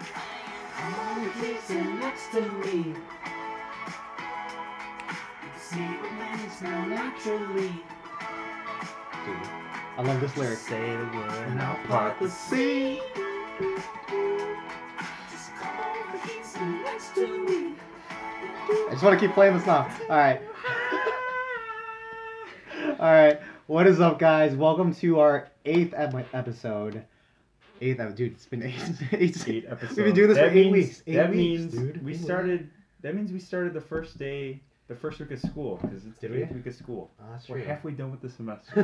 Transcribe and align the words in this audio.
All 0.00 1.14
the 1.20 1.28
keys 1.40 1.60
sit 1.62 1.84
next 1.84 2.32
to 2.32 2.40
me. 2.40 2.94
See 5.58 5.78
what 5.80 6.62
me 6.62 6.88
naturally. 6.88 7.72
Dude, 9.26 9.48
I 9.98 10.02
love 10.02 10.20
this 10.20 10.36
lyric. 10.36 10.58
Say 10.58 10.96
the 10.96 11.04
word 11.04 11.48
And 11.48 11.60
I'll 11.60 11.76
part 11.86 12.18
the 12.18 12.30
sea. 12.30 13.00
Just 15.30 15.54
come 15.56 15.78
over 15.78 16.18
here, 16.26 16.44
sit 16.44 16.62
next 16.62 17.14
to 17.16 17.26
me. 17.46 17.74
I 18.70 18.92
just 18.92 19.02
want 19.02 19.20
to 19.20 19.26
keep 19.26 19.34
playing 19.34 19.58
the 19.58 19.64
song. 19.64 19.90
All 20.08 20.16
right. 20.16 20.40
All 22.98 23.12
right. 23.12 23.40
What 23.66 23.86
is 23.86 24.00
up, 24.00 24.18
guys? 24.18 24.56
Welcome 24.56 24.94
to 24.96 25.20
our 25.20 25.48
eighth 25.66 25.92
ep- 25.94 26.34
episode. 26.34 27.04
Eighth 27.82 27.98
episode, 28.00 28.16
dude. 28.16 28.32
It's 28.32 28.46
been 28.46 28.62
eight. 28.62 28.74
eight, 29.12 29.48
eight 29.48 29.64
episodes. 29.68 29.96
We've 29.96 30.06
been 30.06 30.14
doing 30.14 30.28
this 30.28 30.36
that 30.38 30.50
for 30.52 30.58
eight 30.58 30.70
weeks. 30.70 31.02
Eight 31.06 31.14
that 31.14 31.30
weeks, 31.30 31.36
means 31.38 31.72
dude. 31.74 32.04
we 32.04 32.14
started. 32.14 32.68
That 33.02 33.14
means 33.14 33.32
we 33.32 33.38
started 33.38 33.72
the 33.72 33.80
first 33.80 34.18
day, 34.18 34.60
the 34.88 34.94
first 34.94 35.18
week 35.18 35.30
of 35.30 35.40
school, 35.40 35.78
because 35.80 36.04
it's 36.04 36.18
Did 36.18 36.30
the 36.32 36.36
we? 36.36 36.42
eighth 36.42 36.52
week 36.52 36.66
of 36.66 36.74
school. 36.74 37.10
Oh, 37.18 37.24
that's 37.32 37.48
We're 37.48 37.56
true. 37.58 37.66
halfway 37.66 37.92
done 37.92 38.10
with 38.10 38.20
the 38.20 38.28
semester. 38.28 38.82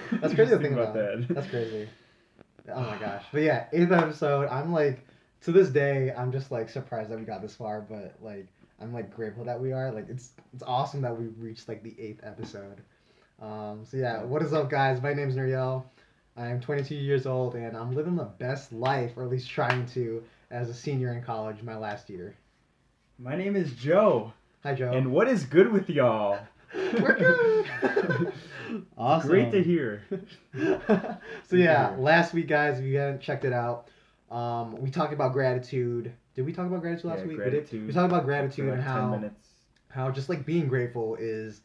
That's 0.20 0.34
crazy 0.34 0.50
to 0.50 0.58
think 0.58 0.62
think 0.62 0.72
about 0.74 0.96
about. 0.96 1.28
that. 1.28 1.34
That's 1.34 1.46
crazy. 1.48 1.88
Oh 2.68 2.80
my 2.80 2.96
gosh. 3.00 3.24
But 3.32 3.42
yeah, 3.42 3.66
eighth 3.72 3.92
episode. 3.92 4.48
I'm 4.48 4.72
like, 4.72 5.06
to 5.42 5.52
this 5.52 5.68
day, 5.68 6.12
I'm 6.16 6.32
just 6.32 6.50
like 6.50 6.68
surprised 6.68 7.10
that 7.10 7.18
we 7.20 7.24
got 7.24 7.42
this 7.42 7.54
far. 7.54 7.80
But 7.80 8.16
like, 8.20 8.48
I'm 8.80 8.92
like 8.92 9.14
grateful 9.14 9.44
that 9.44 9.60
we 9.60 9.72
are. 9.72 9.92
Like, 9.92 10.08
it's 10.08 10.30
it's 10.52 10.64
awesome 10.64 11.00
that 11.02 11.16
we 11.16 11.26
reached 11.38 11.68
like 11.68 11.84
the 11.84 11.94
eighth 12.00 12.20
episode. 12.24 12.80
Um. 13.40 13.84
So 13.84 13.96
yeah, 13.98 14.24
what 14.24 14.42
is 14.42 14.52
up, 14.52 14.68
guys? 14.68 15.00
My 15.00 15.14
name's 15.14 15.36
Nuriel. 15.36 15.84
I'm 16.36 16.60
22 16.60 16.94
years 16.94 17.26
old 17.26 17.54
and 17.54 17.76
I'm 17.76 17.92
living 17.92 18.16
the 18.16 18.24
best 18.24 18.72
life, 18.72 19.12
or 19.16 19.24
at 19.24 19.30
least 19.30 19.50
trying 19.50 19.86
to, 19.86 20.22
as 20.50 20.68
a 20.68 20.74
senior 20.74 21.12
in 21.12 21.22
college, 21.22 21.62
my 21.62 21.76
last 21.76 22.08
year. 22.08 22.34
My 23.18 23.36
name 23.36 23.54
is 23.54 23.72
Joe, 23.74 24.32
Hi, 24.62 24.74
Joe. 24.74 24.92
and 24.92 25.12
what 25.12 25.28
is 25.28 25.44
good 25.44 25.70
with 25.70 25.90
y'all? 25.90 26.38
We're 26.74 27.18
good. 27.18 28.32
awesome. 28.98 29.28
Great 29.28 29.50
to 29.52 29.62
hear. 29.62 30.02
so 31.48 31.56
yeah, 31.56 31.94
last 31.98 32.32
week, 32.32 32.48
guys, 32.48 32.78
if 32.78 32.84
you 32.86 32.96
haven't 32.96 33.20
checked 33.20 33.44
it 33.44 33.52
out, 33.52 33.88
um, 34.30 34.80
we 34.80 34.90
talked 34.90 35.12
about 35.12 35.34
gratitude. 35.34 36.12
Did 36.34 36.46
we 36.46 36.52
talk 36.54 36.66
about 36.66 36.80
gratitude 36.80 37.10
last 37.10 37.18
Yeah, 37.20 37.26
week? 37.26 37.38
We 37.38 37.44
did. 37.44 37.50
gratitude. 37.52 37.86
We 37.86 37.92
talked 37.92 38.10
about 38.10 38.24
gratitude 38.24 38.68
like 38.70 38.76
and 38.78 38.82
10 38.84 38.92
how 38.94 39.10
minutes. 39.10 39.48
how 39.90 40.10
just 40.10 40.30
like 40.30 40.46
being 40.46 40.66
grateful 40.66 41.16
is, 41.20 41.60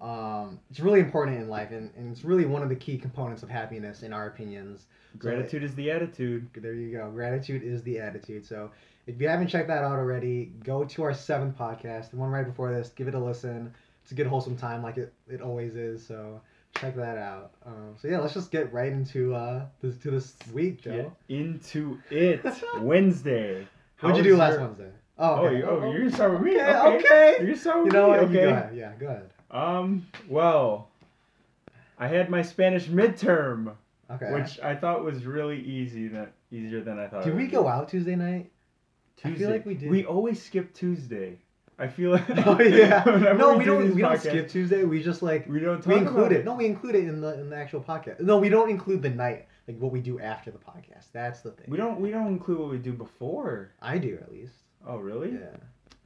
um, 0.00 0.60
it's 0.70 0.80
really 0.80 1.00
important 1.00 1.38
in 1.38 1.48
life, 1.48 1.70
and, 1.70 1.90
and 1.96 2.10
it's 2.12 2.24
really 2.24 2.44
one 2.46 2.62
of 2.62 2.68
the 2.68 2.76
key 2.76 2.98
components 2.98 3.42
of 3.42 3.48
happiness, 3.50 4.02
in 4.02 4.12
our 4.12 4.26
opinions. 4.28 4.86
Gratitude 5.18 5.64
is 5.64 5.74
the 5.74 5.90
attitude. 5.90 6.48
There 6.54 6.74
you 6.74 6.96
go. 6.96 7.10
Gratitude 7.10 7.62
is 7.62 7.82
the 7.82 7.98
attitude. 7.98 8.46
So 8.46 8.70
if 9.06 9.20
you 9.20 9.26
haven't 9.28 9.48
checked 9.48 9.68
that 9.68 9.82
out 9.82 9.98
already, 9.98 10.52
go 10.62 10.84
to 10.84 11.02
our 11.02 11.14
seventh 11.14 11.56
podcast, 11.58 12.10
the 12.10 12.16
one 12.16 12.30
right 12.30 12.46
before 12.46 12.72
this. 12.72 12.90
Give 12.90 13.08
it 13.08 13.14
a 13.14 13.18
listen. 13.18 13.72
It's 14.02 14.12
a 14.12 14.14
good 14.14 14.26
wholesome 14.26 14.56
time, 14.56 14.82
like 14.82 14.96
it, 14.98 15.12
it 15.28 15.40
always 15.40 15.74
is. 15.76 16.06
So 16.06 16.40
check 16.78 16.94
that 16.96 17.18
out. 17.18 17.52
Um, 17.66 17.94
so 18.00 18.06
yeah, 18.08 18.18
let's 18.20 18.34
just 18.34 18.50
get 18.50 18.72
right 18.72 18.92
into 18.92 19.34
uh 19.34 19.64
this 19.82 19.96
to 19.98 20.10
this 20.10 20.34
week, 20.52 20.82
Joe. 20.82 21.12
Get 21.28 21.38
into 21.38 21.98
it. 22.10 22.40
Wednesday. 22.80 23.66
What'd 24.00 24.18
you 24.18 24.22
do 24.22 24.36
last 24.36 24.52
your- 24.52 24.60
Wednesday? 24.62 24.90
Oh, 25.18 25.24
Oh, 25.40 25.46
okay. 25.46 25.56
you, 25.56 25.64
oh, 25.64 25.90
you're 25.90 25.98
gonna 25.98 26.12
start 26.12 26.32
with 26.32 26.42
me. 26.42 26.54
Okay, 26.60 26.62
Okay. 26.76 26.96
okay. 26.96 27.36
You're 27.40 27.50
with 27.52 27.64
You 27.66 27.84
know 27.90 28.04
me. 28.04 28.08
what? 28.10 28.18
Okay. 28.20 28.32
You 28.34 28.40
go 28.40 28.48
ahead. 28.50 28.76
Yeah, 28.76 28.92
go 29.00 29.06
ahead. 29.06 29.30
Um. 29.50 30.06
Well, 30.28 30.88
I 31.98 32.08
had 32.08 32.30
my 32.30 32.42
Spanish 32.42 32.86
midterm, 32.86 33.74
Okay. 34.10 34.32
which 34.32 34.60
I 34.60 34.74
thought 34.74 35.04
was 35.04 35.24
really 35.24 35.60
easy. 35.60 36.08
That 36.08 36.32
easier 36.50 36.82
than 36.82 36.98
I 36.98 37.08
thought. 37.08 37.24
did 37.24 37.32
it 37.32 37.36
we 37.36 37.42
would 37.44 37.50
go 37.50 37.62
be. 37.64 37.68
out 37.68 37.88
Tuesday 37.88 38.16
night? 38.16 38.50
Tuesday. 39.16 39.34
I 39.34 39.38
feel 39.38 39.50
like 39.50 39.66
we 39.66 39.74
did. 39.74 39.90
We 39.90 40.04
always 40.04 40.42
skip 40.42 40.74
Tuesday. 40.74 41.38
I 41.78 41.86
feel 41.88 42.10
like. 42.12 42.24
oh 42.46 42.60
yeah. 42.60 43.04
whenever 43.08 43.38
no, 43.38 43.56
we 43.56 43.64
do 43.64 43.70
don't. 43.70 43.94
We 43.94 44.02
don't 44.02 44.20
skip 44.20 44.48
Tuesday. 44.48 44.84
We 44.84 45.02
just 45.02 45.22
like 45.22 45.48
We 45.48 45.60
don't 45.60 45.78
talk 45.78 45.86
we 45.86 45.98
include 45.98 46.18
about 46.18 46.32
it. 46.32 46.44
No, 46.44 46.54
we 46.54 46.66
include 46.66 46.94
it 46.96 47.04
in 47.04 47.20
the 47.20 47.40
in 47.40 47.50
the 47.50 47.56
actual 47.56 47.80
podcast. 47.80 48.20
No, 48.20 48.38
we 48.38 48.48
don't 48.48 48.70
include 48.70 49.02
the 49.02 49.10
night, 49.10 49.46
like 49.66 49.78
what 49.78 49.92
we 49.92 50.00
do 50.00 50.20
after 50.20 50.50
the 50.50 50.58
podcast. 50.58 51.06
That's 51.12 51.40
the 51.40 51.52
thing. 51.52 51.66
We 51.68 51.76
don't. 51.78 52.00
We 52.00 52.10
don't 52.10 52.28
include 52.28 52.58
what 52.58 52.70
we 52.70 52.78
do 52.78 52.92
before. 52.92 53.70
I 53.80 53.98
do 53.98 54.18
at 54.20 54.30
least. 54.30 54.54
Oh 54.86 54.96
really? 54.98 55.32
Yeah. 55.32 55.56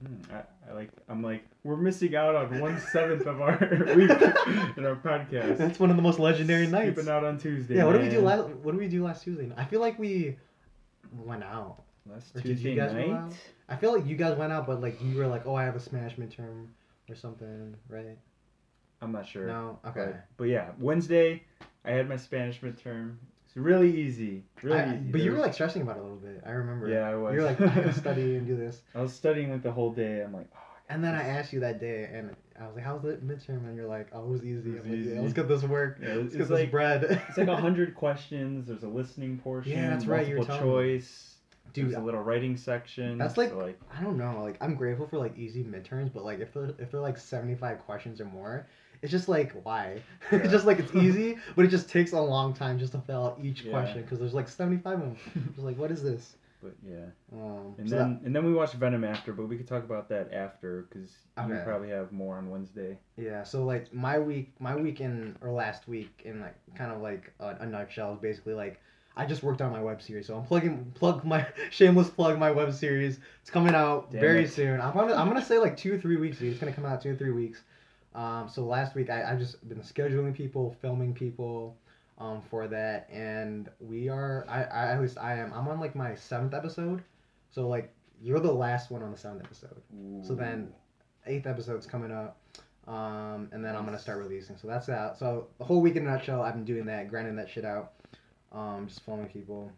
Hmm, 0.05 0.35
I, 0.35 0.71
I 0.71 0.75
like. 0.75 0.91
I'm 1.09 1.23
like. 1.23 1.45
We're 1.65 1.77
missing 1.77 2.17
out 2.17 2.35
on 2.35 2.61
one 2.61 2.81
seventh 2.93 3.27
of 3.27 3.41
our 3.41 3.57
week 3.97 4.11
in 4.77 4.85
our 4.85 4.97
podcast. 4.97 5.59
That's 5.59 5.79
one 5.79 5.91
of 5.91 5.97
the 5.97 6.03
most 6.03 6.19
legendary 6.19 6.67
nights. 6.67 6.93
Skipping 6.93 7.09
out 7.13 7.25
on 7.25 7.39
Tuesday. 7.39 7.77
Yeah. 7.77 7.85
What 7.85 7.93
did 7.93 8.03
we 8.03 8.09
do 8.09 8.21
last? 8.21 8.49
What 8.49 8.73
did 8.73 8.81
we 8.81 8.89
do 8.89 9.05
last 9.05 9.23
Tuesday? 9.23 9.51
I 9.57 9.65
feel 9.65 9.81
like 9.81 9.99
we 9.99 10.37
went 11.13 11.45
out. 11.45 11.83
Last 12.11 12.35
Or 12.35 12.41
did 12.41 12.49
you 12.49 12.55
Tuesday 12.55 12.75
guys 12.75 12.93
night. 12.93 13.33
I 13.69 13.77
feel 13.77 13.93
like 13.95 14.07
you 14.07 14.17
guys 14.17 14.37
went 14.37 14.53
out, 14.53 14.67
but 14.67 14.81
like 14.81 15.01
you 15.03 15.17
were 15.17 15.27
like, 15.27 15.47
oh, 15.47 15.55
I 15.55 15.65
have 15.65 15.77
a 15.77 15.81
smash 15.81 16.17
midterm 16.17 16.67
or 17.09 17.15
something, 17.15 17.77
right? 17.89 18.19
I'm 19.01 19.13
not 19.13 19.27
sure. 19.27 19.47
No. 19.47 19.79
Okay. 19.87 20.07
But, 20.07 20.25
but 20.37 20.45
yeah, 20.45 20.71
Wednesday, 20.79 21.45
I 21.85 21.91
had 21.93 22.09
my 22.09 22.17
Spanish 22.17 22.61
midterm. 22.61 23.17
It's 23.55 23.57
really 23.59 23.95
easy. 23.95 24.45
Really 24.63 24.79
I- 24.79 24.87
easy. 24.95 24.97
but 24.97 25.13
There 25.19 25.21
you 25.27 25.33
were 25.33 25.39
like 25.39 25.53
stressing 25.53 25.83
about 25.83 25.97
it 25.97 26.01
a 26.01 26.03
little 26.03 26.17
bit. 26.17 26.43
I 26.47 26.53
remember. 26.53 26.89
Yeah, 26.89 27.09
I 27.09 27.15
was. 27.17 27.35
You 27.35 27.41
were 27.41 27.47
like, 27.47 27.61
I 27.61 27.67
gotta 27.67 27.93
study 27.93 28.37
and 28.37 28.47
do 28.47 28.57
this. 28.57 28.81
I 28.95 29.03
was 29.03 29.13
studying 29.13 29.51
like 29.53 29.63
the 29.63 29.73
whole 29.73 29.93
day. 29.93 30.23
I'm 30.23 30.33
like, 30.33 30.47
oh, 30.55 30.59
And 30.89 31.05
then 31.05 31.15
I 31.15 31.23
asked 31.23 31.53
you 31.53 31.61
that 31.61 31.79
day, 31.79 32.09
and 32.13 32.35
I 32.59 32.67
was 32.67 32.77
like, 32.77 32.85
"How's 32.85 33.03
the 33.03 33.17
midterm?" 33.17 33.67
And 33.69 33.77
you're 33.77 33.87
like, 33.89 34.09
"Oh, 34.15 34.25
it 34.25 34.29
was 34.29 34.43
easy." 34.45 34.71
It 34.71 34.75
was 34.77 34.85
like, 34.85 34.93
easy. 34.95 35.11
yeah, 35.15 35.21
let's 35.21 35.33
get 35.35 35.49
this 35.49 35.63
work. 35.65 35.99
Yeah, 36.03 36.15
let's 36.15 36.27
it's 36.29 36.33
get 36.37 36.39
this 36.49 36.51
like- 36.51 36.71
bread. 36.71 37.05
it's 37.29 37.37
like 37.37 37.49
a 37.49 37.57
hundred 37.67 37.95
questions. 37.95 38.69
There's 38.69 38.85
a 38.85 38.89
listening 38.89 39.37
portion. 39.39 39.73
Yeah, 39.73 39.91
that's 39.91 40.07
right, 40.07 40.27
you 40.27 40.35
were 40.35 40.39
Multiple 40.39 40.59
telling 40.71 40.87
me. 40.89 40.99
choice. 41.01 41.29
Dude, 41.75 41.87
There's 41.87 41.97
a 41.97 42.01
little 42.01 42.21
writing 42.23 42.57
section. 42.57 43.17
That's 43.19 43.37
like- 43.39 43.51
so, 43.51 43.59
like 43.59 43.79
I 43.95 44.03
don't 44.03 44.17
know. 44.19 44.43
Like, 44.43 44.57
I'm 44.63 44.75
grateful 44.75 45.07
for 45.07 45.19
like 45.19 45.37
easy 45.39 45.63
midterms, 45.65 46.11
but 46.13 46.25
like 46.25 46.41
if 46.41 46.53
they're 46.55 46.71
if 46.79 46.91
they're 46.91 47.01
like 47.01 47.17
75 47.19 47.79
questions 47.81 48.21
or 48.21 48.27
more, 48.27 48.67
it's 49.03 49.11
just 49.11 49.29
like 49.29 49.53
why? 49.65 50.01
Yeah. 50.33 50.39
it's 50.39 50.51
just 50.53 50.65
like 50.67 50.79
it's 50.79 50.95
easy, 50.95 51.37
but 51.57 51.65
it 51.65 51.69
just 51.69 51.89
takes 51.91 52.13
a 52.13 52.21
long 52.21 52.55
time 52.55 52.79
just 52.79 52.93
to 52.93 53.01
fill 53.01 53.27
out 53.27 53.39
each 53.43 53.63
Yeah. 53.63 53.73
question 53.73 54.03
because 54.03 54.19
there's 54.19 54.35
like 54.35 54.49
75 54.49 54.93
of 54.95 55.01
them. 55.01 55.17
Just 55.55 55.65
like, 55.67 55.77
what 55.79 55.91
is 55.91 56.03
this? 56.03 56.37
But 56.63 56.75
yeah, 56.89 57.07
Um, 57.33 57.75
and 57.79 57.91
so 57.91 57.97
then 57.97 58.21
and 58.25 58.35
then 58.37 58.45
we 58.47 58.53
watched 58.55 58.75
Venom 58.75 59.03
after, 59.03 59.33
but 59.33 59.49
we 59.49 59.57
could 59.57 59.67
talk 59.67 59.83
about 59.83 60.09
that 60.11 60.33
after 60.33 60.87
because 60.89 61.11
you 61.49 61.59
probably 61.65 61.89
have 61.91 62.13
more 62.13 62.37
on 62.37 62.49
Wednesday. 62.51 62.97
yeah. 63.17 63.43
So 63.43 63.65
like 63.65 63.93
my 63.93 64.21
week, 64.21 64.53
my 64.61 64.77
weekend 64.77 65.37
or 65.41 65.51
last 65.51 65.89
week 65.89 66.23
in 66.25 66.41
like 66.41 66.55
kind 66.77 66.93
of 66.93 67.03
like 67.03 67.33
a, 67.41 67.57
a 67.61 67.67
nutshell 67.67 68.13
is 68.13 68.21
basically 68.21 68.55
like 68.55 68.81
I 69.17 69.27
just 69.27 69.43
worked 69.43 69.61
on 69.61 69.73
my 69.73 69.83
web 69.83 70.01
series, 70.01 70.29
so 70.29 70.37
I'm 70.37 70.45
plugging 70.45 70.93
plug 70.95 71.25
my 71.25 71.45
shameless 71.71 72.09
plug 72.11 72.39
my 72.39 72.53
web 72.53 72.73
series. 72.73 73.19
It's 73.41 73.51
coming 73.51 73.75
out 73.75 74.13
Damn 74.13 74.21
very 74.21 74.45
it. 74.45 74.53
soon. 74.53 74.81
I'm 74.81 74.95
gonna 74.95 75.15
I'm 75.15 75.27
gonna 75.27 75.45
say 75.45 75.59
like 75.59 75.77
two 75.77 75.93
or 75.93 75.99
three 75.99 76.17
weeks. 76.17 76.41
It's 76.41 76.61
gonna 76.61 76.73
come 76.73 76.85
out 76.87 77.03
two 77.03 77.11
or 77.11 77.17
three 77.17 77.33
weeks. 77.33 77.61
Um, 78.15 78.49
so 78.49 78.65
last 78.65 78.95
week 78.95 79.11
I 79.11 79.31
I've 79.31 79.39
just 79.39 79.67
been 79.69 79.81
scheduling 79.81 80.35
people, 80.35 80.77
filming 80.81 81.15
people, 81.15 81.77
um, 82.19 82.43
for 82.51 82.69
that, 82.69 83.09
and 83.11 83.69
we 83.81 84.09
are 84.09 84.45
I, 84.49 84.63
I 84.65 84.93
at 84.93 85.01
least 85.01 85.19
I 85.19 85.35
am 85.35 85.53
I'm 85.53 85.69
on 85.69 85.81
like 85.81 85.95
my 85.95 86.15
seventh 86.15 86.55
episode, 86.55 87.03
so 87.51 87.69
like 87.69 87.93
you're 88.21 88.41
the 88.41 88.53
last 88.53 88.91
one 88.91 89.03
on 89.03 89.11
the 89.11 89.19
seventh 89.19 89.43
episode. 89.43 89.83
So 90.25 90.35
then 90.35 90.73
eighth 91.27 91.47
episode's 91.47 91.87
coming 91.87 92.13
up. 92.13 92.39
Um, 92.87 93.49
and 93.53 93.65
then 93.65 93.77
I'm 93.77 93.85
gonna 93.85 93.99
start 93.99 94.19
releasing. 94.19 94.57
So 94.57 94.69
that's 94.69 94.89
out. 94.89 95.19
So 95.19 95.49
the 95.59 95.65
whole 95.65 95.81
week 95.81 95.97
in 95.97 96.07
a 96.07 96.11
nutshell, 96.11 96.43
I've 96.43 96.55
been 96.55 96.65
doing 96.65 96.87
that, 96.87 97.09
grinding 97.09 97.37
that 97.37 97.49
shit 97.49 97.65
out. 97.65 97.93
Um, 98.53 98.87
just 98.89 99.05
filming 99.05 99.27
people. 99.27 99.71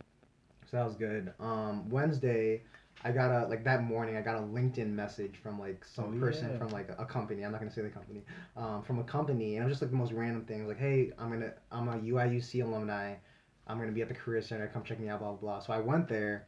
So 0.70 0.78
that 0.78 0.84
was 0.84 0.96
good. 0.96 1.32
Um, 1.38 1.88
Wednesday, 1.90 2.62
I 3.04 3.12
got 3.12 3.30
a 3.30 3.46
like 3.48 3.64
that 3.64 3.82
morning. 3.84 4.16
I 4.16 4.22
got 4.22 4.36
a 4.36 4.40
LinkedIn 4.42 4.88
message 4.88 5.34
from 5.42 5.58
like 5.60 5.84
some 5.84 6.16
Oh, 6.16 6.20
person 6.20 6.50
yeah. 6.50 6.58
from 6.58 6.68
like 6.70 6.88
a 6.98 7.04
company. 7.04 7.42
I'm 7.44 7.52
not 7.52 7.60
gonna 7.60 7.70
say 7.72 7.82
the 7.82 7.90
company. 7.90 8.22
Um, 8.56 8.82
from 8.82 8.98
a 8.98 9.04
company, 9.04 9.56
and 9.56 9.64
it 9.64 9.68
was 9.68 9.72
just 9.74 9.82
like 9.82 9.90
the 9.90 9.96
most 9.96 10.12
random 10.12 10.44
things. 10.44 10.66
Like, 10.66 10.78
hey, 10.78 11.12
I'm 11.18 11.30
gonna 11.30 11.52
I'm 11.70 11.88
a 11.88 11.98
UIUC 11.98 12.62
alumni. 12.64 13.14
I'm 13.66 13.78
gonna 13.78 13.92
be 13.92 14.02
at 14.02 14.08
the 14.08 14.14
career 14.14 14.40
center. 14.42 14.66
Come 14.68 14.82
check 14.84 14.98
me 15.00 15.08
out. 15.08 15.20
Blah 15.20 15.32
blah. 15.32 15.38
blah. 15.56 15.60
So 15.60 15.72
I 15.72 15.80
went 15.80 16.08
there, 16.08 16.46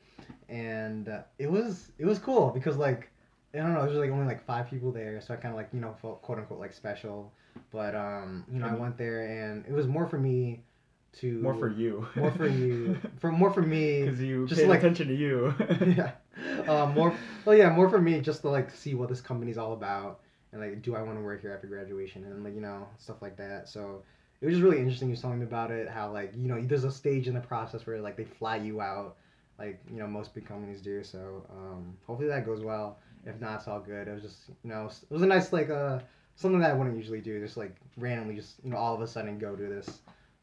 and 0.48 1.08
uh, 1.08 1.22
it 1.38 1.50
was 1.50 1.92
it 1.98 2.06
was 2.06 2.18
cool 2.18 2.50
because 2.50 2.76
like 2.76 3.10
I 3.54 3.58
don't 3.58 3.74
know, 3.74 3.80
there 3.80 3.90
was 3.90 3.98
like 3.98 4.10
only 4.10 4.26
like 4.26 4.44
five 4.44 4.68
people 4.68 4.92
there, 4.92 5.20
so 5.20 5.34
I 5.34 5.36
kind 5.36 5.52
of 5.52 5.56
like 5.56 5.68
you 5.72 5.80
know 5.80 5.94
felt 6.00 6.22
quote 6.22 6.38
unquote 6.38 6.58
like 6.60 6.72
special. 6.72 7.32
But 7.70 7.94
um, 7.94 8.44
you 8.50 8.58
know, 8.60 8.66
I 8.66 8.74
went 8.74 8.96
there 8.98 9.26
and 9.26 9.64
it 9.66 9.72
was 9.72 9.86
more 9.86 10.06
for 10.06 10.18
me 10.18 10.60
to 11.20 11.40
more 11.40 11.54
for 11.54 11.68
you. 11.68 12.06
more 12.16 12.30
for 12.32 12.46
you, 12.46 12.98
for 13.20 13.32
more 13.32 13.50
for 13.50 13.62
me. 13.62 14.02
Because 14.02 14.20
you 14.20 14.46
just 14.46 14.60
paid 14.60 14.68
like- 14.68 14.80
attention 14.80 15.08
to 15.08 15.14
you. 15.14 15.54
yeah, 15.96 16.12
um, 16.68 16.94
more. 16.94 17.14
Well, 17.44 17.56
yeah, 17.56 17.70
more 17.70 17.88
for 17.88 18.00
me 18.00 18.20
just 18.20 18.42
to 18.42 18.48
like 18.48 18.70
see 18.70 18.94
what 18.94 19.08
this 19.08 19.20
company's 19.20 19.58
all 19.58 19.72
about 19.72 20.20
and 20.52 20.60
like, 20.60 20.82
do 20.82 20.94
I 20.94 21.02
want 21.02 21.18
to 21.18 21.22
work 21.22 21.42
here 21.42 21.52
after 21.52 21.66
graduation 21.66 22.24
and 22.24 22.44
like 22.44 22.54
you 22.54 22.60
know 22.60 22.86
stuff 22.98 23.22
like 23.22 23.36
that. 23.36 23.68
So 23.68 24.02
it 24.40 24.46
was 24.46 24.54
just 24.54 24.64
really 24.64 24.78
interesting. 24.78 25.08
You 25.08 25.12
was 25.12 25.20
telling 25.20 25.38
me 25.38 25.44
about 25.44 25.70
it, 25.70 25.88
how 25.88 26.10
like 26.10 26.32
you 26.36 26.48
know 26.48 26.60
there's 26.60 26.84
a 26.84 26.90
stage 26.92 27.28
in 27.28 27.34
the 27.34 27.40
process 27.40 27.86
where 27.86 28.00
like 28.00 28.16
they 28.16 28.24
fly 28.24 28.56
you 28.56 28.80
out, 28.80 29.16
like 29.58 29.80
you 29.90 29.98
know 29.98 30.06
most 30.06 30.34
big 30.34 30.46
companies 30.46 30.80
do. 30.80 31.02
So 31.02 31.44
um, 31.50 31.96
hopefully 32.06 32.28
that 32.28 32.46
goes 32.46 32.62
well. 32.62 32.98
If 33.24 33.40
not, 33.40 33.56
it's 33.56 33.68
all 33.68 33.80
good. 33.80 34.08
It 34.08 34.12
was 34.12 34.22
just 34.22 34.48
you 34.62 34.70
know 34.70 34.86
it 34.86 35.12
was 35.12 35.22
a 35.22 35.26
nice 35.26 35.52
like 35.52 35.70
uh 35.70 36.00
something 36.36 36.60
that 36.60 36.70
I 36.70 36.74
wouldn't 36.74 36.96
usually 36.96 37.20
do, 37.20 37.40
just 37.40 37.56
like 37.56 37.74
randomly 37.96 38.36
just 38.36 38.54
you 38.62 38.70
know 38.70 38.76
all 38.76 38.94
of 38.94 39.00
a 39.00 39.06
sudden 39.06 39.38
go 39.38 39.56
do 39.56 39.68
this. 39.68 40.00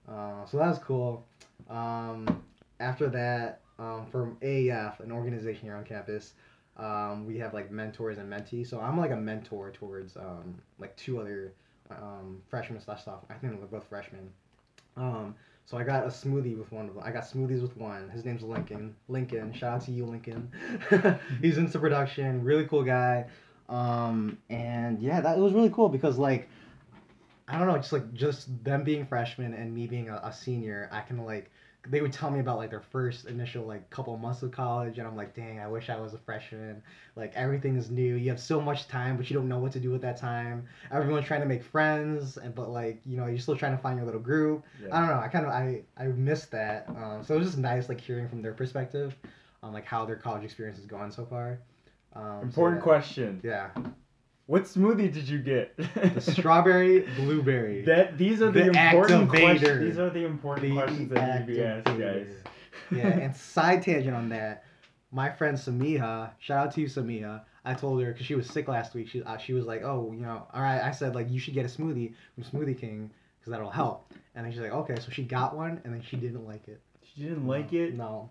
Uh, 0.08 0.46
so 0.46 0.58
that 0.58 0.68
was 0.68 0.80
cool. 0.80 1.26
Um, 1.70 2.44
after 2.80 3.08
that, 3.10 3.62
um, 3.80 4.06
from 4.12 4.38
AF, 4.42 5.00
an 5.00 5.12
organization 5.12 5.64
here 5.64 5.76
on 5.76 5.84
campus. 5.84 6.34
Um, 6.78 7.26
we 7.26 7.38
have 7.38 7.54
like 7.54 7.72
mentors 7.72 8.18
and 8.18 8.32
mentees. 8.32 8.68
So 8.68 8.80
I'm 8.80 8.98
like 8.98 9.12
a 9.12 9.16
mentor 9.16 9.72
towards 9.72 10.18
um, 10.18 10.56
like 10.80 10.96
two 10.98 11.20
other 11.20 11.54
um, 11.92 12.42
freshmen 12.50 12.80
slash 12.82 13.06
sophomore. 13.06 13.26
I 13.30 13.34
think 13.36 13.58
they're 13.58 13.68
both 13.68 13.88
freshmen. 13.88 14.30
Um, 14.98 15.36
so 15.66 15.78
I 15.78 15.84
got 15.84 16.04
a 16.04 16.08
smoothie 16.08 16.58
with 16.58 16.72
one 16.72 16.88
of 16.88 16.96
them. 16.96 17.04
I 17.06 17.12
got 17.12 17.24
smoothies 17.24 17.62
with 17.62 17.78
one. 17.78 18.10
His 18.10 18.26
name's 18.26 18.44
Lincoln. 18.44 18.96
Lincoln, 19.08 19.54
shout 19.54 19.76
out 19.76 19.86
to 19.86 19.92
you, 19.92 20.06
Lincoln. 20.06 20.52
He's 21.42 21.58
into 21.58 21.80
production. 21.80 22.44
Really 22.44 22.66
cool 22.66 22.84
guy. 22.84 23.26
Um, 23.70 24.38
and 24.50 25.00
yeah, 25.00 25.22
that 25.22 25.38
it 25.38 25.42
was 25.42 25.54
really 25.54 25.70
cool 25.70 25.90
because 25.90 26.18
like 26.18 26.50
I 27.48 27.58
don't 27.58 27.68
know, 27.68 27.78
just 27.78 27.94
like 27.94 28.14
just 28.14 28.64
them 28.64 28.84
being 28.84 29.06
freshmen 29.06 29.54
and 29.54 29.74
me 29.74 29.88
being 29.88 30.10
a, 30.10 30.16
a 30.24 30.34
senior, 30.34 30.90
I 30.92 31.02
can 31.02 31.26
like 31.26 31.52
they 31.90 32.00
would 32.00 32.14
tell 32.14 32.32
me 32.32 32.40
about 32.40 32.58
like 32.58 32.70
their 32.70 32.80
first 32.80 33.26
initial 33.26 33.66
like 33.66 33.90
couple 33.90 34.16
months 34.16 34.42
of 34.42 34.52
college 34.52 35.00
and 35.00 35.08
I'm 35.08 35.18
like, 35.18 35.36
dang, 35.36 35.60
I 35.60 35.68
wish 35.68 35.90
I 35.90 36.00
was 36.00 36.14
a 36.14 36.18
freshman. 36.18 36.82
Like 37.18 37.34
everything 37.36 37.76
is 37.76 37.92
new. 37.92 38.16
You 38.16 38.30
have 38.30 38.40
so 38.40 38.62
much 38.62 38.88
time, 38.88 39.18
but 39.18 39.30
you 39.30 39.36
don't 39.36 39.50
know 39.50 39.60
what 39.60 39.74
to 39.74 39.82
do 39.82 39.92
with 39.92 40.02
that 40.02 40.16
time. 40.16 40.66
Everyone's 40.92 41.26
trying 41.26 41.42
to 41.42 41.46
make 41.46 41.62
friends 41.62 42.38
and 42.38 42.56
but 42.56 42.70
like, 42.70 43.02
you 43.06 43.18
know, 43.18 43.26
you're 43.28 43.38
still 43.38 43.58
trying 43.58 43.76
to 43.76 43.82
find 43.82 43.98
your 43.98 44.06
little 44.06 44.22
group. 44.22 44.64
I 44.92 45.00
don't 45.00 45.10
know. 45.10 45.20
I 45.20 45.28
kind 45.28 45.46
of 45.46 45.52
I 45.52 45.82
I 45.98 46.06
missed 46.06 46.52
that. 46.52 46.88
Um, 46.88 47.22
so 47.24 47.36
it 47.36 47.40
was 47.40 47.48
just 47.50 47.58
nice 47.60 47.90
like 47.90 48.00
hearing 48.00 48.30
from 48.30 48.42
their 48.42 48.54
perspective 48.54 49.18
on 49.62 49.74
like 49.74 49.86
how 49.86 50.06
their 50.06 50.16
college 50.16 50.46
experience 50.46 50.80
is 50.80 50.86
going 50.86 51.12
so 51.12 51.26
far. 51.26 51.60
Um, 52.16 52.40
so 52.44 52.44
Important 52.44 52.82
question. 52.82 53.42
Yeah, 53.44 53.72
What 54.46 54.64
smoothie 54.64 55.12
did 55.14 55.28
you 55.30 55.40
get? 55.40 55.76
the 55.78 56.20
strawberry 56.22 57.02
blueberry. 57.16 57.82
That 57.86 58.18
these 58.18 58.42
are 58.42 58.52
the, 58.52 58.64
The 58.64 58.68
important 58.68 59.30
questions. 59.30 59.80
These 59.80 60.00
are 60.00 60.10
the 60.10 60.26
important 60.26 60.68
The 60.70 60.74
questions 60.74 61.10
that 61.12 61.40
need 61.40 61.48
to 61.48 61.54
be 61.54 61.64
asked, 61.64 61.86
guys. 61.86 62.28
yeah, 62.92 63.08
and 63.24 63.36
side 63.36 63.84
tangent 63.84 64.16
on 64.16 64.30
that, 64.30 64.66
my 65.12 65.30
friend 65.30 65.58
Samiha, 65.58 66.32
shout 66.40 66.68
out 66.68 66.74
to 66.74 66.82
you, 66.82 66.88
Samiha. 66.88 67.42
I 67.66 67.74
told 67.74 68.02
her 68.02 68.12
because 68.12 68.26
she 68.26 68.36
was 68.36 68.48
sick 68.50 68.68
last 68.68 68.94
week. 68.94 69.08
She 69.08 69.24
uh, 69.24 69.38
she 69.38 69.54
was 69.54 69.66
like, 69.66 69.84
oh, 69.84 70.12
you 70.14 70.22
know, 70.22 70.46
all 70.54 70.62
right. 70.62 70.82
I 70.82 70.92
said 70.92 71.16
like 71.16 71.30
you 71.30 71.40
should 71.40 71.54
get 71.54 71.66
a 71.66 71.70
smoothie 71.70 72.14
from 72.36 72.44
Smoothie 72.44 72.78
King 72.78 73.10
because 73.40 73.52
that'll 73.52 73.70
help. 73.70 74.12
And 74.36 74.46
then 74.46 74.52
she's 74.52 74.62
like, 74.62 74.74
okay. 74.74 74.96
So 75.00 75.12
she 75.12 75.24
got 75.24 75.56
one, 75.56 75.80
and 75.86 75.94
then 75.94 76.02
she 76.02 76.18
didn't 76.18 76.46
like 76.46 76.68
it. 76.68 76.82
She 77.16 77.22
didn't 77.24 77.48
like 77.48 77.72
it? 77.72 77.96
No, 77.96 78.30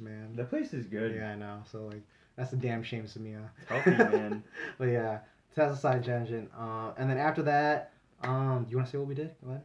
man. 0.00 0.34
The 0.34 0.44
place 0.44 0.72
is 0.74 0.86
good. 0.86 1.14
Yeah, 1.14 1.30
I 1.30 1.34
know. 1.36 1.62
So 1.70 1.84
like, 1.84 2.02
that's 2.34 2.52
a 2.52 2.56
damn 2.56 2.82
shame, 2.82 3.04
Samiha. 3.04 3.48
It's 3.60 3.68
healthy, 3.68 3.90
man. 3.90 4.42
But 4.78 4.86
yeah, 4.88 5.18
that's 5.54 5.78
a 5.78 5.80
side 5.80 6.04
tangent. 6.04 6.50
Um, 6.58 6.92
and 6.96 7.10
then 7.10 7.18
after 7.18 7.42
that, 7.42 7.92
um, 8.22 8.66
you 8.68 8.76
want 8.76 8.88
to 8.88 8.92
say 8.92 8.98
what 8.98 9.08
we 9.08 9.14
did? 9.14 9.34
Go 9.44 9.50
ahead. 9.50 9.62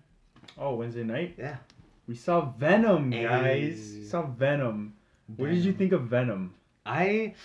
Oh, 0.57 0.75
Wednesday 0.75 1.04
night? 1.04 1.36
Yeah. 1.38 1.57
We 2.07 2.16
saw 2.16 2.42
Venom, 2.51 3.10
guys. 3.10 3.95
Hey. 3.98 4.04
Saw 4.04 4.24
Venom. 4.24 4.94
What 5.36 5.50
did 5.50 5.66
you 5.66 5.74
think 5.74 5.92
of 5.92 6.04
Venom? 6.04 6.54
I 6.86 7.36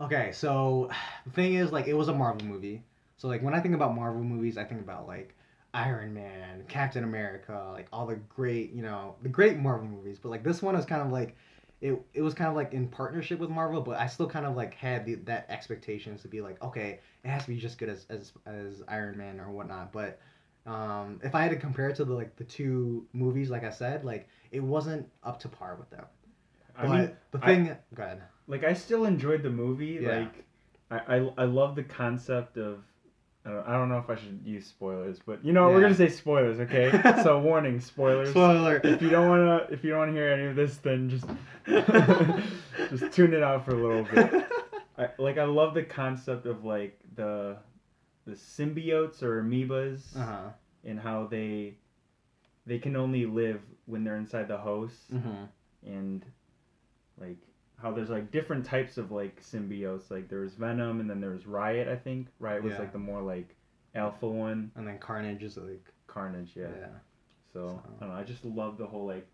okay, 0.00 0.32
so 0.32 0.90
the 1.24 1.30
thing 1.30 1.54
is 1.54 1.70
like 1.70 1.86
it 1.86 1.94
was 1.94 2.08
a 2.08 2.14
Marvel 2.14 2.46
movie. 2.46 2.82
So 3.16 3.28
like 3.28 3.42
when 3.42 3.54
I 3.54 3.60
think 3.60 3.74
about 3.74 3.94
Marvel 3.94 4.22
movies, 4.22 4.58
I 4.58 4.64
think 4.64 4.80
about 4.80 5.06
like 5.06 5.34
Iron 5.72 6.12
Man, 6.12 6.64
Captain 6.68 7.04
America, 7.04 7.70
like 7.72 7.86
all 7.92 8.06
the 8.06 8.16
great, 8.16 8.72
you 8.72 8.82
know, 8.82 9.14
the 9.22 9.28
great 9.28 9.58
Marvel 9.58 9.86
movies. 9.86 10.18
But 10.20 10.30
like 10.30 10.42
this 10.42 10.60
one 10.60 10.74
was 10.74 10.84
kind 10.84 11.02
of 11.02 11.12
like 11.12 11.36
it 11.84 12.00
it 12.14 12.22
was 12.22 12.32
kind 12.32 12.48
of 12.48 12.56
like 12.56 12.72
in 12.72 12.88
partnership 12.88 13.38
with 13.38 13.50
Marvel, 13.50 13.82
but 13.82 13.98
I 14.00 14.06
still 14.06 14.26
kind 14.26 14.46
of 14.46 14.56
like 14.56 14.72
had 14.74 15.04
the, 15.04 15.16
that 15.26 15.44
expectations 15.50 16.22
to 16.22 16.28
be 16.28 16.40
like, 16.40 16.60
okay, 16.62 16.98
it 17.22 17.28
has 17.28 17.42
to 17.42 17.48
be 17.50 17.58
just 17.58 17.76
good 17.78 17.90
as 17.90 18.06
as, 18.08 18.32
as 18.46 18.82
Iron 18.88 19.18
Man 19.18 19.38
or 19.38 19.50
whatnot. 19.50 19.92
But 19.92 20.18
um, 20.66 21.20
if 21.22 21.34
I 21.34 21.42
had 21.42 21.50
to 21.50 21.56
compare 21.58 21.90
it 21.90 21.96
to 21.96 22.06
the 22.06 22.14
like 22.14 22.36
the 22.36 22.44
two 22.44 23.06
movies, 23.12 23.50
like 23.50 23.64
I 23.64 23.70
said, 23.70 24.02
like 24.02 24.26
it 24.50 24.60
wasn't 24.60 25.06
up 25.22 25.38
to 25.40 25.48
par 25.48 25.76
with 25.78 25.90
them. 25.90 26.06
I 26.76 26.86
But 26.86 26.90
mean, 26.90 27.10
the 27.32 27.38
I- 27.42 27.46
thing, 27.46 27.76
go 27.94 28.02
ahead. 28.02 28.22
like 28.48 28.64
I 28.64 28.72
still 28.72 29.04
enjoyed 29.04 29.42
the 29.42 29.50
movie. 29.50 29.98
Yeah. 30.00 30.20
Like 30.20 30.44
I, 30.90 31.16
I 31.16 31.32
I 31.38 31.44
love 31.44 31.76
the 31.76 31.82
concept 31.84 32.56
of 32.56 32.82
I 33.46 33.72
don't, 33.72 33.90
know 33.90 33.98
if 33.98 34.08
I 34.08 34.14
should 34.14 34.40
use 34.42 34.66
spoilers, 34.66 35.18
but 35.24 35.44
you 35.44 35.52
know 35.52 35.68
we're 35.68 35.82
gonna 35.82 35.94
say 35.94 36.08
spoilers, 36.08 36.60
okay? 36.60 36.90
so 37.22 37.38
warning, 37.40 37.78
spoilers. 37.78 38.30
Spoiler. 38.30 38.80
If 38.82 39.02
you 39.02 39.10
don't 39.10 39.28
wanna 39.28 39.66
if 39.70 39.84
you 39.84 39.90
don't 39.90 39.98
wanna 39.98 40.12
hear 40.12 40.30
any 40.30 40.46
of 40.46 40.56
this, 40.56 40.78
then 40.78 41.10
just 41.10 41.26
just 42.90 43.12
tune 43.12 43.34
it 43.34 43.42
out 43.42 43.64
for 43.66 43.72
a 43.72 43.74
little 43.74 44.04
bit. 44.04 44.46
I, 44.98 45.08
like 45.18 45.36
I 45.38 45.44
love 45.44 45.74
the 45.74 45.82
concept 45.82 46.46
of 46.46 46.64
like 46.64 46.98
the 47.16 47.58
the 48.26 48.32
symbiotes 48.32 49.22
or 49.22 49.42
amoebas 49.42 50.16
uh 50.16 50.24
huh. 50.24 50.48
and 50.84 50.98
how 50.98 51.26
they 51.26 51.74
they 52.64 52.78
can 52.78 52.96
only 52.96 53.26
live 53.26 53.60
when 53.84 54.04
they're 54.04 54.16
inside 54.16 54.48
the 54.48 54.56
host 54.56 55.12
Mm-hmm. 55.12 55.44
and 55.86 56.24
like 57.20 57.36
how 57.80 57.90
there's 57.92 58.08
like 58.10 58.30
different 58.30 58.64
types 58.64 58.96
of 58.98 59.10
like 59.12 59.42
symbiotes. 59.42 60.10
Like 60.10 60.28
there 60.28 60.40
was 60.40 60.54
Venom 60.54 61.00
and 61.00 61.08
then 61.10 61.20
there 61.20 61.30
was 61.30 61.46
Riot. 61.46 61.88
I 61.88 61.96
think 61.96 62.28
Riot 62.38 62.62
was 62.62 62.72
Yeah. 62.72 62.78
like 62.80 62.92
the 62.92 62.98
more 62.98 63.20
like 63.20 63.54
alpha 63.94 64.26
one. 64.28 64.70
And 64.76 64.86
then 64.86 64.98
Carnage 64.98 65.42
is 65.42 65.56
like 65.56 65.84
Carnage, 66.06 66.52
yeah. 66.54 66.68
yeah. 66.78 66.86
So 67.52 67.68
So- 67.68 67.82
I 67.84 68.00
don't 68.00 68.08
know. 68.14 68.20
I 68.20 68.22
just 68.24 68.44
love 68.44 68.78
the 68.78 68.86
whole 68.86 69.06
like 69.06 69.26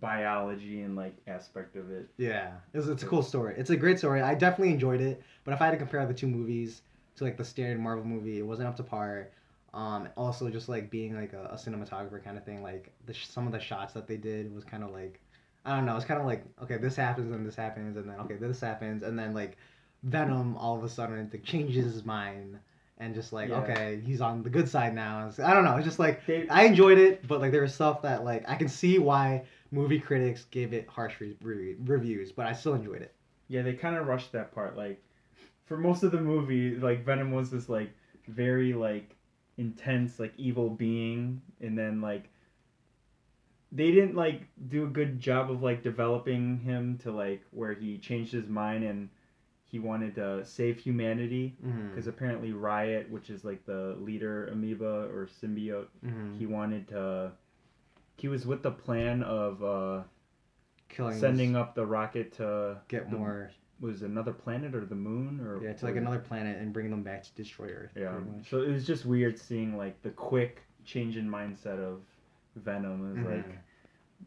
biology 0.00 0.80
and 0.82 0.96
like 0.96 1.14
aspect 1.26 1.76
of 1.76 1.90
it. 1.90 2.08
Yeah, 2.16 2.52
it's, 2.72 2.86
it's 2.86 3.02
a 3.02 3.06
cool 3.06 3.22
story. 3.22 3.54
It's 3.58 3.70
a 3.70 3.76
great 3.76 3.98
story. 3.98 4.22
I 4.22 4.34
definitely 4.34 4.72
enjoyed 4.72 5.00
it. 5.00 5.22
But 5.44 5.52
if 5.54 5.60
I 5.60 5.66
had 5.66 5.72
to 5.72 5.76
compare 5.76 6.04
the 6.06 6.14
two 6.14 6.26
movies 6.28 6.82
to 7.16 7.24
like 7.24 7.36
the 7.36 7.44
standard 7.44 7.80
Marvel 7.80 8.04
movie, 8.04 8.38
it 8.38 8.42
wasn't 8.46 8.68
up 8.68 8.76
to 8.76 8.82
par. 8.82 9.28
Um, 9.74 10.08
also 10.16 10.48
just 10.48 10.68
like 10.68 10.90
being 10.90 11.14
like 11.14 11.32
a, 11.32 11.44
a 11.52 11.56
cinematographer 11.56 12.22
kind 12.22 12.36
of 12.38 12.44
thing. 12.44 12.62
Like 12.62 12.92
the 13.06 13.12
sh- 13.14 13.26
some 13.28 13.46
of 13.46 13.52
the 13.52 13.60
shots 13.60 13.92
that 13.94 14.06
they 14.08 14.16
did 14.16 14.52
was 14.54 14.64
kind 14.64 14.82
of 14.82 14.90
like 14.90 15.20
I 15.64 15.76
don't 15.76 15.84
know. 15.86 15.96
It's 15.96 16.04
kind 16.06 16.20
of 16.20 16.26
like 16.26 16.44
okay, 16.62 16.76
this 16.78 16.96
happens 16.96 17.32
and 17.32 17.46
this 17.46 17.56
happens 17.56 17.96
and 17.96 18.08
then 18.08 18.16
okay, 18.20 18.34
this 18.34 18.60
happens 18.60 19.02
and 19.02 19.18
then 19.18 19.34
like 19.34 19.56
Venom 20.02 20.56
all 20.56 20.76
of 20.76 20.84
a 20.84 20.88
sudden 20.88 21.28
like, 21.32 21.44
changes 21.44 21.84
his 21.92 22.04
mind 22.04 22.58
and 22.98 23.14
just 23.14 23.32
like 23.32 23.48
Yeah. 23.50 23.60
okay, 23.62 24.00
he's 24.04 24.20
on 24.20 24.42
the 24.42 24.50
good 24.50 24.68
side 24.68 24.94
now. 24.94 25.28
It's, 25.28 25.38
I 25.38 25.52
don't 25.54 25.64
know. 25.64 25.76
It's 25.76 25.86
just 25.86 25.98
like 25.98 26.24
They, 26.26 26.48
I 26.48 26.64
enjoyed 26.64 26.98
it, 26.98 27.26
but 27.26 27.40
like 27.40 27.52
there 27.52 27.62
was 27.62 27.74
stuff 27.74 28.02
that 28.02 28.24
like 28.24 28.48
I 28.48 28.54
can 28.56 28.68
see 28.68 28.98
why 28.98 29.44
movie 29.70 30.00
critics 30.00 30.44
gave 30.50 30.72
it 30.72 30.88
harsh 30.88 31.20
re- 31.20 31.36
re- 31.42 31.76
reviews, 31.84 32.32
but 32.32 32.46
I 32.46 32.52
still 32.52 32.74
enjoyed 32.74 33.02
it. 33.02 33.14
yeah, 33.48 33.62
they 33.62 33.74
kind 33.74 33.96
of 33.96 34.06
rushed 34.06 34.32
that 34.32 34.52
part. 34.54 34.76
Like 34.76 35.02
for 35.66 35.76
most 35.76 36.02
of 36.02 36.10
the 36.12 36.20
movie, 36.20 36.74
like 36.76 37.04
Venom 37.04 37.30
was 37.32 37.50
this 37.50 37.68
like 37.68 37.90
very 38.28 38.72
like 38.72 39.14
intense 39.58 40.18
like 40.18 40.32
evil 40.38 40.70
being, 40.70 41.40
and 41.60 41.76
then 41.78 42.00
like 42.00 42.24
they 43.72 43.90
didn't 43.92 44.16
like 44.16 44.42
do 44.68 44.84
a 44.84 44.88
good 44.88 45.20
job 45.20 45.50
of 45.50 45.62
like 45.62 45.82
developing 45.82 46.58
him 46.60 46.98
to 47.02 47.12
like 47.12 47.42
where 47.52 47.72
he 47.72 47.98
changed 47.98 48.32
his 48.32 48.48
mind 48.48 48.82
and 48.84 49.08
he 49.64 49.78
wanted 49.78 50.16
to 50.16 50.44
save 50.44 50.78
humanity 50.78 51.56
Mm-hmm. 51.64 51.90
because 51.90 52.08
apparently 52.08 52.52
Riot, 52.52 53.08
which 53.10 53.30
is 53.30 53.44
like 53.44 53.64
the 53.66 53.96
leader 54.00 54.46
amoeba 54.48 55.08
or 55.14 55.28
symbiote, 55.42 55.86
Mm-hmm. 56.04 56.38
he 56.38 56.46
wanted 56.46 56.88
to. 56.88 57.32
He 58.16 58.28
was 58.28 58.44
with 58.46 58.62
the 58.62 58.70
plan 58.72 59.22
of 59.22 59.62
uh, 59.64 60.02
Killing 60.88 61.18
sending 61.18 61.54
up 61.56 61.74
the 61.76 61.86
rocket 61.86 62.32
to 62.34 62.78
get 62.88 63.08
the- 63.10 63.16
more 63.16 63.50
was 63.80 64.02
it 64.02 64.10
another 64.10 64.32
planet 64.34 64.74
or 64.74 64.84
the 64.84 64.94
moon 64.94 65.40
or 65.40 65.62
yeah 65.64 65.72
to 65.72 65.84
like 65.86 65.94
or- 65.94 65.98
another 65.98 66.18
planet 66.18 66.58
and 66.60 66.70
bring 66.72 66.90
them 66.90 67.02
back 67.02 67.22
to 67.22 67.30
destroy 67.34 67.68
Earth. 67.68 67.92
yeah. 67.96 68.12
So 68.50 68.60
it 68.62 68.68
was 68.70 68.84
just 68.86 69.06
weird 69.06 69.38
seeing 69.38 69.76
like 69.76 70.02
the 70.02 70.10
quick 70.10 70.60
change 70.84 71.16
in 71.16 71.26
mindset 71.30 71.78
of 71.78 72.00
Venom. 72.56 73.16
It 73.16 73.24
was 73.24 73.36
like. 73.36 73.58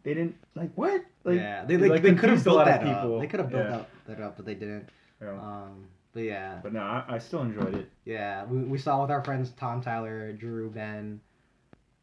They 0.03 0.13
didn't 0.13 0.35
like 0.55 0.71
what 0.75 1.03
like 1.23 1.37
yeah, 1.37 1.63
they 1.65 1.75
it, 1.75 1.81
like, 1.81 1.89
like, 1.91 2.01
they 2.01 2.09
could 2.15 2.29
have 2.29 2.41
confused 2.41 2.41
a 2.41 2.49
built 2.49 2.57
lot 2.57 2.67
of 2.67 2.73
that 2.81 2.87
up. 2.87 3.01
people. 3.03 3.19
They 3.19 3.27
could 3.27 3.39
have 3.39 3.49
built 3.49 3.65
Yeah. 3.65 3.75
up 3.77 3.89
that 4.07 4.19
up, 4.21 4.35
but 4.37 4.45
they 4.45 4.55
didn't. 4.55 4.89
Yeah. 5.21 5.31
Um, 5.33 5.87
but 6.13 6.23
yeah, 6.23 6.59
But 6.61 6.73
no, 6.73 6.81
I, 6.81 7.03
I 7.07 7.17
still 7.17 7.41
enjoyed 7.41 7.73
it. 7.75 7.89
yeah, 8.05 8.43
we, 8.45 8.59
we 8.63 8.77
saw 8.77 9.01
with 9.01 9.09
our 9.11 9.23
friends 9.23 9.51
Tom, 9.57 9.81
Tyler, 9.81 10.31
Drew, 10.33 10.69
Ben, 10.69 11.19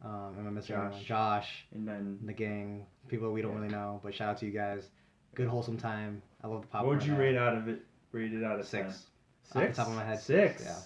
um, 0.04 0.34
am 0.38 0.46
I 0.46 0.50
missing 0.50 0.74
anyone? 0.76 0.92
Josh. 0.92 1.04
Josh, 1.04 1.66
And 1.74 1.86
then 1.86 2.18
the 2.24 2.32
gang, 2.32 2.86
people 3.08 3.30
we 3.32 3.42
don't 3.42 3.52
Yeah. 3.52 3.58
really 3.60 3.72
know, 3.72 4.00
but 4.02 4.14
shout 4.14 4.30
out 4.30 4.38
to 4.38 4.46
you 4.46 4.52
guys. 4.52 4.88
Good 5.34 5.46
wholesome 5.48 5.76
time. 5.76 6.22
I 6.42 6.46
love 6.48 6.62
the 6.62 6.66
popcorn. 6.68 6.88
what 6.96 6.98
would 7.00 7.06
you 7.06 7.14
rate 7.16 7.36
out 7.36 7.56
of 7.56 7.68
it? 7.68 7.82
Rate 8.12 8.32
it 8.32 8.42
out 8.42 8.58
of 8.58 8.66
Six. 8.66 9.06
10? 9.52 9.62
Off 9.62 9.68
the 9.68 9.76
top 9.76 9.88
of 9.88 9.94
my 9.94 10.04
head, 10.04 10.18
Six. 10.20 10.62
yeah. 10.64 10.76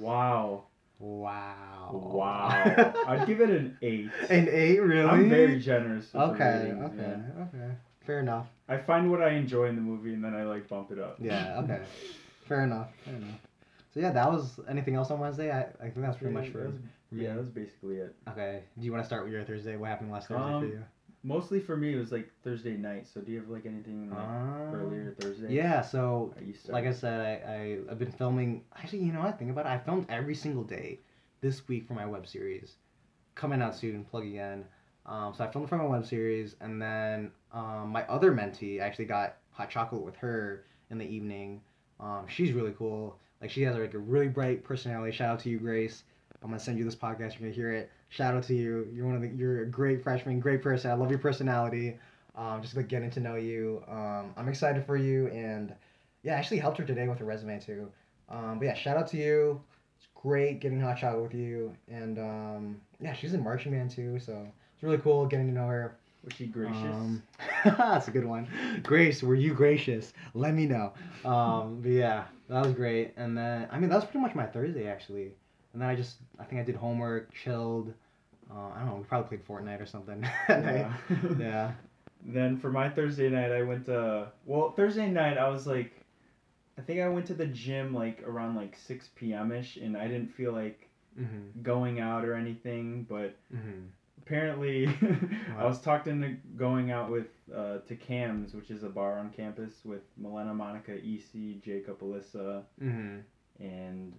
Wow. 0.00 0.64
Wow. 1.02 1.90
Wow. 1.92 2.92
I'd 3.08 3.26
give 3.26 3.40
it 3.40 3.50
an 3.50 3.76
eight. 3.82 4.08
An 4.30 4.48
eight, 4.48 4.78
really? 4.80 5.08
I'm 5.08 5.28
very 5.28 5.58
generous. 5.58 6.06
Okay, 6.14 6.72
okay, 6.80 6.96
yeah. 6.96 7.42
okay. 7.42 7.74
Fair 8.06 8.20
enough. 8.20 8.46
I 8.68 8.76
find 8.78 9.10
what 9.10 9.20
I 9.20 9.30
enjoy 9.30 9.64
in 9.66 9.74
the 9.74 9.82
movie 9.82 10.14
and 10.14 10.22
then 10.24 10.32
I 10.32 10.44
like 10.44 10.68
bump 10.68 10.92
it 10.92 11.00
up. 11.00 11.16
Yeah, 11.20 11.58
okay. 11.64 11.80
Fair 12.46 12.62
enough. 12.62 12.90
Fair 13.04 13.16
enough. 13.16 13.40
So 13.92 13.98
yeah, 14.00 14.12
that 14.12 14.30
was 14.30 14.60
anything 14.68 14.94
else 14.94 15.10
on 15.10 15.18
Wednesday? 15.18 15.50
I, 15.50 15.62
I 15.84 15.90
think 15.90 16.02
that's 16.02 16.16
pretty 16.16 16.34
much 16.34 16.46
That 16.46 16.52
for. 16.52 16.64
was- 16.66 16.74
yeah, 17.14 17.34
that's 17.34 17.48
basically 17.48 17.96
it. 17.96 18.14
Okay. 18.28 18.62
Do 18.78 18.86
you 18.86 18.92
want 18.92 19.02
to 19.02 19.06
start 19.06 19.24
with 19.24 19.32
your 19.32 19.42
Thursday? 19.44 19.76
What 19.76 19.88
happened 19.90 20.12
last 20.12 20.28
Thursday 20.28 20.44
Um, 20.54 20.60
for 20.62 20.66
you? 20.68 20.84
Mostly 21.24 21.60
for 21.60 21.76
me, 21.76 21.94
it 21.94 21.98
was 21.98 22.10
like 22.10 22.28
Thursday 22.42 22.76
night. 22.76 23.06
So 23.06 23.20
do 23.20 23.30
you 23.30 23.38
have 23.40 23.48
like 23.48 23.64
anything 23.66 24.10
like, 24.10 24.18
Um, 24.18 24.74
earlier 24.74 25.14
Thursday? 25.20 25.52
Yeah. 25.54 25.80
So 25.80 26.34
Are 26.36 26.42
you 26.42 26.52
start- 26.52 26.74
like 26.74 26.86
I 26.86 26.92
said, 26.92 27.20
I, 27.20 27.52
I 27.52 27.78
I've 27.90 27.98
been 27.98 28.10
filming. 28.10 28.64
Actually, 28.76 29.00
you 29.04 29.12
know, 29.12 29.22
I 29.22 29.30
think 29.32 29.50
about 29.50 29.66
it. 29.66 29.68
I 29.68 29.78
filmed 29.78 30.06
every 30.08 30.34
single 30.34 30.64
day 30.64 30.98
this 31.40 31.66
week 31.68 31.86
for 31.86 31.94
my 31.94 32.06
web 32.06 32.26
series, 32.26 32.76
coming 33.34 33.62
out 33.62 33.74
soon. 33.76 34.04
Plug 34.04 34.24
again. 34.26 34.64
Um, 35.06 35.32
so 35.34 35.44
I 35.44 35.50
filmed 35.50 35.68
for 35.68 35.76
my 35.76 35.84
web 35.86 36.06
series, 36.06 36.54
and 36.60 36.80
then 36.80 37.30
um, 37.52 37.88
my 37.90 38.04
other 38.06 38.32
mentee 38.32 38.80
actually 38.80 39.04
got 39.06 39.36
hot 39.50 39.68
chocolate 39.70 40.02
with 40.02 40.16
her 40.16 40.64
in 40.90 40.98
the 40.98 41.04
evening. 41.06 41.60
Um, 42.00 42.26
she's 42.28 42.52
really 42.52 42.72
cool. 42.78 43.18
Like 43.40 43.50
she 43.50 43.62
has 43.62 43.76
like 43.76 43.94
a 43.94 43.98
really 43.98 44.28
bright 44.28 44.62
personality. 44.64 45.10
Shout 45.12 45.30
out 45.30 45.40
to 45.40 45.50
you, 45.50 45.58
Grace. 45.58 46.04
I'm 46.42 46.50
gonna 46.50 46.60
send 46.60 46.78
you 46.78 46.84
this 46.84 46.96
podcast. 46.96 47.38
You're 47.38 47.40
gonna 47.40 47.52
hear 47.52 47.72
it. 47.72 47.90
Shout 48.08 48.34
out 48.34 48.44
to 48.44 48.54
you. 48.54 48.88
You're 48.92 49.06
one 49.06 49.14
of 49.14 49.22
the. 49.22 49.28
You're 49.28 49.62
a 49.62 49.66
great 49.66 50.02
freshman, 50.02 50.40
great 50.40 50.62
person. 50.62 50.90
I 50.90 50.94
love 50.94 51.10
your 51.10 51.18
personality. 51.18 51.98
Um, 52.34 52.62
just 52.62 52.76
like 52.76 52.88
getting 52.88 53.10
to 53.10 53.20
know 53.20 53.36
you. 53.36 53.82
Um, 53.88 54.32
I'm 54.36 54.48
excited 54.48 54.84
for 54.86 54.96
you, 54.96 55.28
and 55.28 55.74
yeah, 56.22 56.34
I 56.34 56.38
actually 56.38 56.58
helped 56.58 56.78
her 56.78 56.84
today 56.84 57.06
with 57.08 57.18
her 57.18 57.24
resume 57.24 57.60
too. 57.60 57.90
Um, 58.28 58.58
but 58.58 58.64
yeah, 58.64 58.74
shout 58.74 58.96
out 58.96 59.06
to 59.08 59.16
you. 59.16 59.60
It's 59.98 60.08
great 60.14 60.60
getting 60.60 60.80
hot 60.80 60.98
chocolate 60.98 61.22
with 61.22 61.34
you, 61.34 61.74
and 61.88 62.18
um, 62.18 62.80
yeah, 63.00 63.12
she's 63.12 63.34
in 63.34 63.44
marching 63.44 63.72
band 63.72 63.90
too, 63.90 64.18
so 64.18 64.46
it's 64.74 64.82
really 64.82 64.98
cool 64.98 65.26
getting 65.26 65.46
to 65.46 65.52
know 65.52 65.66
her. 65.66 65.96
Was 66.24 66.34
she 66.34 66.46
gracious? 66.46 66.76
Um, 66.76 67.22
that's 67.64 68.08
a 68.08 68.10
good 68.12 68.24
one. 68.24 68.48
Grace, 68.84 69.22
were 69.22 69.34
you 69.34 69.54
gracious? 69.54 70.12
Let 70.34 70.54
me 70.54 70.66
know. 70.66 70.92
Um, 71.24 71.80
but 71.82 71.90
yeah, 71.90 72.24
that 72.48 72.64
was 72.64 72.72
great. 72.74 73.12
And 73.16 73.36
then, 73.36 73.66
I 73.72 73.78
mean, 73.78 73.90
that 73.90 73.96
was 73.96 74.04
pretty 74.04 74.20
much 74.20 74.34
my 74.34 74.46
Thursday 74.46 74.86
actually. 74.86 75.32
And 75.72 75.80
then 75.82 75.88
I 75.88 75.94
just, 75.94 76.16
I 76.38 76.44
think 76.44 76.60
I 76.60 76.64
did 76.64 76.74
homework, 76.76 77.32
chilled. 77.32 77.92
Uh, 78.50 78.68
I 78.74 78.78
don't 78.80 78.86
know. 78.88 78.94
We 78.96 79.04
probably 79.04 79.38
played 79.38 79.46
Fortnite 79.46 79.80
or 79.80 79.86
something. 79.86 80.22
yeah. 80.48 80.92
yeah. 81.38 81.72
Then 82.24 82.58
for 82.58 82.70
my 82.70 82.88
Thursday 82.88 83.28
night, 83.30 83.50
I 83.50 83.62
went 83.62 83.86
to 83.86 84.28
well 84.46 84.70
Thursday 84.72 85.08
night 85.10 85.38
I 85.38 85.48
was 85.48 85.66
like, 85.66 85.92
I 86.78 86.82
think 86.82 87.00
I 87.00 87.08
went 87.08 87.26
to 87.26 87.34
the 87.34 87.46
gym 87.46 87.94
like 87.94 88.22
around 88.26 88.54
like 88.54 88.76
six 88.76 89.08
p.m. 89.16 89.50
ish, 89.52 89.76
and 89.76 89.96
I 89.96 90.06
didn't 90.08 90.32
feel 90.34 90.52
like 90.52 90.88
Mhm. 91.20 91.62
going 91.62 92.00
out 92.00 92.24
or 92.24 92.34
anything, 92.34 93.04
but 93.08 93.34
Mhm. 93.54 93.88
apparently 94.22 94.86
I 95.58 95.64
was 95.64 95.80
talked 95.80 96.06
into 96.06 96.36
going 96.56 96.90
out 96.90 97.10
with 97.10 97.26
uh, 97.54 97.78
to 97.88 97.96
Kam's, 97.96 98.54
which 98.54 98.70
is 98.70 98.82
a 98.82 98.88
bar 98.88 99.18
on 99.18 99.30
campus 99.30 99.84
with 99.84 100.02
Milena, 100.16 100.54
Monica, 100.54 100.94
EC, 100.94 101.60
Jacob, 101.62 102.00
Alyssa, 102.00 102.62
Mhm. 102.82 103.22
and 103.60 104.12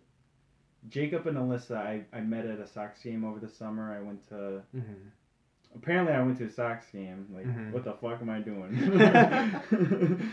Jacob 0.90 1.28
and 1.28 1.38
Alyssa. 1.38 1.78
I, 1.78 2.04
I 2.14 2.20
met 2.22 2.46
at 2.46 2.60
a 2.60 2.68
Sox 2.68 3.02
game 3.02 3.24
over 3.24 3.40
the 3.40 3.50
summer. 3.50 3.94
I 3.94 4.02
went 4.02 4.28
to 4.30 4.62
Mhm. 4.76 4.96
apparently 5.76 6.14
I 6.14 6.22
went 6.22 6.38
to 6.40 6.46
a 6.46 6.50
Sox 6.50 6.86
game. 6.92 7.28
Like 7.34 7.46
Mhm. 7.46 7.72
what 7.72 7.84
the 7.84 7.94
fuck 7.94 8.22
am 8.22 8.30
I 8.30 8.40
doing? 8.40 8.72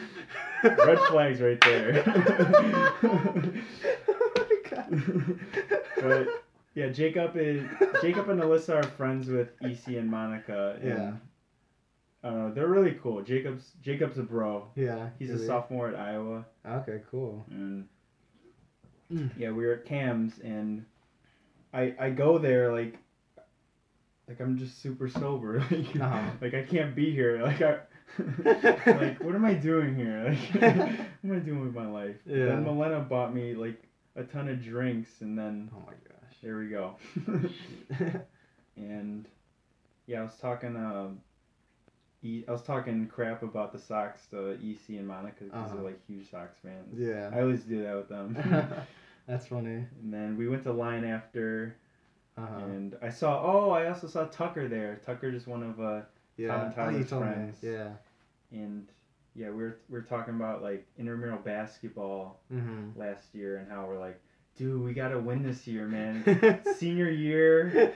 Red 0.64 0.99
flags 1.09 1.40
right 1.40 1.61
there. 1.62 2.02
oh 3.04 3.33
my 4.37 4.71
god. 4.71 5.40
but 6.02 6.28
yeah, 6.75 6.88
Jacob 6.88 7.37
is 7.37 7.62
Jacob 8.02 8.28
and 8.28 8.40
Alyssa 8.40 8.76
are 8.76 8.83
friends 8.83 9.28
with 9.28 9.49
EC 9.62 9.97
and 9.97 10.09
Monica. 10.11 10.76
And, 10.80 10.88
Yeah. 10.88 11.12
I. 12.23 12.50
They're 12.54 12.69
really 12.69 12.99
cool. 13.02 13.23
Jacob's 13.23 13.73
Jacob's 13.83 14.19
a 14.19 14.23
bro. 14.23 14.69
Yeah. 14.75 15.11
He's 15.19 15.30
a 15.30 15.38
sophomore 15.47 15.88
at 15.88 15.95
Iowa, 15.95 16.45
Okay, 16.66 17.00
cool. 17.11 17.45
and 17.50 17.88
Mm. 19.12 19.31
yeah, 19.37 19.50
we 19.50 19.67
were 19.67 19.73
at 19.75 19.85
Kam's, 19.85 20.38
and 20.43 20.85
I 21.75 21.95
I 21.99 22.11
go 22.11 22.38
there 22.38 22.73
like 22.73 22.97
like 24.29 24.40
I'm 24.40 24.57
just 24.59 24.81
super 24.83 25.09
sober. 25.09 25.59
Like, 25.71 25.97
Uh-huh. 26.00 26.31
like 26.40 26.55
I 26.55 26.62
can't 26.62 26.95
be 26.95 27.11
here. 27.12 27.40
Like 27.43 27.61
I. 27.62 27.79
like 28.87 29.23
what 29.23 29.35
am 29.37 29.45
I 29.45 29.55
doing 29.55 29.95
here? 29.97 30.37
Like 30.61 30.76
what 30.76 31.31
am 31.31 31.33
I 31.37 31.38
doing 31.38 31.61
with 31.64 31.75
my 31.75 31.87
life? 31.87 32.17
Yeah. 32.26 32.47
Then 32.47 32.64
Milena 32.64 33.00
bought 33.00 33.35
me 33.35 33.55
like 33.55 33.83
a 34.17 34.25
ton 34.25 34.49
of 34.49 34.62
drinks, 34.62 35.11
and 35.21 35.38
then 35.38 35.71
Oh 35.75 35.81
my 35.87 35.93
gosh. 36.09 36.37
there 36.43 36.57
we 36.59 36.69
go. 36.69 36.97
and 38.76 39.26
yeah, 40.07 40.21
I 40.21 40.23
was 40.23 40.37
talking. 40.40 40.76
Uh, 40.76 41.09
e- 42.23 42.45
I 42.49 42.50
was 42.52 42.62
talking 42.62 43.07
crap 43.07 43.43
about 43.43 43.73
the 43.73 43.79
Sox 43.79 44.26
to 44.31 44.52
EC 44.55 44.99
and 44.99 45.07
Monica 45.07 45.45
because 45.45 45.67
Uh-huh. 45.67 45.75
they're 45.75 45.85
like 45.85 46.07
huge 46.07 46.31
Sox 46.31 46.57
fans. 46.62 46.95
yeah. 46.99 47.31
I 47.33 47.40
always 47.43 47.62
do 47.62 47.83
that 47.85 47.97
with 47.97 48.09
them. 48.09 48.37
That's 49.31 49.47
funny. 49.47 49.85
and 50.03 50.13
then 50.13 50.37
we 50.37 50.49
went 50.49 50.65
to 50.65 50.73
line 50.73 51.05
after, 51.05 51.77
Uh-huh. 52.37 52.65
and 52.65 52.97
I 53.03 53.11
saw. 53.11 53.41
Oh, 53.43 53.71
I 53.71 53.89
also 53.89 54.07
saw 54.09 54.25
Tucker 54.27 54.69
there. 54.69 55.01
Tucker 55.07 55.29
is 55.29 55.47
one 55.47 55.63
of 55.63 55.81
uh, 55.81 56.03
Yeah. 56.37 56.63
and 56.65 56.73
oh, 56.73 56.77
Tyler's 56.77 57.09
told 57.11 57.23
friends. 57.25 57.59
Yeah. 57.63 57.91
and 58.53 58.87
yeah, 59.37 59.49
we 59.51 59.57
we're 59.57 59.77
we 59.89 59.99
we're 59.99 60.03
talking 60.03 60.35
about 60.35 60.63
like 60.63 60.87
intramural 60.99 61.39
basketball 61.39 62.41
Mm-hmm. 62.53 62.99
last 62.99 63.33
year 63.35 63.59
and 63.59 63.71
how 63.71 63.87
we're 63.87 63.99
like, 64.01 64.21
dude, 64.57 64.83
we 64.83 64.93
gotta 64.93 65.19
win 65.19 65.43
this 65.45 65.67
year, 65.67 65.87
man. 65.87 66.61
Senior 66.77 67.09
year, 67.11 67.93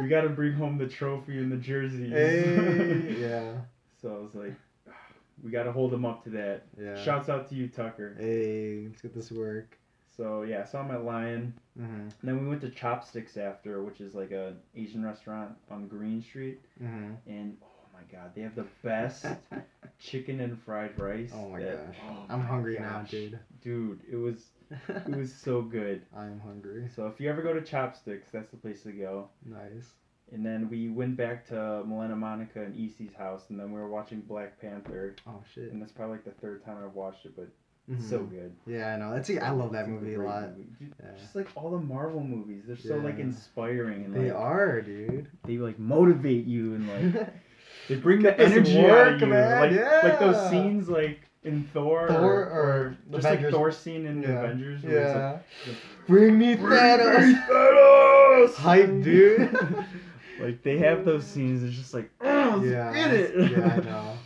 we 0.00 0.08
gotta 0.08 0.30
bring 0.30 0.54
home 0.54 0.78
the 0.78 0.86
trophy 0.88 1.38
and 1.38 1.52
the 1.52 1.56
jerseys. 1.58 2.10
hey. 2.10 3.16
Yeah. 3.20 3.52
so 4.00 4.14
I 4.16 4.18
was 4.18 4.34
like, 4.34 4.54
we 5.44 5.50
gotta 5.50 5.70
hold 5.72 5.92
him 5.92 6.04
up 6.06 6.24
to 6.24 6.30
that. 6.30 6.62
Yeah. 6.80 6.96
Shouts 7.04 7.28
out 7.28 7.48
to 7.50 7.54
you, 7.54 7.68
Tucker. 7.68 8.16
Hey, 8.18 8.84
let's 8.88 9.02
get 9.02 9.14
this 9.14 9.30
work. 9.30 9.78
So 10.18 10.42
yeah, 10.42 10.64
saw 10.64 10.82
my 10.82 10.96
Lion. 10.96 11.54
Mm-hmm. 11.80 11.94
And 12.00 12.12
then 12.24 12.40
we 12.42 12.48
went 12.48 12.60
to 12.62 12.70
Chopsticks 12.70 13.36
after, 13.36 13.82
which 13.84 14.00
is 14.00 14.14
like 14.14 14.32
a 14.32 14.54
Asian 14.76 15.04
restaurant 15.04 15.52
on 15.70 15.86
Green 15.88 16.20
Street. 16.20 16.60
Mm-hmm. 16.82 17.12
And 17.30 17.56
oh 17.62 17.66
my 17.94 18.00
god, 18.12 18.32
they 18.34 18.42
have 18.42 18.56
the 18.56 18.66
best 18.82 19.24
chicken 20.00 20.40
and 20.40 20.60
fried 20.62 20.98
rice. 20.98 21.30
Oh 21.34 21.48
my 21.50 21.60
that- 21.60 21.86
gosh. 21.86 21.96
oh 22.10 22.24
I'm 22.28 22.40
my 22.40 22.44
hungry 22.46 22.78
now, 22.80 23.04
dude. 23.08 23.38
Dude, 23.62 24.00
it 24.10 24.16
was 24.16 24.48
it 24.88 25.16
was 25.16 25.32
so 25.32 25.62
good. 25.78 26.02
I'm 26.16 26.40
hungry. 26.40 26.88
So 26.94 27.06
if 27.06 27.20
you 27.20 27.30
ever 27.30 27.40
go 27.42 27.52
to 27.54 27.62
Chopsticks, 27.62 28.26
that's 28.32 28.50
the 28.50 28.56
place 28.56 28.82
to 28.82 28.92
go. 28.92 29.28
Nice. 29.46 29.92
And 30.32 30.44
then 30.44 30.68
we 30.68 30.90
went 30.90 31.16
back 31.16 31.46
to 31.48 31.82
Milena 31.86 32.14
Monica 32.14 32.60
and 32.62 32.76
EC's 32.76 33.14
house, 33.16 33.44
and 33.48 33.58
then 33.58 33.72
we 33.72 33.80
were 33.80 33.88
watching 33.88 34.20
Black 34.20 34.60
Panther, 34.60 35.16
Oh 35.26 35.42
shit. 35.54 35.72
and 35.72 35.80
that's 35.80 35.92
probably 35.92 36.16
like 36.16 36.24
the 36.26 36.32
third 36.32 36.62
time 36.66 36.76
I've 36.84 36.94
watched 36.94 37.24
it, 37.24 37.32
but 37.34 37.48
Mhm. 37.90 38.02
so 38.02 38.18
good. 38.18 38.52
Yeah, 38.66 38.92
I 38.94 38.96
know. 38.98 39.14
That's 39.14 39.30
I 39.30 39.50
love 39.50 39.72
that 39.72 39.88
movie 39.88 40.14
a 40.14 40.20
lot. 40.20 40.50
movie. 40.56 40.64
Yeah. 40.80 41.10
Just 41.18 41.34
like 41.34 41.48
all 41.54 41.70
the 41.70 41.78
Marvel 41.78 42.22
movies, 42.22 42.64
they're 42.66 42.76
so 42.76 42.96
like 42.98 43.18
inspiring 43.18 44.04
and 44.04 44.14
They 44.14 44.30
like 44.30 44.38
are, 44.40 44.82
dude. 44.82 45.26
they 45.44 45.56
like 45.58 45.78
motivate 45.78 46.44
you 46.46 46.74
and 46.74 47.14
like 47.14 47.28
they 47.88 47.94
bring 47.96 48.22
the 48.22 48.38
energy 48.38 48.78
out 48.86 49.14
of 49.14 49.20
you. 49.20 49.26
man, 49.26 49.74
Like 49.74 50.02
like 50.02 50.18
those 50.20 50.50
scenes 50.50 50.88
like 50.88 51.20
in 51.44 51.64
Thor, 51.72 52.08
Thor 52.08 52.20
or, 52.20 52.42
or 52.44 52.96
just 53.12 53.24
Avengers. 53.26 53.44
like 53.44 53.52
Thor 53.52 53.70
scene 53.72 54.04
in 54.06 54.20
the 54.20 54.28
Yeah. 54.28 54.42
Avengers. 54.44 54.82
where 54.82 54.96
it's 55.02 55.14
like, 55.14 55.42
Yeah. 55.66 55.74
Bring 56.06 56.38
me 56.38 56.56
Thanos. 56.56 57.46
Thanos! 57.46 58.54
Hype, 58.54 59.02
dude. 59.02 59.84
like 60.40 60.62
they 60.62 60.78
have 60.78 61.04
those 61.04 61.24
scenes. 61.26 61.62
It's 61.62 61.76
just 61.76 61.94
like, 61.94 62.10
oh, 62.20 62.62
yeah. 62.62 62.92
get 62.92 63.14
it. 63.14 63.50
yeah, 63.52 63.66
I 63.66 63.76
know. 63.80 64.17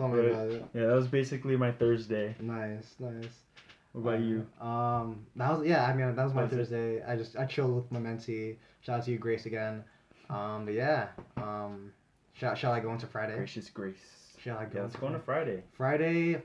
Tell 0.00 0.08
me 0.08 0.28
about 0.28 0.48
it. 0.48 0.64
Yeah, 0.72 0.86
that 0.86 0.94
was 0.94 1.08
basically 1.08 1.56
my 1.56 1.72
Thursday. 1.72 2.34
Nice, 2.40 2.94
nice. 2.98 3.26
What 3.92 4.00
about 4.14 4.20
you? 4.20 4.46
Um, 4.58 5.26
that 5.36 5.50
was 5.58 5.66
yeah. 5.66 5.84
I 5.84 5.92
mean, 5.94 6.14
that 6.14 6.24
was 6.24 6.32
my 6.32 6.42
That's 6.42 6.54
it. 6.54 6.56
Thursday. 6.56 7.02
I 7.02 7.16
just 7.16 7.36
I 7.36 7.44
chilled 7.44 7.74
with 7.74 7.92
my 7.92 8.00
mentee. 8.00 8.56
Shout 8.80 9.00
out 9.00 9.04
to 9.04 9.10
you, 9.10 9.18
Grace, 9.18 9.44
again. 9.44 9.84
Um, 10.30 10.64
but 10.64 10.72
yeah. 10.74 11.08
Um, 11.36 11.92
shall 12.32 12.54
shall 12.54 12.72
I 12.72 12.80
go 12.80 12.92
into 12.92 13.06
Friday? 13.06 13.36
Gracious 13.36 13.68
grace. 13.68 13.96
Shall 14.42 14.56
I 14.56 14.64
go? 14.64 14.70
Yeah, 14.76 14.82
let's 14.84 14.96
go 14.96 15.06
on 15.06 15.12
to 15.12 15.18
Friday. 15.18 15.62
Friday, 15.72 16.40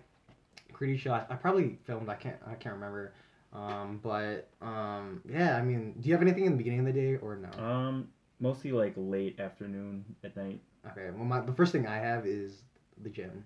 pretty 0.73 0.97
sure 0.97 1.13
I, 1.13 1.25
I 1.29 1.35
probably 1.35 1.79
filmed. 1.85 2.09
I 2.09 2.15
can't. 2.15 2.37
I 2.45 2.55
can't 2.55 2.75
remember. 2.75 3.13
Um, 3.53 4.01
but 4.03 4.49
um, 4.61 5.21
yeah. 5.31 5.55
I 5.55 5.61
mean, 5.61 5.95
do 6.01 6.09
you 6.09 6.13
have 6.13 6.21
anything 6.21 6.45
in 6.45 6.51
the 6.51 6.57
beginning 6.57 6.81
of 6.81 6.87
the 6.87 6.91
day 6.91 7.15
or 7.15 7.37
no? 7.37 7.63
Um, 7.63 8.09
mostly 8.41 8.73
like 8.73 8.95
late 8.97 9.39
afternoon 9.39 10.03
at 10.25 10.35
night. 10.35 10.59
okay. 10.91 11.09
Well, 11.15 11.23
my 11.23 11.39
the 11.39 11.53
first 11.53 11.71
thing 11.71 11.87
I 11.87 11.99
have 11.99 12.25
is 12.25 12.63
the 13.01 13.09
gym. 13.09 13.45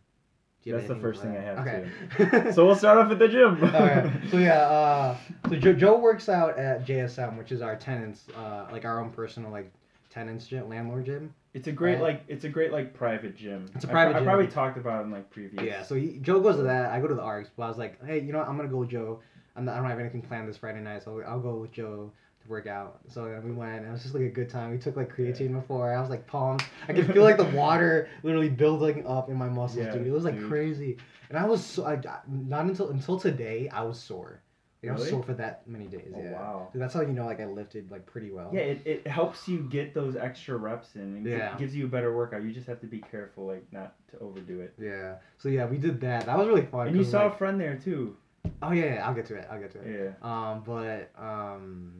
That's 0.65 0.87
the 0.87 0.95
first 0.97 1.21
thing 1.23 1.31
I 1.31 1.41
that? 1.41 1.67
have, 1.67 2.29
Okay. 2.33 2.51
So 2.51 2.65
we'll 2.65 2.75
start 2.75 2.97
off 2.99 3.11
at 3.11 3.17
the 3.17 3.27
gym. 3.27 3.63
Alright, 3.63 4.11
so 4.29 4.37
yeah, 4.37 4.59
uh, 4.59 5.17
so 5.49 5.55
Joe, 5.55 5.73
Joe 5.73 5.97
works 5.97 6.29
out 6.29 6.59
at 6.59 6.85
JSM, 6.85 7.37
which 7.37 7.51
is 7.51 7.61
our 7.61 7.75
tenants, 7.75 8.27
uh, 8.37 8.67
like 8.71 8.85
our 8.85 8.99
own 9.01 9.09
personal 9.09 9.51
like 9.51 9.71
tenants 10.09 10.45
gym, 10.47 10.69
landlord 10.69 11.05
gym. 11.05 11.33
It's 11.53 11.67
a 11.67 11.71
great 11.71 11.93
Right. 11.93 12.01
like 12.01 12.23
it's 12.27 12.43
a 12.43 12.49
great 12.49 12.71
like 12.71 12.93
private 12.93 13.35
gym. 13.35 13.65
It's 13.73 13.85
a 13.85 13.87
private 13.87 14.15
I, 14.15 14.19
gym. 14.19 14.25
probably 14.25 14.47
talked 14.47 14.77
about 14.77 15.01
it 15.01 15.05
in 15.05 15.11
like 15.11 15.29
previous. 15.31 15.63
Yeah, 15.63 15.81
so 15.81 15.95
he, 15.95 16.19
Joe 16.21 16.39
goes 16.39 16.57
to 16.57 16.63
that. 16.63 16.91
I 16.91 16.99
go 16.99 17.07
to 17.07 17.15
the 17.15 17.23
ARCs, 17.23 17.49
but 17.57 17.63
I 17.63 17.67
was 17.69 17.77
like, 17.79 18.03
hey, 18.05 18.19
you 18.19 18.31
know 18.31 18.39
what? 18.39 18.47
I'm 18.47 18.55
gonna 18.57 18.69
go 18.69 18.77
with 18.77 18.89
Joe. 18.89 19.21
I'm 19.55 19.65
not, 19.65 19.75
I 19.75 19.79
don't 19.79 19.89
have 19.89 19.99
anything 19.99 20.21
planned 20.21 20.47
this 20.47 20.57
Friday 20.57 20.79
night, 20.81 21.03
so 21.03 21.21
I'll 21.27 21.39
go 21.39 21.55
with 21.55 21.71
Joe 21.71 22.11
work 22.49 22.67
out. 22.67 22.99
So 23.07 23.39
we 23.43 23.51
went, 23.51 23.77
and 23.79 23.87
it 23.87 23.91
was 23.91 24.01
just 24.01 24.13
like 24.15 24.23
a 24.23 24.29
good 24.29 24.49
time. 24.49 24.71
We 24.71 24.77
took 24.77 24.97
like 24.97 25.15
creatine 25.15 25.53
before. 25.53 25.93
I 25.93 26.01
was 26.01 26.09
like 26.09 26.27
pumped. 26.27 26.65
I 26.87 26.93
could 26.93 27.11
feel 27.13 27.23
like 27.23 27.37
the 27.37 27.45
water 27.45 28.09
literally 28.23 28.49
building 28.49 29.05
up 29.07 29.29
in 29.29 29.35
my 29.35 29.47
muscles, 29.47 29.85
Yeah, 29.85 29.91
dude. 29.93 30.07
It 30.07 30.11
was 30.11 30.25
like 30.25 30.35
dude. 30.39 30.49
crazy, 30.49 30.97
and 31.29 31.37
I 31.37 31.45
was 31.45 31.63
so 31.63 31.85
I, 31.85 32.01
not 32.27 32.65
until 32.65 32.89
until 32.89 33.19
today 33.19 33.69
I 33.71 33.83
was 33.83 33.99
sore. 33.99 34.41
Like, 34.81 34.91
I 34.93 34.95
was 34.95 35.09
sore 35.09 35.21
for 35.23 35.33
that 35.33 35.67
many 35.67 35.87
days. 35.87 36.13
Oh, 36.15 36.21
yeah. 36.21 36.31
wow. 36.31 36.69
Dude, 36.71 36.81
that's 36.81 36.93
how 36.93 37.01
you 37.01 37.11
know 37.11 37.25
like 37.25 37.41
I 37.41 37.45
lifted 37.45 37.91
like 37.91 38.05
pretty 38.05 38.31
well. 38.31 38.49
Yeah, 38.53 38.61
it, 38.61 38.81
it 38.85 39.07
helps 39.07 39.45
you 39.45 39.59
get 39.63 39.93
those 39.93 40.15
extra 40.15 40.55
reps 40.55 40.95
in. 40.95 41.01
and 41.01 41.25
Yeah. 41.25 41.51
It 41.51 41.57
gives 41.59 41.75
you 41.75 41.83
a 41.85 41.89
better 41.89 42.15
workout. 42.15 42.43
You 42.43 42.51
just 42.51 42.65
have 42.67 42.79
to 42.79 42.87
be 42.87 42.99
careful, 42.99 43.45
like 43.45 43.65
not 43.73 43.95
to 44.11 44.19
overdo 44.19 44.61
it. 44.61 44.73
Yeah. 44.79 45.15
So 45.37 45.49
yeah, 45.49 45.65
we 45.65 45.77
did 45.77 45.99
that. 46.01 46.25
That 46.27 46.37
was 46.37 46.47
really 46.47 46.65
fun. 46.65 46.87
And 46.87 46.95
you 46.95 47.03
saw 47.03 47.25
like- 47.25 47.33
a 47.33 47.37
friend 47.37 47.59
there 47.59 47.75
too. 47.75 48.15
Oh 48.61 48.71
yeah, 48.71 48.95
yeah, 48.95 49.07
I'll 49.07 49.13
get 49.13 49.25
to 49.25 49.35
it. 49.35 49.47
I'll 49.51 49.59
get 49.59 49.71
to 49.71 49.79
it. 49.81 50.15
Yeah. 50.23 50.51
Um, 50.51 50.63
but 50.65 51.11
um, 51.21 51.91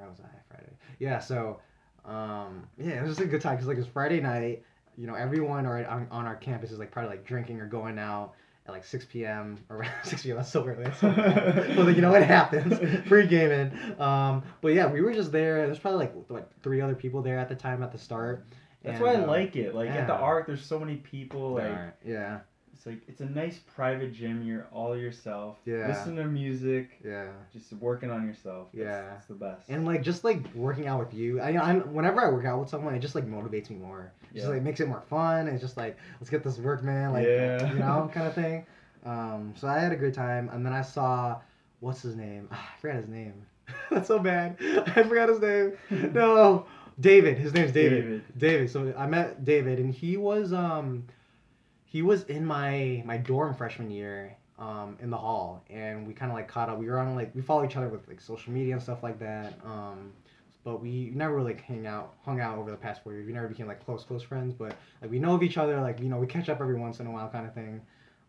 where 0.00 0.10
was 0.10 0.20
I 0.20 0.28
Friday? 0.48 0.72
Yeah, 0.98 1.18
so 1.18 1.60
um, 2.04 2.68
yeah, 2.78 2.92
it 2.92 3.02
was 3.02 3.10
just 3.12 3.20
a 3.20 3.26
good 3.26 3.40
time 3.40 3.56
because 3.56 3.68
like 3.68 3.78
it's 3.78 3.86
Friday 3.86 4.20
night. 4.20 4.62
You 4.96 5.06
know, 5.06 5.14
everyone 5.14 5.66
or 5.66 5.86
on, 5.86 6.08
on 6.10 6.26
our 6.26 6.36
campus 6.36 6.72
is 6.72 6.78
like 6.78 6.90
probably 6.90 7.10
like 7.10 7.24
drinking 7.24 7.60
or 7.60 7.66
going 7.66 7.98
out, 7.98 8.32
at 8.66 8.72
like 8.72 8.84
6 8.84 9.06
p.m. 9.06 9.58
around 9.70 9.92
6 10.04 10.22
p.m. 10.22 10.36
That's 10.36 10.50
so 10.50 10.64
early. 10.64 10.84
That's 10.84 11.00
so 11.00 11.12
but 11.76 11.86
like, 11.86 11.96
you 11.96 12.02
know 12.02 12.10
what 12.10 12.22
happens 12.22 12.78
pre 13.08 13.26
gaming. 13.26 13.72
Um, 13.98 14.42
but 14.60 14.74
yeah, 14.74 14.86
we 14.86 15.00
were 15.00 15.12
just 15.12 15.32
there. 15.32 15.66
There's 15.66 15.78
probably 15.78 16.00
like 16.06 16.30
what 16.30 16.50
three 16.62 16.80
other 16.80 16.94
people 16.94 17.22
there 17.22 17.38
at 17.38 17.48
the 17.48 17.54
time 17.54 17.82
at 17.82 17.92
the 17.92 17.98
start. 17.98 18.44
That's 18.82 18.96
And, 18.96 19.04
why 19.04 19.12
I 19.14 19.22
uh, 19.22 19.26
like 19.26 19.56
it. 19.56 19.74
Like 19.74 19.90
at 19.90 20.06
the. 20.06 20.14
Arc, 20.14 20.46
there's 20.46 20.64
so 20.64 20.78
many 20.78 20.96
people. 20.96 21.54
Like 21.54 21.64
yeah, 21.64 21.90
yeah, 22.04 22.38
it's 22.80 22.86
like 22.86 23.02
it's 23.08 23.20
a 23.20 23.26
nice 23.26 23.58
private 23.76 24.14
gym. 24.14 24.42
You're 24.42 24.66
all 24.72 24.96
yourself. 24.96 25.58
Yeah. 25.66 25.86
Listen 25.86 26.16
to 26.16 26.24
music. 26.24 26.98
yeah. 27.04 27.26
Just 27.52 27.74
working 27.74 28.10
on 28.10 28.26
yourself. 28.26 28.68
That's, 28.72 28.82
Yeah. 28.86 29.02
That's 29.10 29.26
the 29.26 29.34
best. 29.34 29.68
And 29.68 29.84
like 29.84 30.02
just 30.02 30.24
like 30.24 30.38
working 30.54 30.86
out 30.86 30.98
with 30.98 31.12
you, 31.12 31.42
I, 31.42 31.58
I'm 31.58 31.92
whenever 31.92 32.24
I 32.24 32.30
work 32.30 32.46
out 32.46 32.58
with 32.58 32.70
someone, 32.70 32.94
it 32.94 33.00
just 33.00 33.14
like 33.14 33.26
motivates 33.26 33.68
me 33.68 33.76
more. 33.76 34.10
It 34.30 34.36
Just 34.36 34.46
Yeah. 34.46 34.54
like 34.54 34.62
makes 34.62 34.80
it 34.80 34.88
more 34.88 35.02
fun. 35.10 35.46
It's 35.46 35.60
just 35.60 35.76
like 35.76 35.98
let's 36.20 36.30
get 36.30 36.42
this 36.42 36.56
work, 36.56 36.82
man. 36.82 37.12
Like 37.12 37.26
Yeah. 37.26 37.70
you 37.70 37.78
know, 37.80 38.10
kind 38.14 38.26
of 38.26 38.34
thing. 38.34 38.64
Um, 39.04 39.52
so 39.58 39.68
I 39.68 39.78
had 39.78 39.92
a 39.92 39.96
great 39.96 40.14
time, 40.14 40.48
and 40.50 40.64
then 40.64 40.72
I 40.72 40.80
saw 40.80 41.38
what's 41.80 42.00
his 42.00 42.16
name? 42.16 42.48
Ah, 42.50 42.72
I 42.76 42.80
forgot 42.80 42.96
his 42.96 43.08
name. 43.08 43.34
That's 43.90 44.08
so 44.08 44.18
bad. 44.18 44.56
I 44.96 45.02
forgot 45.02 45.28
his 45.28 45.40
name. 45.40 45.72
No, 46.14 46.64
David. 46.98 47.36
His 47.36 47.52
name's 47.52 47.72
David. 47.72 48.02
David. 48.04 48.22
David. 48.38 48.70
So 48.70 48.94
I 48.96 49.06
met 49.06 49.44
David, 49.44 49.78
and 49.80 49.92
he 49.94 50.16
was 50.16 50.54
um, 50.54 51.04
he 51.90 52.02
was 52.02 52.22
in 52.24 52.46
my 52.46 53.02
my 53.04 53.16
dorm 53.16 53.52
freshman 53.54 53.90
year 53.90 54.36
um 54.58 54.96
in 55.02 55.10
the 55.10 55.16
hall, 55.16 55.64
and 55.68 56.06
we 56.06 56.14
kind 56.14 56.30
of 56.30 56.36
like 56.36 56.48
caught 56.48 56.68
up. 56.68 56.78
We 56.78 56.86
were 56.86 56.98
on 56.98 57.16
like 57.16 57.34
we 57.34 57.42
follow 57.42 57.64
each 57.64 57.76
other 57.76 57.88
with 57.88 58.06
like 58.08 58.20
social 58.20 58.52
media 58.52 58.74
and 58.74 58.82
stuff 58.82 59.02
like 59.02 59.18
that. 59.18 59.54
Um, 59.64 60.12
but 60.62 60.80
we 60.80 61.10
never 61.14 61.34
really 61.34 61.54
like 61.54 61.62
hang 61.62 61.86
out 61.86 62.14
hung 62.24 62.40
out 62.40 62.58
over 62.58 62.70
the 62.70 62.76
past 62.76 63.02
four 63.02 63.12
years. 63.12 63.26
We 63.26 63.32
never 63.32 63.48
became 63.48 63.66
like 63.66 63.84
close 63.84 64.04
close 64.04 64.22
friends, 64.22 64.54
but 64.54 64.76
like 65.02 65.10
we 65.10 65.18
know 65.18 65.34
of 65.34 65.42
each 65.42 65.58
other. 65.58 65.80
Like 65.80 65.98
you 66.00 66.08
know 66.08 66.18
we 66.18 66.28
catch 66.28 66.48
up 66.48 66.60
every 66.60 66.76
once 66.76 67.00
in 67.00 67.06
a 67.06 67.10
while, 67.10 67.28
kind 67.28 67.46
of 67.46 67.54
thing. 67.54 67.80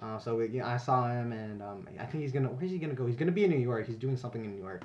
Uh, 0.01 0.17
so 0.17 0.37
we, 0.37 0.59
I 0.59 0.77
saw 0.77 1.07
him, 1.07 1.31
and 1.31 1.61
um, 1.61 1.87
I 1.99 2.05
think 2.05 2.23
he's 2.23 2.31
gonna. 2.31 2.47
Where's 2.47 2.71
he 2.71 2.79
gonna 2.79 2.95
go? 2.95 3.05
He's 3.05 3.15
gonna 3.15 3.31
be 3.31 3.43
in 3.43 3.51
New 3.51 3.59
York. 3.59 3.85
He's 3.85 3.97
doing 3.97 4.17
something 4.17 4.43
in 4.43 4.51
New 4.51 4.61
York, 4.61 4.83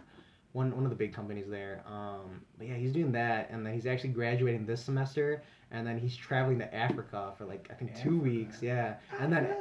one 0.57 0.75
one 0.75 0.85
of 0.85 0.91
the 0.91 0.97
big 0.97 1.13
companies 1.13 1.47
there. 1.49 1.83
Um, 1.87 2.41
but 2.59 2.67
yeah, 2.67 2.75
he's 2.75 2.93
doing 2.93 3.13
that, 3.13 3.51
and 3.51 3.65
then 3.65 3.75
he's 3.75 3.87
actually 3.87 4.11
graduating 4.11 4.65
this 4.67 4.83
semester, 4.83 5.43
and 5.71 5.87
then 5.87 5.99
he's 5.99 6.17
traveling 6.17 6.59
to 6.61 6.75
Africa 6.75 7.33
for 7.37 7.45
like 7.45 7.69
I 7.71 7.75
think 7.75 7.95
two 7.95 8.19
weeks. 8.19 8.63
Yeah, 8.63 8.95
and 9.21 9.33
then 9.33 9.55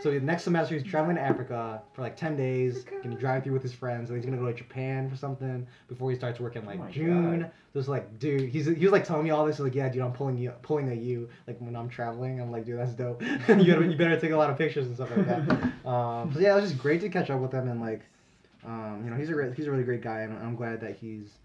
so 0.00 0.10
next 0.18 0.44
semester 0.44 0.74
he's 0.74 0.84
traveling 0.84 1.16
to 1.16 1.22
Africa 1.22 1.82
for 1.92 2.02
like 2.02 2.16
ten 2.16 2.34
days. 2.36 2.84
Gonna 3.02 3.16
drive 3.16 3.44
through 3.44 3.52
with 3.52 3.62
his 3.62 3.74
friends, 3.74 4.08
and 4.08 4.16
he's 4.16 4.24
gonna 4.24 4.40
go 4.40 4.46
to 4.46 4.54
Japan 4.54 5.10
for 5.10 5.16
something 5.16 5.66
before 5.88 6.10
he 6.10 6.16
starts 6.16 6.40
working 6.40 6.64
like 6.64 6.80
Oh 6.80 6.88
June. 6.90 7.40
God. 7.40 7.50
So 7.74 7.78
it's 7.80 7.88
like, 7.88 8.18
dude, 8.18 8.48
he's 8.48 8.66
he 8.66 8.84
was 8.84 8.92
like 8.92 9.04
telling 9.04 9.24
me 9.24 9.30
all 9.30 9.44
this. 9.44 9.56
He's 9.56 9.64
like, 9.64 9.74
yeah, 9.74 9.88
dude, 9.90 10.02
I'm 10.02 10.12
pulling 10.12 10.38
you, 10.38 10.50
pulling 10.62 10.90
a 10.90 10.94
U. 10.94 11.28
Like 11.46 11.58
when 11.60 11.76
I'm 11.76 11.88
traveling, 11.90 12.40
I'm 12.40 12.50
like, 12.50 12.64
dude, 12.64 12.78
that's 12.78 12.92
dope. 12.92 13.20
you 13.22 13.28
gotta, 13.46 13.86
you 13.86 13.96
better 13.98 14.18
take 14.18 14.30
a 14.30 14.36
lot 14.36 14.48
of 14.50 14.56
pictures 14.56 14.86
and 14.86 14.94
stuff 14.94 15.10
like 15.14 15.26
that. 15.26 15.72
Um, 15.88 16.32
so 16.34 16.40
yeah, 16.40 16.52
it 16.52 16.60
was 16.60 16.70
just 16.70 16.82
great 16.82 17.00
to 17.00 17.08
catch 17.08 17.30
up 17.30 17.40
with 17.40 17.50
him 17.52 17.66
and 17.66 17.80
like, 17.80 18.02
um, 18.68 19.00
you 19.04 19.10
know, 19.10 19.16
he's 19.16 19.30
a 19.30 19.34
re- 19.34 19.52
he's 19.56 19.66
a 19.66 19.70
really 19.70 19.84
great 19.84 20.02
guy, 20.02 20.20
and 20.20 20.36
I'm 20.38 20.54
glad 20.54 20.80
that 20.82 20.96
he's 20.96 21.38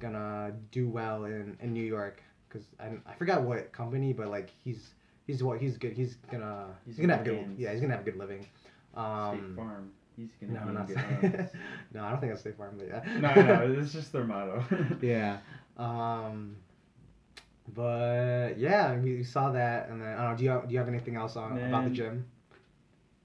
gonna 0.00 0.52
do 0.72 0.88
well 0.88 1.24
in, 1.24 1.56
in 1.60 1.72
New 1.72 1.84
York 1.84 2.22
because 2.48 2.66
I, 2.78 2.86
I 3.10 3.14
forgot 3.14 3.42
what 3.42 3.72
company, 3.72 4.12
but 4.12 4.28
like 4.28 4.50
he's 4.64 4.94
he's 5.26 5.42
what 5.42 5.58
he's 5.60 5.76
good. 5.78 5.92
He's 5.92 6.16
gonna 6.30 6.66
he's, 6.84 6.96
He's 6.96 7.06
gonna 7.06 7.16
have 7.16 7.26
a 7.26 7.30
good 7.30 7.54
yeah 7.58 7.72
he's 7.72 7.80
gonna 7.80 7.94
have 7.96 8.02
a 8.06 8.10
good 8.10 8.18
living. 8.18 8.42
State 8.42 9.00
Um, 9.02 9.54
Farm. 9.56 9.90
He's 10.16 10.30
no, 10.42 10.60
gonna 10.60 10.72
not 10.72 10.88
be 10.88 10.94
in 10.94 11.20
good 11.20 11.50
no, 11.94 12.02
I 12.04 12.10
don't 12.10 12.20
think 12.20 12.32
that's 12.32 12.40
State 12.40 12.56
Farm, 12.56 12.76
but 12.78 12.88
yeah. 12.88 13.18
no, 13.20 13.34
no, 13.42 13.74
it's 13.80 13.92
just 13.92 14.12
their 14.12 14.24
motto. 14.24 14.64
yeah. 15.02 15.38
Um, 15.78 16.56
but 17.74 18.58
yeah, 18.58 18.96
we 18.96 19.24
saw 19.24 19.50
that, 19.50 19.88
and 19.88 20.00
then 20.00 20.08
I 20.16 20.22
don't 20.22 20.30
know. 20.32 20.36
Do 20.36 20.44
you 20.44 20.50
have, 20.50 20.68
do 20.68 20.72
you 20.72 20.78
have 20.78 20.88
anything 20.88 21.16
else 21.16 21.36
on 21.36 21.58
about 21.58 21.84
the 21.84 21.90
gym? 21.90 22.24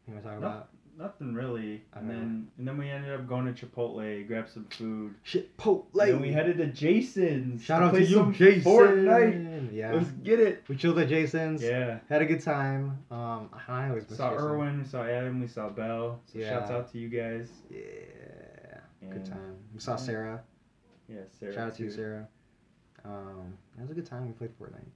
You 0.08 0.13
want 0.13 0.24
to 0.25 0.29
talk 0.31 0.41
No. 0.41 0.48
about 0.48 0.70
Nothing 1.01 1.34
really. 1.34 1.81
And 1.93 2.10
Uh-huh. 2.10 2.20
then 2.20 2.48
and 2.58 2.67
then 2.67 2.77
we 2.77 2.89
ended 2.89 3.12
up 3.13 3.27
going 3.27 3.51
to 3.53 3.65
Chipotle, 3.65 4.27
grab 4.27 4.48
some 4.48 4.65
food. 4.65 5.15
Chipotle. 5.25 5.86
And 6.01 6.13
then 6.13 6.21
we 6.21 6.32
headed 6.32 6.58
to 6.58 6.67
Jason's. 6.67 7.63
Shout 7.63 7.80
to 7.82 7.86
out 7.88 7.93
to 7.95 8.04
you, 8.04 8.15
some 8.17 8.34
Jason. 8.34 8.71
Fortnite. 8.71 9.69
Yeah, 9.73 9.93
Let's 9.93 10.10
get 10.23 10.39
it. 10.39 10.63
we 10.67 10.76
chilled 10.76 10.99
at 10.99 11.10
Jason's. 11.10 11.63
Yeah. 11.63 11.99
Had 12.10 12.21
a 12.21 12.26
good 12.26 12.41
time. 12.41 13.04
Um, 13.10 13.49
I 13.67 13.88
always 13.89 14.08
miss 14.10 14.17
Saw 14.17 14.32
Jason. 14.32 14.45
Irwin, 14.47 14.80
we 14.80 14.86
saw 14.86 15.04
Adam, 15.04 15.41
we 15.41 15.47
saw 15.47 15.69
Bell. 15.69 16.21
So 16.32 16.39
Yeah. 16.39 16.49
shouts 16.49 16.69
out 16.71 16.91
to 16.91 16.99
you 16.99 17.10
guys. 17.10 17.49
Yeah, 17.69 19.10
good 19.12 19.26
time. 19.26 19.56
We 19.73 19.80
saw 19.80 19.91
yeah. 19.93 19.97
Sarah. 19.97 20.43
Yeah, 21.08 21.21
Sarah. 21.39 21.54
Shout 21.54 21.67
out 21.69 21.76
to 21.78 21.84
you. 21.84 21.91
Sarah. 21.91 22.28
Um, 23.04 23.58
it 23.78 23.82
was 23.82 23.89
a 23.91 23.93
good 23.95 24.06
time. 24.06 24.28
We 24.28 24.34
played 24.34 24.52
Fortnite. 24.60 24.91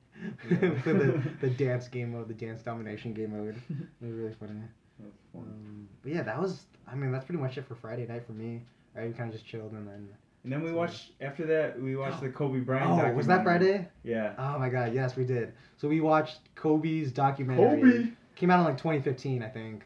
Yeah. 0.52 0.70
we 0.70 0.80
played 0.82 1.00
the, 1.00 1.22
the 1.42 1.50
dance 1.66 1.88
game 1.88 2.12
mode, 2.14 2.28
the 2.28 2.34
dance 2.36 2.62
domination 2.62 3.14
game 3.14 3.32
mode. 3.36 3.56
It 3.70 4.06
was 4.06 4.12
really 4.14 4.34
funny. 4.40 4.54
That 5.00 5.06
was 5.08 5.16
fun. 5.34 5.44
Um, 5.44 5.88
but 6.04 6.12
yeah, 6.12 6.24
that 6.24 6.40
was. 6.42 6.64
I 6.88 6.96
mean, 6.96 7.12
that's 7.12 7.26
pretty 7.26 7.42
much 7.42 7.58
it 7.58 7.68
for 7.68 7.76
Friday 7.76 8.06
night 8.06 8.26
for 8.26 8.34
me. 8.34 8.62
Right, 8.96 9.08
we 9.08 9.14
kind 9.14 9.30
of 9.30 9.36
just 9.36 9.46
chilled 9.50 9.72
and 9.74 9.88
then. 9.88 10.08
And 10.44 10.54
then 10.54 10.62
we 10.62 10.70
So- 10.70 10.76
watched 10.76 11.12
after 11.22 11.46
that 11.48 11.82
we 11.82 11.96
watched 11.96 12.22
the 12.22 12.30
Kobe 12.30 12.60
Bryant. 12.60 12.92
Oh, 13.04 13.14
was 13.14 13.28
that. 13.28 13.44
Friday? 13.44 13.88
Yeah. 14.04 14.34
Oh 14.38 14.60
my 14.60 14.70
God, 14.70 14.94
yes, 14.94 15.16
we 15.16 15.24
did. 15.26 15.54
So 15.78 15.88
we 15.88 16.02
watched 16.02 16.40
Kobe's 16.56 17.12
documentary. 17.12 17.82
Kobe 17.82 18.12
came 18.36 18.52
out 18.52 18.60
in 18.60 18.66
like 18.66 18.78
2015, 18.78 19.42
I 19.44 19.50
think. 19.50 19.84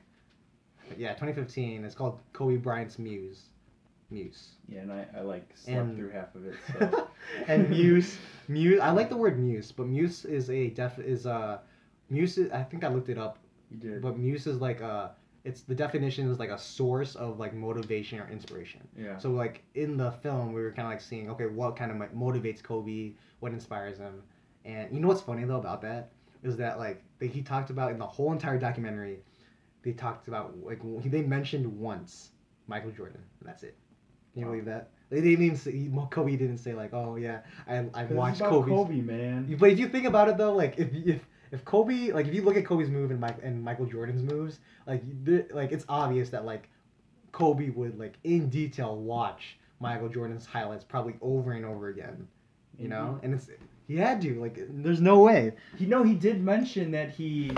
Yeah, 0.98 1.10
2015. 1.10 1.86
It's 1.86 1.96
called 1.96 2.20
Kobe 2.34 2.58
Bryant's 2.58 3.00
Muse. 3.00 3.44
Muse. 4.12 4.50
Yeah, 4.68 4.80
and 4.82 4.92
I, 4.92 5.06
I 5.18 5.22
like 5.22 5.48
slept 5.56 5.80
And- 5.80 5.96
through 5.98 6.10
half 6.10 6.36
of 6.36 6.46
it. 6.46 6.56
So 6.78 7.08
and 7.48 7.70
Muse, 7.70 8.18
Muse. 8.48 8.80
I 8.82 8.90
like 8.92 9.10
the 9.10 9.18
word 9.18 9.40
Muse, 9.40 9.72
but 9.72 9.88
Muse 9.88 10.26
is 10.26 10.50
a 10.50 10.70
def 10.72 11.00
is 11.00 11.26
a 11.26 11.62
Muse. 12.10 12.38
Is, 12.38 12.52
I 12.52 12.64
think 12.64 12.84
I 12.84 12.88
looked 12.90 13.10
it 13.10 13.18
up, 13.20 13.38
you 13.72 13.78
did. 13.78 14.02
but 14.02 14.18
Muse 14.18 14.48
is 14.48 14.60
like 14.62 14.82
a. 14.82 15.16
It's 15.46 15.62
the 15.62 15.74
definition 15.76 16.30
is 16.30 16.38
like 16.38 16.50
a 16.50 16.58
source 16.58 17.16
of 17.16 17.40
like 17.40 17.54
motivation 17.54 18.20
or 18.20 18.28
inspiration. 18.30 18.82
yeah. 18.98 19.18
So 19.18 19.32
like 19.32 19.64
in 19.74 19.96
the 19.96 20.12
film, 20.12 20.52
we 20.54 20.62
were 20.62 20.72
kind 20.72 20.86
of 20.86 20.92
like 20.92 21.02
seeing, 21.02 21.30
okay, 21.32 21.46
what 21.46 21.76
kind 21.78 21.92
of 21.92 21.98
mo- 21.98 22.10
motivates 22.32 22.62
Kobe, 22.62 23.14
what 23.40 23.54
inspires 23.54 23.98
him, 23.98 24.22
and 24.66 24.94
you 24.94 25.00
know 25.00 25.08
what's 25.08 25.22
funny 25.22 25.46
though 25.46 25.58
about 25.58 25.82
that 25.84 26.12
is 26.44 26.58
that 26.58 26.78
like 26.78 27.02
they, 27.20 27.28
he 27.28 27.42
talked 27.42 27.70
about 27.70 27.92
in 27.92 27.98
the 27.98 28.06
whole 28.06 28.32
entire 28.34 28.58
documentary, 28.60 29.20
they 29.82 29.94
talked 29.94 30.28
about 30.28 30.56
like 30.62 30.82
they 31.06 31.22
mentioned 31.22 31.66
once 31.80 32.32
Michael 32.68 32.92
Jordan. 32.92 33.22
And 33.40 33.48
that's 33.50 33.64
it. 33.64 33.78
Can 34.34 34.42
you 34.42 34.46
Wow. 34.46 34.52
believe 34.52 34.66
that? 34.66 34.90
They 35.10 35.22
didn't 35.22 35.44
even 35.44 35.58
say 35.58 35.90
Kobe 36.12 36.36
didn't 36.36 36.58
say 36.60 36.74
like, 36.74 36.94
oh 36.94 37.16
yeah, 37.16 37.40
I 37.68 37.86
I 37.94 38.04
watched 38.06 38.42
Kobe's. 38.42 38.70
Kobe, 38.70 38.96
man. 39.02 39.56
But 39.58 39.70
if 39.72 39.80
you 39.80 39.88
think 39.88 40.06
about 40.06 40.28
it 40.28 40.38
though, 40.38 40.54
like 40.54 40.78
if 40.78 40.94
if 40.94 41.26
if 41.52 41.66
Kobe, 41.66 42.12
like 42.12 42.28
if 42.28 42.34
you 42.34 42.42
look 42.44 42.58
at 42.58 42.66
Kobe's 42.66 42.90
move 42.90 43.12
and 43.12 43.20
Mike 43.20 43.38
and 43.44 43.64
Michael 43.64 43.86
Jordan's 43.86 44.22
moves, 44.24 44.60
like 44.88 45.04
like 45.52 45.72
it's 45.72 45.86
obvious 45.90 46.30
that 46.30 46.46
like 46.46 46.70
Kobe 47.32 47.70
would 47.70 47.98
like 48.00 48.16
in 48.24 48.50
detail 48.50 48.96
watch 48.98 49.58
Michael 49.80 50.10
Jordan's 50.10 50.46
highlights 50.46 50.84
probably 50.84 51.16
over 51.22 51.54
and 51.54 51.66
over 51.66 51.90
again, 51.90 52.28
you 52.78 52.88
know, 52.88 53.20
and 53.24 53.34
it's 53.34 53.50
he 53.88 53.96
had 53.98 54.22
to 54.22 54.40
like 54.40 54.58
there's 54.70 55.02
no 55.02 55.20
way. 55.20 55.54
You 55.78 55.88
know, 55.88 56.04
he 56.04 56.14
did 56.16 56.42
mention 56.44 56.92
that 56.92 57.10
he 57.12 57.52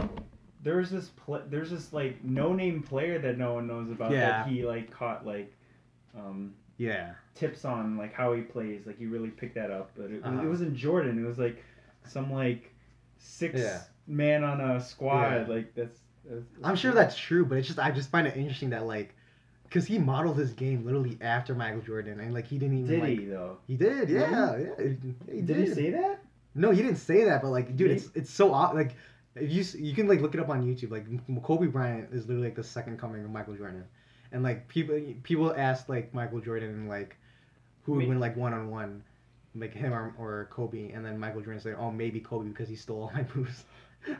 there 0.63 0.77
was 0.77 0.89
this 0.91 1.10
pl- 1.25 1.43
there's 1.49 1.71
this 1.71 1.91
like 1.91 2.23
no 2.23 2.54
name 2.54 2.84
player 2.84 3.17
that 3.19 3.38
no 3.38 3.56
one 3.56 3.67
knows 3.67 3.89
about 3.89 4.12
Yeah. 4.12 4.43
that 4.43 4.47
he 4.47 4.63
like 4.65 4.91
caught 4.91 5.25
like 5.25 5.51
um 6.15 6.54
Yeah. 6.77 7.13
tips 7.36 7.65
on 7.65 7.97
like 7.97 8.13
how 8.13 8.34
he 8.34 8.41
plays 8.41 8.86
like 8.86 8.97
he 8.99 9.06
really 9.08 9.30
picked 9.30 9.56
that 9.56 9.71
up 9.71 9.89
but 9.97 10.12
it, 10.12 10.21
Uh-huh. 10.23 10.41
it 10.43 10.47
wasn't 10.47 10.75
Jordan 10.75 11.23
it 11.23 11.27
was 11.27 11.39
like 11.39 11.63
some 12.08 12.32
like 12.32 12.73
six 13.21 13.60
Yeah. 13.60 13.81
man 14.07 14.43
on 14.43 14.60
a 14.62 14.79
squad 14.81 15.47
Yeah. 15.47 15.53
like 15.55 15.75
that's, 15.75 15.99
that's 16.25 16.43
I'm 16.63 16.75
sure 16.75 16.91
that's 16.93 17.17
true, 17.17 17.45
but 17.45 17.57
it's 17.57 17.67
just 17.67 17.79
I 17.79 17.91
just 17.91 18.10
find 18.10 18.27
it 18.27 18.36
interesting 18.36 18.69
that 18.71 18.86
like, 18.86 19.15
cause 19.69 19.86
he 19.86 19.97
modeled 19.99 20.38
his 20.38 20.51
game 20.53 20.86
literally 20.86 21.17
after 21.21 21.55
Michael 21.55 21.81
Jordan, 21.81 22.19
and 22.19 22.34
like 22.34 22.45
he 22.47 22.57
didn't 22.57 22.77
even 22.79 22.89
did 22.89 22.99
like 23.01 23.19
he 23.19 23.25
though 23.25 23.57
he 23.67 23.75
did 23.77 24.10
yeah 24.10 24.57
yeah, 24.57 24.73
he, 24.77 25.13
he 25.36 25.41
did, 25.41 25.67
he 25.67 25.73
say 25.73 25.89
that 25.91 26.19
No, 26.53 26.71
he 26.71 26.81
didn't 26.81 26.97
say 26.97 27.23
that, 27.25 27.41
but 27.41 27.49
like, 27.49 27.75
dude, 27.77 27.88
Maybe- 27.88 27.93
it's 28.01 28.10
it's 28.15 28.29
so 28.31 28.53
odd. 28.53 28.75
Like, 28.75 28.95
if 29.36 29.49
you 29.51 29.63
you 29.88 29.95
can 29.95 30.07
like 30.07 30.19
look 30.19 30.34
it 30.36 30.41
up 30.41 30.49
on 30.49 30.62
YouTube. 30.63 30.91
Like, 30.91 31.05
Kobe 31.43 31.67
Bryant 31.67 32.10
is 32.12 32.27
literally 32.27 32.47
like 32.49 32.55
the 32.55 32.63
second 32.63 32.99
coming 32.99 33.23
of 33.23 33.31
Michael 33.31 33.55
Jordan, 33.55 33.86
and 34.34 34.43
like 34.43 34.67
people 34.67 34.99
people 35.23 35.53
asked 35.55 35.88
like 35.88 36.13
Michael 36.13 36.41
Jordan 36.41 36.88
like 36.89 37.15
who 37.84 37.93
would 37.93 38.07
win 38.07 38.19
like 38.19 38.36
one 38.36 38.53
on 38.53 38.69
one, 38.69 39.01
like 39.55 39.73
him 39.73 39.93
or, 39.93 40.13
or 40.17 40.47
Kobe, 40.51 40.91
and 40.91 41.05
then 41.05 41.19
Michael 41.19 41.41
Jordan 41.41 41.61
said, 41.61 41.75
oh 41.77 41.91
maybe 41.91 42.19
Kobe 42.19 42.49
because 42.49 42.69
he 42.69 42.75
stole 42.75 43.03
all 43.03 43.11
my 43.13 43.25
moves. 43.35 43.63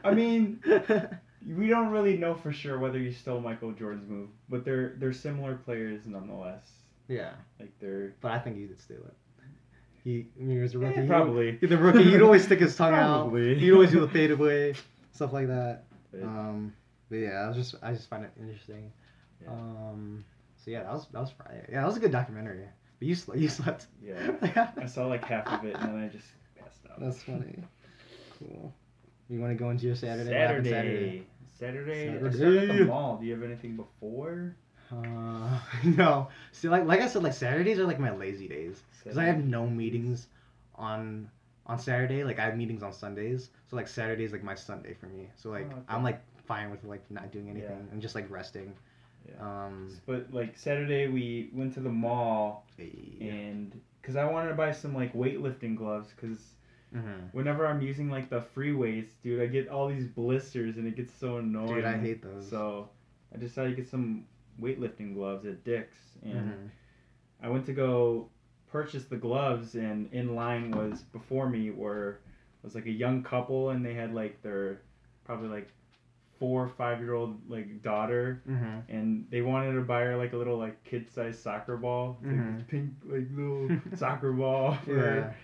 I 0.04 0.12
mean 0.12 0.60
we 1.56 1.68
don't 1.68 1.90
really 1.90 2.16
know 2.16 2.34
for 2.34 2.52
sure 2.52 2.78
whether 2.78 2.98
he 2.98 3.12
stole 3.12 3.40
Michael 3.40 3.72
Jordan's 3.72 4.08
move 4.08 4.28
but 4.48 4.64
they're 4.64 4.94
they're 4.98 5.12
similar 5.12 5.56
players 5.56 6.02
nonetheless 6.06 6.70
yeah, 7.08 7.32
like 7.58 7.72
they're 7.80 8.14
but 8.20 8.30
I 8.30 8.38
think 8.38 8.56
he 8.56 8.66
did 8.66 8.80
steal 8.80 8.98
it. 8.98 9.14
He, 10.04 10.26
I 10.38 10.42
mean, 10.42 10.56
he 10.56 10.62
was 10.62 10.74
a 10.74 10.78
rookie. 10.78 11.02
He- 11.02 11.06
probably 11.06 11.58
He, 11.60 11.66
the 11.66 11.76
rookie, 11.78 12.04
he'd 12.04 12.22
always 12.22 12.44
stick 12.44 12.58
his 12.60 12.74
tongue 12.76 12.92
Probably. 12.92 13.52
out. 13.52 13.58
He'd 13.58 13.72
always 13.72 13.90
do 13.90 14.00
the 14.00 14.08
fade 14.08 14.30
away, 14.32 14.74
stuff 15.12 15.32
like 15.32 15.46
that. 15.48 15.84
But- 16.12 16.22
Um, 16.22 16.72
but 17.10 17.16
yeah, 17.16 17.42
I 17.44 17.48
was 17.48 17.56
just 17.56 17.74
I 17.82 17.92
just 17.92 18.08
find 18.08 18.24
it 18.24 18.30
interesting. 18.40 18.90
Yeah. 19.42 19.50
Um, 19.50 20.24
so 20.56 20.70
yeah, 20.70 20.84
that 20.84 20.92
was 20.92 21.06
that 21.12 21.20
was 21.20 21.30
Friday. 21.32 21.66
Yeah, 21.70 21.80
that 21.82 21.86
was 21.86 21.96
a 21.96 22.00
good 22.00 22.12
documentary. 22.12 22.64
But 23.02 23.08
you 23.08 23.14
slept. 23.16 23.40
You 23.40 23.48
slept. 23.48 23.86
Yeah. 24.00 24.70
I 24.80 24.86
saw 24.86 25.06
like 25.08 25.24
half 25.24 25.48
of 25.48 25.64
it 25.64 25.74
and 25.74 25.88
then 25.92 26.04
I 26.04 26.06
just 26.08 26.28
passed 26.56 26.78
out. 26.88 27.00
That's 27.00 27.20
funny. 27.20 27.56
Cool. 28.38 28.72
You 29.28 29.40
want 29.40 29.50
to 29.50 29.56
go 29.56 29.70
into 29.70 29.86
your 29.86 29.96
Saturday? 29.96 30.30
What 30.30 30.38
happened 30.38 30.66
Saturday. 30.68 31.26
Saturday, 31.58 32.08
at 32.10 32.32
the 32.32 32.84
mall. 32.84 33.16
Do 33.18 33.26
you 33.26 33.32
have 33.32 33.42
anything 33.42 33.74
before? 33.74 34.54
Uh, 34.92 35.58
no. 35.84 36.28
See, 36.52 36.68
like 36.68 36.84
like 36.84 37.00
I 37.00 37.08
said, 37.08 37.24
like 37.24 37.32
Saturdays 37.32 37.80
are 37.80 37.86
like 37.86 37.98
my 37.98 38.14
lazy 38.14 38.46
days 38.46 38.80
because 39.02 39.18
I 39.18 39.24
have 39.24 39.44
no 39.44 39.66
meetings 39.66 40.28
on 40.76 41.28
on 41.66 41.80
Saturday. 41.80 42.22
Like 42.22 42.38
I 42.38 42.44
have 42.44 42.56
meetings 42.56 42.84
on 42.84 42.92
Sundays, 42.92 43.50
so 43.68 43.74
like 43.74 43.88
Saturday's 43.88 44.30
like 44.30 44.44
my 44.44 44.54
Sunday 44.54 44.94
for 44.94 45.06
me. 45.06 45.28
So 45.34 45.50
like 45.50 45.66
Oh, 45.72 45.72
okay. 45.74 45.82
I'm 45.88 46.04
like 46.04 46.20
fine 46.46 46.70
with 46.70 46.84
like 46.84 47.02
not 47.10 47.32
doing 47.32 47.50
anything 47.50 47.70
Yeah. 47.84 47.92
and 47.92 48.00
just 48.00 48.14
like 48.14 48.30
resting. 48.30 48.74
Yeah. 49.28 49.40
Um. 49.66 49.90
But 50.06 50.32
like 50.32 50.56
Saturday, 50.56 51.08
we 51.08 51.50
went 51.52 51.74
to 51.74 51.80
the 51.80 51.90
mall 51.90 52.66
yeah. 52.78 53.32
and 53.32 53.80
because 54.00 54.16
I 54.16 54.24
wanted 54.24 54.48
to 54.50 54.54
buy 54.54 54.72
some 54.72 54.94
like 54.94 55.12
weightlifting 55.14 55.76
gloves 55.76 56.08
because 56.14 56.38
Mhm. 56.94 57.32
whenever 57.32 57.66
I'm 57.66 57.80
using 57.80 58.10
like 58.10 58.28
the 58.28 58.42
free 58.42 58.72
weights, 58.74 59.14
dude, 59.22 59.40
I 59.40 59.46
get 59.46 59.68
all 59.68 59.88
these 59.88 60.06
blisters 60.08 60.76
and 60.76 60.86
it 60.86 60.94
gets 60.96 61.14
so 61.14 61.38
annoying. 61.38 61.76
Dude, 61.76 61.84
I 61.84 61.96
hate 61.98 62.22
those. 62.22 62.48
So 62.50 62.88
I 63.34 63.38
decided 63.38 63.70
to 63.70 63.76
get 63.76 63.88
some 63.88 64.26
weightlifting 64.60 65.14
gloves 65.14 65.46
at 65.46 65.64
Dick's 65.64 65.96
and 66.22 66.50
Mhm. 66.50 66.70
I 67.42 67.48
went 67.48 67.64
to 67.66 67.72
go 67.72 68.28
purchase 68.66 69.06
the 69.06 69.16
gloves 69.16 69.74
and 69.74 70.12
in 70.12 70.34
line 70.34 70.70
was 70.70 71.02
before 71.02 71.48
me 71.48 71.70
were 71.70 72.18
was 72.62 72.74
like 72.74 72.86
a 72.86 72.90
young 72.90 73.22
couple 73.22 73.70
and 73.70 73.84
they 73.84 73.94
had 73.94 74.12
like 74.14 74.40
their 74.42 74.82
probably 75.24 75.48
like 75.48 75.68
four 76.42 76.64
or 76.64 76.68
five 76.68 76.98
year 77.00 77.14
old 77.14 77.38
like 77.48 77.82
daughter 77.84 78.42
Mhm. 78.48 78.82
and 78.88 79.26
they 79.30 79.42
wanted 79.42 79.74
to 79.74 79.82
buy 79.82 80.00
her 80.02 80.16
like 80.16 80.32
a 80.32 80.36
little 80.36 80.58
like 80.58 80.82
kid 80.82 81.08
sized 81.08 81.38
soccer 81.40 81.76
ball 81.76 82.18
It's 82.24 82.32
like 82.32 82.66
pink 82.68 82.90
like 83.06 83.28
little 83.32 83.68
soccer 83.94 84.32
ball 84.32 84.74
for 84.84 84.94
her 84.98 85.36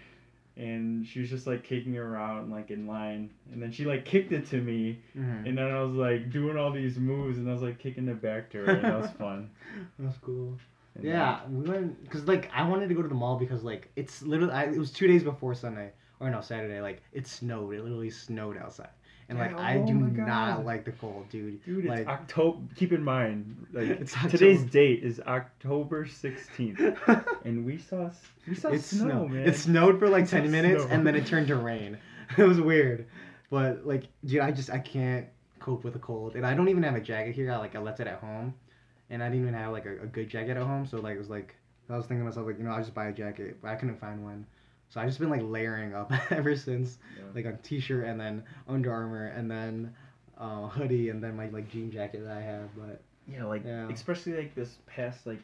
and 0.56 1.06
she 1.06 1.20
was 1.20 1.30
just 1.30 1.46
like 1.46 1.62
kicking 1.62 1.94
her 1.94 2.02
around 2.14 2.50
like 2.50 2.72
in 2.72 2.88
line 2.88 3.30
and 3.52 3.62
then 3.62 3.70
she 3.70 3.84
like 3.84 4.04
kicked 4.04 4.32
it 4.32 4.46
to 4.50 4.60
me 4.60 4.98
Mhm. 5.16 5.46
and 5.48 5.56
then 5.58 5.70
I 5.70 5.80
was 5.82 5.94
like 5.94 6.30
doing 6.32 6.56
all 6.56 6.72
these 6.72 6.98
moves 6.98 7.38
and 7.38 7.48
I 7.48 7.52
was 7.52 7.62
like 7.62 7.78
kicking 7.78 8.08
it 8.08 8.20
back 8.20 8.50
to 8.50 8.58
her 8.58 8.64
and 8.72 8.82
that 8.84 9.00
was 9.00 9.10
fun. 9.12 9.50
That's 10.00 10.18
cool. 10.18 10.58
And 10.96 11.04
Yeah, 11.04 11.46
we 11.48 11.68
went 11.70 12.02
because 12.02 12.26
like 12.26 12.50
I 12.52 12.68
wanted 12.68 12.88
to 12.88 12.94
go 12.96 13.02
to 13.02 13.08
the 13.08 13.14
mall 13.14 13.36
because 13.38 13.62
like 13.62 13.88
it's 13.94 14.22
literally 14.22 14.52
I, 14.52 14.64
it 14.64 14.78
was 14.78 14.90
two 14.90 15.06
days 15.06 15.22
before 15.22 15.54
Sunday 15.54 15.92
or 16.18 16.28
no 16.28 16.40
Saturday. 16.40 16.80
Like 16.80 17.02
it 17.12 17.28
snowed. 17.28 17.72
It 17.74 17.82
literally 17.84 18.10
snowed 18.10 18.56
outside, 18.58 18.90
and 19.28 19.38
like 19.38 19.50
Yeah, 19.50 19.58
I 19.58 19.76
oh 19.78 19.86
do 19.86 19.94
not 19.94 20.64
like 20.64 20.84
the 20.84 20.92
cold, 20.92 21.28
dude. 21.28 21.64
Dude, 21.64 21.84
it's 21.84 21.88
like 21.88 22.06
October. 22.06 22.60
Keep 22.76 22.92
in 22.92 23.02
mind, 23.04 23.66
like 23.72 23.88
It's 24.00 24.14
today's 24.30 24.62
date 24.64 25.02
is 25.02 25.20
October 25.20 26.06
sixteenth, 26.06 26.80
and 27.44 27.64
we 27.64 27.78
saw 27.78 28.10
we 28.46 28.54
saw 28.54 28.68
it 28.70 28.82
snow, 28.82 29.08
snowed. 29.10 29.30
man. 29.30 29.48
It 29.48 29.56
snowed 29.56 29.98
for 29.98 30.08
like 30.08 30.24
We 30.24 30.28
ten 30.30 30.50
minutes 30.50 30.84
snow. 30.84 30.92
and 30.94 31.06
then 31.06 31.14
it 31.14 31.26
turned 31.26 31.48
to 31.48 31.56
rain. 31.56 31.98
it 32.36 32.42
was 32.44 32.60
weird, 32.60 33.06
but 33.50 33.86
like 33.86 34.04
dude, 34.24 34.40
I 34.40 34.50
just 34.50 34.70
I 34.70 34.78
can't 34.78 35.26
cope 35.60 35.84
with 35.84 35.92
the 35.92 35.98
cold, 35.98 36.34
and 36.36 36.46
I 36.46 36.54
don't 36.54 36.68
even 36.68 36.82
have 36.82 36.94
a 36.94 37.00
jacket 37.00 37.34
here. 37.34 37.50
I 37.52 37.56
like 37.56 37.74
I 37.76 37.80
left 37.80 38.00
it 38.00 38.06
at 38.06 38.20
home, 38.20 38.54
and 39.10 39.22
I 39.22 39.26
didn't 39.28 39.42
even 39.42 39.54
have 39.54 39.72
like 39.72 39.86
a, 39.86 40.02
a 40.02 40.06
good 40.06 40.28
jacket 40.28 40.56
at 40.56 40.62
home. 40.62 40.86
So 40.86 40.98
like 40.98 41.16
it 41.16 41.18
was 41.18 41.30
like 41.30 41.54
I 41.90 41.96
was 41.96 42.06
thinking 42.06 42.20
to 42.20 42.24
myself 42.24 42.46
like 42.46 42.58
you 42.58 42.64
know 42.64 42.70
I'll 42.70 42.80
just 42.80 42.94
buy 42.94 43.08
a 43.08 43.12
jacket, 43.12 43.58
but 43.60 43.68
I 43.68 43.74
couldn't 43.76 44.00
find 44.00 44.22
one. 44.24 44.46
So 44.88 45.00
I've 45.00 45.08
just 45.08 45.18
been 45.20 45.30
like 45.30 45.42
layering 45.44 45.94
up 45.94 46.12
ever 46.30 46.56
since, 46.56 46.98
Yeah. 47.16 47.24
like 47.34 47.44
a 47.44 47.58
t-shirt 47.62 48.04
and 48.06 48.18
then 48.18 48.42
Under 48.66 48.92
Armour 48.92 49.26
and 49.26 49.50
then 49.50 49.94
uh, 50.38 50.68
hoodie 50.68 51.10
and 51.10 51.22
then 51.22 51.36
my 51.36 51.48
like 51.48 51.68
jean 51.70 51.90
jacket 51.90 52.24
that 52.24 52.36
I 52.36 52.40
have. 52.42 52.68
But 52.76 53.00
yeah, 53.26 53.44
like 53.44 53.64
Yeah. 53.64 53.88
especially 53.90 54.36
like 54.36 54.54
this 54.54 54.78
past 54.86 55.26
like 55.26 55.40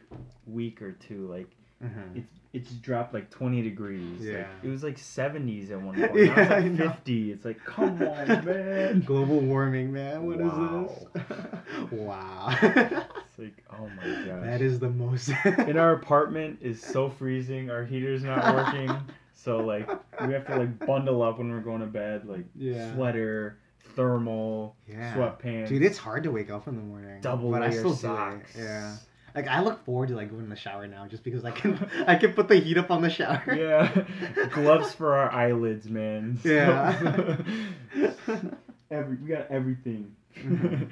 week 0.46 0.80
or 0.82 0.92
two, 0.92 1.26
like 1.28 1.48
Mhm. 1.84 2.16
it's 2.18 2.32
it's 2.54 2.70
dropped 2.76 3.12
like 3.12 3.28
twenty 3.30 3.60
degrees. 3.60 4.20
Like, 4.20 4.28
Yeah. 4.30 4.46
it 4.62 4.68
was 4.68 4.82
like 4.84 4.96
seventies 4.96 5.70
at 5.72 5.82
one 5.82 5.94
point. 6.00 6.14
Yeah, 6.16 6.34
now 6.34 6.56
it's 6.56 6.78
like 6.78 6.88
fifty. 6.92 7.32
It's 7.32 7.44
like 7.44 7.62
come 7.64 8.00
on, 8.00 8.26
man. 8.46 9.00
global 9.00 9.40
warming, 9.40 9.92
man. 9.92 10.24
What 10.24 10.40
is 10.40 10.46
Wow. 10.46 10.88
this? 11.12 11.92
wow. 11.92 12.56
It's 12.62 13.38
like 13.38 13.64
oh 13.72 13.88
my 13.96 14.04
gosh. 14.24 14.44
that 14.44 14.62
is 14.62 14.78
the 14.78 14.88
most. 14.88 15.30
in 15.44 15.76
our 15.76 15.92
apartment 15.92 16.60
is 16.62 16.80
so 16.80 17.10
freezing. 17.10 17.70
Our 17.70 17.84
heater's 17.84 18.22
not 18.22 18.54
working, 18.54 18.96
so 19.34 19.58
like 19.58 19.88
we 20.26 20.32
have 20.32 20.46
to 20.46 20.56
like 20.56 20.78
bundle 20.86 21.22
up 21.22 21.38
when 21.38 21.50
we're 21.50 21.60
going 21.60 21.80
to 21.80 21.86
bed, 21.86 22.26
like 22.26 22.44
Yeah. 22.56 22.94
sweater, 22.94 23.58
thermal, 23.96 24.76
Yeah. 24.88 25.14
sweatpants. 25.14 25.68
Dude, 25.68 25.82
it's 25.82 25.98
hard 25.98 26.22
to 26.24 26.30
wake 26.30 26.50
up 26.50 26.66
in 26.68 26.76
the 26.76 26.82
morning. 26.82 27.20
double 27.20 27.50
but 27.50 27.62
I 27.62 27.68
layer 27.68 27.78
still 27.78 27.90
do 27.90 27.96
it. 27.96 28.00
socks. 28.00 28.54
Yeah. 28.56 28.96
Like 29.34 29.48
I 29.48 29.60
look 29.62 29.84
forward 29.84 30.08
to 30.10 30.14
like 30.14 30.30
going 30.30 30.44
in 30.44 30.48
the 30.48 30.54
shower 30.56 30.86
now, 30.86 31.08
just 31.08 31.24
because 31.24 31.44
I 31.44 31.50
can 31.50 31.90
I 32.06 32.14
can 32.14 32.34
put 32.34 32.46
the 32.48 32.54
heat 32.56 32.78
up 32.78 32.90
on 32.92 33.02
the 33.02 33.10
shower. 33.10 33.42
Yeah, 33.54 34.04
gloves 34.52 34.94
for 34.94 35.14
our 35.14 35.30
eyelids, 35.32 35.88
man. 35.90 36.38
Yeah. 36.44 37.36
Every 38.90 39.16
we 39.16 39.28
got 39.28 39.50
everything. 39.50 40.14
Mhm. 40.36 40.88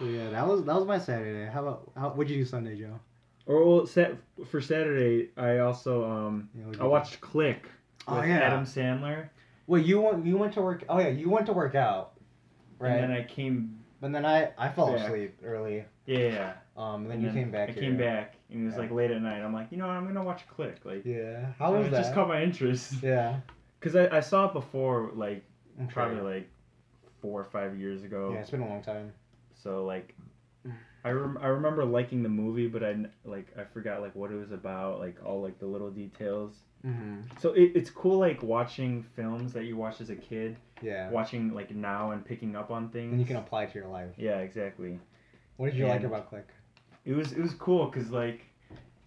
yeah, 0.00 0.30
that 0.30 0.46
was 0.46 0.64
that 0.64 0.74
was 0.76 0.84
my 0.84 0.98
Saturday. 0.98 1.50
How 1.50 1.62
about 1.62 1.90
how 1.96 2.10
what'd 2.10 2.30
you 2.30 2.36
do 2.38 2.44
Sunday, 2.44 2.76
Joe? 2.78 3.00
Or 3.46 3.64
well, 3.64 3.86
set 3.86 4.16
for 4.48 4.60
Saturday, 4.60 5.30
I 5.36 5.58
also 5.58 6.04
um 6.04 6.50
Yeah, 6.54 6.64
I 6.68 6.82
do? 6.84 6.88
watched 6.88 7.20
Click 7.20 7.62
with 8.08 8.18
Oh, 8.18 8.22
yeah. 8.22 8.38
Adam 8.38 8.64
Sandler, 8.64 9.28
Well, 9.66 9.80
you 9.80 10.00
went 10.00 10.26
you 10.26 10.36
went 10.36 10.52
to 10.54 10.60
work. 10.62 10.84
Oh 10.88 10.98
yeah, 10.98 11.08
you 11.08 11.30
went 11.30 11.46
to 11.46 11.52
work 11.52 11.74
out, 11.74 12.12
right? 12.78 12.92
and 12.92 13.02
then 13.04 13.10
I 13.12 13.24
came. 13.24 13.78
but 14.00 14.12
then 14.12 14.24
I 14.26 14.50
I 14.58 14.68
fell 14.68 14.90
Yeah. 14.90 15.04
asleep 15.04 15.38
early. 15.44 15.84
Yeah, 16.06 16.18
yeah. 16.18 16.52
Um, 16.76 17.02
and 17.02 17.10
then 17.10 17.18
and 17.18 17.22
you 17.24 17.30
came 17.32 17.50
back. 17.50 17.70
I 17.70 17.72
here. 17.72 17.82
came 17.82 17.96
back, 17.96 18.34
and 18.50 18.62
it 18.62 18.66
was 18.66 18.76
like 18.76 18.90
late 18.92 19.10
at 19.10 19.20
night. 19.22 19.40
I'm 19.40 19.52
like, 19.54 19.68
you 19.72 19.78
know, 19.78 19.86
what, 19.88 19.96
I'm 19.96 20.06
gonna 20.06 20.22
watch 20.22 20.46
Click. 20.48 20.84
Like, 20.84 21.04
Yeah. 21.04 21.52
How 21.58 21.72
was 21.74 21.86
it 21.86 21.90
that? 21.90 22.02
just 22.02 22.14
caught 22.14 22.28
my 22.28 22.42
interest. 22.42 22.94
Yeah. 23.02 23.40
Cause 23.80 23.94
I, 23.96 24.08
I 24.16 24.20
saw 24.20 24.46
it 24.48 24.52
before, 24.52 25.10
like 25.14 25.44
I'm 25.78 25.86
probably 25.88 26.20
like 26.20 26.48
four 27.20 27.40
or 27.40 27.44
five 27.44 27.76
years 27.78 28.02
ago. 28.04 28.30
Yeah, 28.32 28.40
it's 28.40 28.50
been 28.50 28.60
a 28.62 28.68
long 28.68 28.82
time. 28.82 29.12
So 29.54 29.84
like, 29.84 30.14
I 31.06 31.10
rem- 31.10 31.38
I 31.40 31.46
remember 31.46 31.84
liking 31.84 32.22
the 32.24 32.28
movie, 32.28 32.66
but 32.66 32.82
I 32.82 32.96
like 33.24 33.46
I 33.56 33.62
forgot 33.62 34.00
like 34.02 34.14
what 34.16 34.32
it 34.32 34.34
was 34.34 34.50
about, 34.50 34.98
like 34.98 35.16
all 35.24 35.40
like 35.40 35.58
the 35.60 35.66
little 35.66 35.90
details. 35.90 36.52
Mm-hmm. 36.84 37.20
So 37.40 37.52
it, 37.52 37.72
it's 37.76 37.90
cool 37.90 38.18
like 38.18 38.42
watching 38.42 39.04
films 39.14 39.52
that 39.52 39.64
you 39.64 39.76
watched 39.76 40.00
as 40.00 40.10
a 40.10 40.16
kid, 40.16 40.56
Yeah. 40.82 41.08
watching 41.10 41.54
like 41.54 41.70
now 41.74 42.10
and 42.10 42.24
picking 42.24 42.56
up 42.56 42.72
on 42.72 42.88
things. 42.88 43.12
And 43.12 43.20
you 43.20 43.26
can 43.26 43.36
apply 43.36 43.64
it 43.64 43.72
to 43.72 43.78
your 43.78 43.88
life. 43.88 44.10
Yeah, 44.16 44.38
exactly. 44.38 44.98
What 45.58 45.66
did 45.70 45.76
you 45.78 45.86
like 45.86 46.02
about 46.02 46.28
Click? 46.28 46.48
It 47.04 47.12
was 47.14 47.30
it 47.32 47.40
was 47.40 47.54
cool 47.54 47.86
because 47.86 48.10
like 48.10 48.45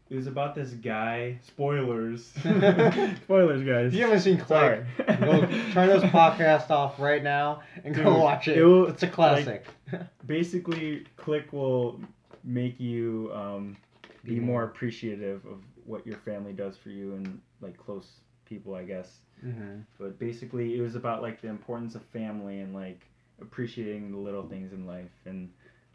it 0.10 0.16
was 0.16 0.28
about 0.28 0.56
this 0.56 0.72
guy. 0.72 1.40
Spoilers. 1.46 2.26
Spoilers, 3.24 3.64
guys. 3.64 3.88
If 3.88 3.94
you 3.94 4.02
haven't 4.02 4.22
seen 4.22 4.38
Click, 4.38 4.48
Sorry. 4.48 4.86
go 5.20 5.42
turn 5.72 5.88
this 5.90 6.04
podcast 6.12 6.70
off 6.72 7.00
right 7.00 7.24
now 7.24 7.62
and 7.84 7.94
go 7.96 8.04
Dude, 8.04 8.14
watch 8.22 8.48
it. 8.48 8.58
it 8.58 8.64
will- 8.66 8.88
it's 8.88 9.04
a 9.04 9.08
classic. 9.08 9.66
Basically, 10.26 11.06
Click 11.18 11.52
will 11.54 12.00
make 12.44 12.80
you 12.80 13.32
um, 13.34 13.78
be 14.24 14.36
Be 14.36 14.40
more 14.40 14.46
more- 14.62 14.64
appreciative 14.66 15.46
of 15.46 15.60
what 15.86 16.06
your 16.06 16.18
family 16.18 16.54
does 16.54 16.78
for 16.78 16.90
you 16.90 17.14
and 17.16 17.40
like 17.62 17.78
close 17.78 18.08
people, 18.46 18.76
I 18.76 18.84
guess. 18.84 19.20
mm-hmm. 19.46 19.82
But 20.00 20.18
basically, 20.20 20.78
it 20.78 20.82
was 20.82 20.96
about 20.96 21.22
like 21.22 21.42
the 21.42 21.48
importance 21.50 21.96
of 21.96 22.04
family 22.06 22.60
and 22.62 22.74
like 22.74 23.02
appreciating 23.42 24.12
the 24.12 24.18
little 24.18 24.44
things 24.48 24.74
in 24.74 24.86
life 24.86 25.12
and 25.26 25.50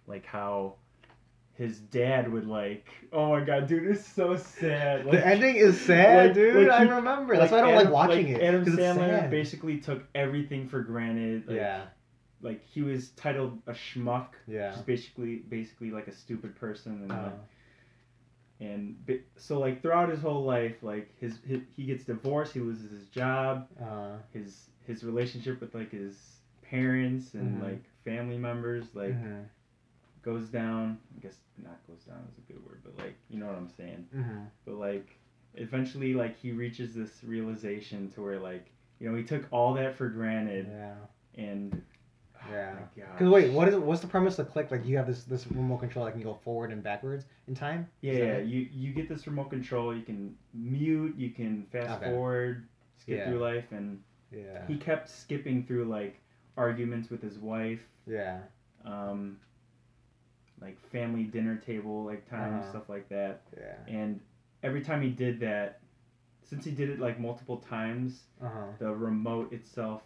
like 0.06 0.24
how 0.26 0.74
his 1.54 1.78
dad 1.78 2.30
would 2.32 2.46
like. 2.46 2.86
Oh 3.12 3.30
my 3.30 3.44
god, 3.44 3.66
dude, 3.68 3.86
it's 3.88 4.04
so 4.06 4.36
sad. 4.36 5.04
Like, 5.06 5.12
the 5.12 5.26
ending 5.26 5.56
is 5.56 5.80
sad, 5.80 6.26
like- 6.28 6.34
dude. 6.34 6.68
like 6.68 6.80
I 6.80 6.84
he- 6.84 6.90
remember. 6.90 7.36
That's 7.36 7.52
why 7.52 7.58
I 7.58 7.60
don't 7.62 7.74
like 7.74 7.80
Adam- 7.82 7.92
watching 7.92 8.28
it. 8.28 8.42
Adam 8.42 8.64
Sandler 8.64 9.30
basically 9.30 9.78
took 9.78 10.02
everything 10.14 10.66
for 10.68 10.82
granted. 10.82 11.46
Like, 11.46 11.56
yeah. 11.56 11.84
Like 12.42 12.62
he 12.66 12.82
was 12.82 13.10
titled 13.10 13.62
a 13.66 13.72
schmuck, 13.72 14.28
Yeah. 14.46 14.74
is 14.74 14.80
basically 14.82 15.36
basically 15.36 15.90
like 15.90 16.08
a 16.08 16.12
stupid 16.12 16.56
person, 16.56 17.00
and 17.02 17.12
Uh, 17.12 17.22
like, 17.22 17.32
and 18.60 18.96
so 19.36 19.58
like 19.58 19.82
throughout 19.82 20.08
his 20.10 20.20
whole 20.20 20.44
life, 20.44 20.82
like 20.82 21.10
his, 21.18 21.38
his 21.46 21.60
he 21.76 21.84
gets 21.84 22.04
divorced, 22.04 22.52
he 22.52 22.60
loses 22.60 22.90
his 22.90 23.06
job, 23.08 23.68
uh, 23.80 24.16
his 24.32 24.70
his 24.86 25.02
relationship 25.04 25.60
with 25.60 25.74
like 25.74 25.90
his 25.90 26.36
parents 26.62 27.34
and 27.34 27.58
Mhm. 27.58 27.62
like 27.62 27.84
family 28.04 28.36
members 28.38 28.84
like 28.94 29.12
mhm, 29.14 29.44
goes 30.24 30.48
down. 30.48 30.98
I 31.16 31.20
guess 31.20 31.36
not 31.62 31.78
goes 31.86 32.04
down 32.04 32.26
is 32.32 32.38
a 32.38 32.52
good 32.52 32.64
word, 32.64 32.80
but 32.84 32.96
like 32.98 33.14
you 33.28 33.38
know 33.38 33.46
what 33.46 33.56
I'm 33.56 33.68
saying. 33.76 34.06
mhm. 34.14 34.46
But 34.64 34.74
like 34.76 35.16
eventually 35.54 36.14
like 36.14 36.36
he 36.36 36.50
reaches 36.52 36.94
this 36.94 37.22
realization 37.22 38.10
to 38.12 38.22
where 38.22 38.38
like 38.40 38.66
you 38.98 39.08
know 39.10 39.16
he 39.16 39.22
took 39.24 39.46
all 39.52 39.74
that 39.74 39.96
for 39.96 40.08
granted 40.08 40.66
Yeah. 40.68 40.94
and 41.36 41.80
oh 42.36 42.52
Yeah. 42.52 42.74
Because 43.12 43.28
wait, 43.30 43.52
what 43.52 43.68
is 43.68 43.76
what's 43.76 44.00
the 44.00 44.06
premise 44.06 44.38
of 44.38 44.50
Click? 44.50 44.70
Like 44.70 44.84
you 44.84 44.96
have 44.96 45.06
this 45.06 45.24
this 45.24 45.46
remote 45.50 45.78
control 45.78 46.04
that 46.06 46.12
can 46.12 46.22
go 46.22 46.34
forward 46.34 46.72
and 46.72 46.82
backwards 46.82 47.24
in 47.48 47.54
time. 47.54 47.86
Yeah, 48.00 48.12
yeah. 48.14 48.38
You 48.38 48.68
you 48.72 48.92
get 48.92 49.08
this 49.08 49.26
remote 49.26 49.50
control. 49.50 49.94
You 49.94 50.02
can 50.02 50.34
mute. 50.52 51.14
You 51.16 51.30
can 51.30 51.66
fast 51.72 52.02
Okay. 52.02 52.10
forward, 52.10 52.66
skip 52.98 53.18
Yeah. 53.18 53.28
through 53.30 53.38
life, 53.38 53.70
and 53.72 54.00
Yeah. 54.32 54.66
he 54.66 54.76
kept 54.76 55.08
skipping 55.08 55.64
through 55.64 55.84
like 55.86 56.20
arguments 56.56 57.10
with 57.10 57.22
his 57.22 57.38
wife, 57.38 57.82
Yeah. 58.06 58.40
um, 58.84 59.38
like 60.64 60.80
family 60.90 61.24
dinner 61.24 61.56
table 61.56 62.04
like 62.04 62.28
time 62.28 62.58
Uh-huh. 62.60 62.70
stuff 62.70 62.88
like 62.88 63.08
that. 63.10 63.42
Yeah. 63.56 63.76
And 64.00 64.20
every 64.62 64.80
time 64.80 65.02
he 65.02 65.10
did 65.10 65.38
that, 65.40 65.80
since 66.42 66.64
he 66.64 66.70
did 66.72 66.88
it 66.90 66.98
like 66.98 67.20
multiple 67.20 67.58
times, 67.58 68.24
Uh 68.40 68.48
huh. 68.48 68.66
the 68.78 68.90
remote 68.94 69.52
itself 69.52 70.02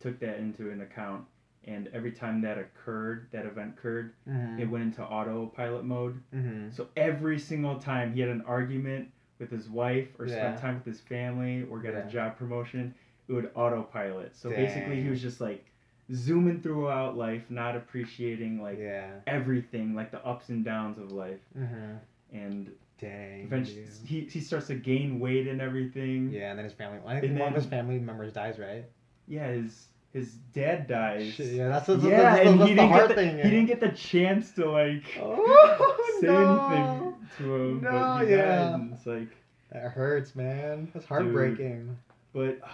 took 0.00 0.18
that 0.20 0.38
into 0.38 0.70
an 0.70 0.80
account, 0.82 1.24
and 1.64 1.88
every 1.92 2.12
time 2.12 2.40
that 2.42 2.56
occurred, 2.58 3.26
that 3.32 3.44
event 3.46 3.74
occurred, 3.76 4.12
Mhm. 4.28 4.58
it 4.60 4.66
went 4.70 4.84
into 4.84 5.02
autopilot 5.02 5.84
mode. 5.84 6.20
Mhm. 6.32 6.72
So 6.72 6.88
every 6.96 7.38
single 7.38 7.78
time 7.80 8.12
he 8.12 8.20
had 8.20 8.30
an 8.30 8.42
argument 8.42 9.10
with 9.38 9.50
his 9.50 9.68
wife 9.68 10.08
or 10.20 10.26
Yeah. 10.26 10.36
spent 10.36 10.58
time 10.58 10.74
with 10.76 10.84
his 10.84 11.00
family 11.00 11.64
or 11.64 11.80
got 11.80 11.94
Yeah. 11.94 12.06
a 12.06 12.08
job 12.10 12.36
promotion, 12.36 12.94
it 13.26 13.32
would 13.32 13.50
autopilot. 13.54 14.36
So 14.36 14.50
basically 14.50 15.02
he 15.02 15.08
was 15.10 15.20
just 15.22 15.40
like 15.40 15.64
zooming 16.12 16.60
throughout 16.62 17.16
life, 17.16 17.42
not 17.50 17.76
appreciating 17.76 18.62
like 18.62 18.78
yeah. 18.78 19.10
everything, 19.26 19.94
like 19.94 20.10
the 20.10 20.24
ups 20.26 20.48
and 20.48 20.64
downs 20.64 20.98
of 20.98 21.12
life. 21.12 21.40
Mhm. 21.58 21.98
And 22.32 22.70
Dang. 23.00 23.42
eventually 23.44 23.82
dude. 23.84 24.06
he, 24.06 24.20
he 24.22 24.40
starts 24.40 24.66
to 24.68 24.74
gain 24.74 25.20
weight 25.20 25.46
and 25.46 25.60
everything. 25.60 26.30
Yeah, 26.30 26.50
and 26.50 26.58
then 26.58 26.64
his 26.64 26.74
family. 26.74 26.98
I 27.06 27.20
think 27.20 27.30
And 27.32 27.38
one 27.38 27.48
of 27.50 27.54
his 27.54 27.66
family 27.66 27.98
members 27.98 28.32
dies, 28.32 28.58
right? 28.58 28.84
Yeah, 29.26 29.48
his 29.48 29.88
his 30.12 30.32
dad 30.54 30.86
dies. 30.88 31.34
Shit, 31.34 31.52
yeah, 31.52 31.68
that's, 31.68 31.86
that's, 31.86 32.02
yeah, 32.02 32.34
that's, 32.34 32.48
and 32.48 32.58
that's 32.60 32.70
he 32.70 32.74
the 32.74 32.80
didn't 32.82 32.96
get 32.96 33.08
the, 33.08 33.14
thing. 33.14 33.36
he 33.36 33.42
didn't 33.42 33.66
get 33.66 33.80
the 33.80 33.90
chance 33.90 34.50
to 34.52 34.70
like 34.70 35.04
Oh, 35.20 36.16
say 36.20 36.26
no. 36.26 36.70
anything 36.70 37.14
to 37.38 37.54
him. 37.54 37.80
No, 37.82 37.90
but 37.90 38.24
he 38.24 38.30
yeah. 38.32 38.70
died, 38.70 38.90
it's 38.94 39.06
like 39.06 39.28
That 39.72 39.90
hurts, 39.92 40.34
man. 40.34 40.90
That's 40.94 41.04
heartbreaking. 41.06 41.96
But 42.32 42.58
oh 42.62 42.66
man. 42.66 42.72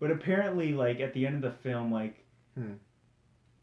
But 0.00 0.10
apparently 0.10 0.72
like 0.72 1.00
at 1.00 1.12
the 1.14 1.26
end 1.26 1.36
of 1.36 1.42
the 1.42 1.58
film 1.58 1.92
like 1.92 2.24
Hmm. 2.54 2.74